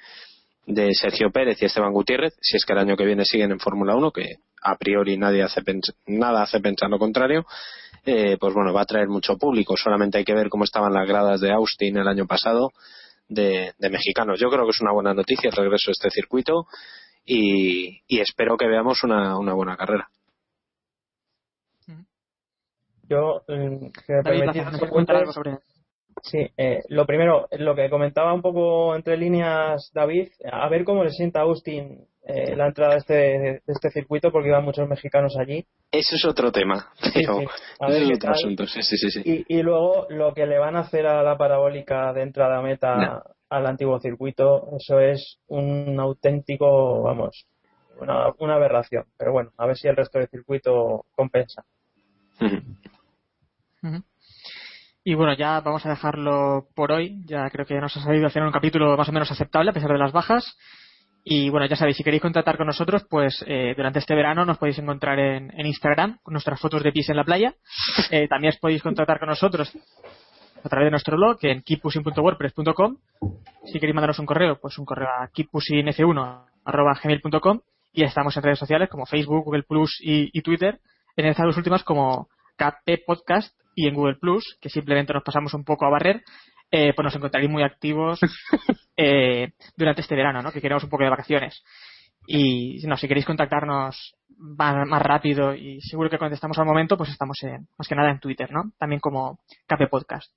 [0.66, 3.60] de Sergio Pérez y Esteban Gutiérrez, si es que el año que viene siguen en
[3.60, 5.62] Fórmula 1, que a priori nadie hace
[6.06, 7.44] nada hace pensar lo contrario,
[8.04, 9.74] eh, pues bueno, va a traer mucho público.
[9.76, 12.72] Solamente hay que ver cómo estaban las gradas de Austin el año pasado
[13.30, 14.38] de, de mexicanos.
[14.38, 16.66] Yo creo que es una buena noticia el regreso de este circuito
[17.24, 20.10] y, y espero que veamos una, una buena carrera.
[23.08, 25.34] Yo, eh, si me David, permitís, ¿nos dos quieres comentar algo apuntes.
[25.34, 25.58] sobre
[26.22, 31.02] Sí, eh, lo primero, lo que comentaba un poco entre líneas David, a ver cómo
[31.02, 34.88] le sienta a Austin eh, la entrada de este, de este circuito, porque iban muchos
[34.88, 35.64] mexicanos allí.
[35.90, 37.46] Eso es otro tema, pero sí.
[37.80, 38.30] A eso ver es otro tal.
[38.32, 38.66] asunto.
[38.66, 39.10] Sí, sí, sí.
[39.10, 39.22] sí.
[39.48, 42.62] Y, y luego lo que le van a hacer a la parabólica de entrada a
[42.62, 43.22] meta No.
[43.48, 47.46] al antiguo circuito, eso es un auténtico, vamos,
[47.98, 49.04] una, una aberración.
[49.18, 51.64] Pero bueno, a ver si el resto del circuito compensa.
[55.02, 57.22] Y bueno, ya vamos a dejarlo por hoy.
[57.26, 59.90] Ya creo que nos ha salido hacer un capítulo más o menos aceptable a pesar
[59.90, 60.56] de las bajas.
[61.22, 64.56] Y bueno, ya sabéis, si queréis contactar con nosotros, pues eh, durante este verano nos
[64.58, 67.54] podéis encontrar en, en Instagram con nuestras fotos de pis en la playa.
[68.10, 69.72] Eh, también os podéis contactar con nosotros
[70.64, 72.96] a través de nuestro blog en keeppushing.wordpress.com.
[73.66, 77.60] Si queréis mandarnos un correo, pues un correo a keeppushingf1.gmail.com
[77.92, 80.80] y estamos en redes sociales como Facebook, Google Plus y, y Twitter.
[81.16, 85.54] En estas dos últimas como KP Podcast y en Google Plus, que simplemente nos pasamos
[85.54, 86.22] un poco a barrer,
[86.70, 88.20] eh, pues nos encontraréis muy activos
[88.96, 90.52] eh, durante este verano, ¿no?
[90.52, 91.62] Que queremos un poco de vacaciones.
[92.26, 97.10] Y no, si queréis contactarnos más, más rápido y seguro que contestamos al momento, pues
[97.10, 98.72] estamos en, más que nada en Twitter, ¿no?
[98.78, 100.32] También como KP Podcast.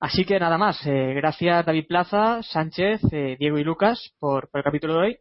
[0.00, 0.84] Así que nada más.
[0.86, 5.18] eh, gracias David Plaza, Sánchez, eh, Diego y Lucas por, por el capítulo de hoy.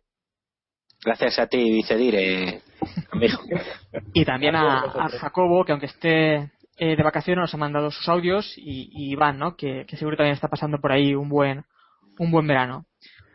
[1.03, 2.61] Gracias a ti, Vicedire,
[3.11, 3.39] amigo.
[4.13, 5.09] Y también a.
[5.19, 9.37] Jacobo, que aunque esté eh, de vacaciones, nos ha mandado sus audios, y, y Iván,
[9.37, 9.55] ¿no?
[9.55, 11.65] Que, que seguro también está pasando por ahí un buen,
[12.17, 12.85] un buen verano.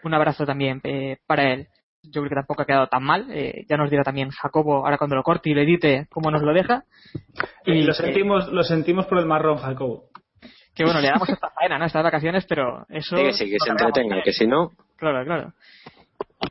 [0.02, 1.68] Un abrazo también eh, para él.
[2.02, 3.26] Yo creo que tampoco ha quedado tan mal.
[3.30, 6.42] eh, ya nos dirá también Jacobo, ahora cuando lo corte y lo edite, cómo nos
[6.42, 6.84] lo deja.
[7.64, 10.10] Y lo eh, sentimos, lo sentimos por el marrón, Jacobo.
[10.74, 11.86] que bueno, le damos esta faena, ¿no?
[11.86, 13.16] Estas vacaciones, pero eso.
[13.16, 15.52] Sí, que sí, que se entretenga, que si no, Claro, claro.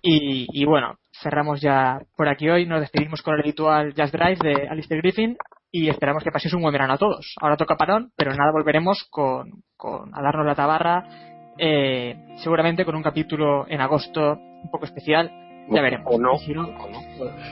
[0.02, 2.66] Y, y bueno, cerramos ya por aquí hoy.
[2.66, 5.38] Nos despedimos con el habitual Jazz Drive de Alistair Griffin
[5.76, 7.34] y esperamos que paséis un buen verano a todos.
[7.42, 11.04] Ahora toca parón, pero nada, volveremos con, con a darnos la tabarra.
[11.58, 15.32] eh, seguramente con un capítulo en agosto un poco especial.
[15.70, 16.08] Ya veremos.
[16.10, 17.00] o no, Y si no, o no.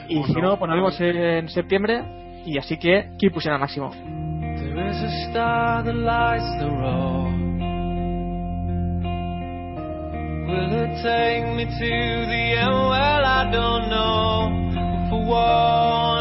[0.10, 2.04] y si no, pues nos vemos en septiembre.
[2.46, 3.90] Y así que, keep pushing al máximo.
[3.92, 7.32] There is a star that lights the road.
[10.48, 12.74] Will it take me to the end?
[12.74, 14.50] Well, I don't know.
[15.10, 16.21] For one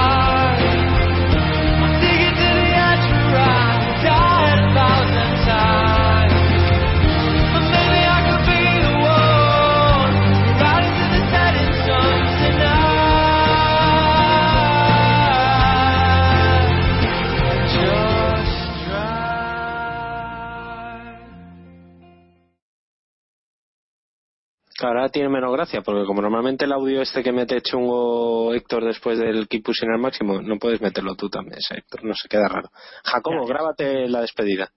[24.83, 29.19] Ahora tiene menos gracia, porque como normalmente el audio este que mete chungo Héctor después
[29.19, 32.47] del Keep Pushing al máximo, no puedes meterlo tú también, ese Héctor, no se queda
[32.47, 32.69] raro.
[33.03, 33.53] Jacobo, ya.
[33.53, 34.69] grábate la despedida.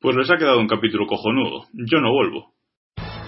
[0.00, 1.66] Pues les ha quedado un capítulo cojonudo.
[1.72, 2.55] Yo no vuelvo.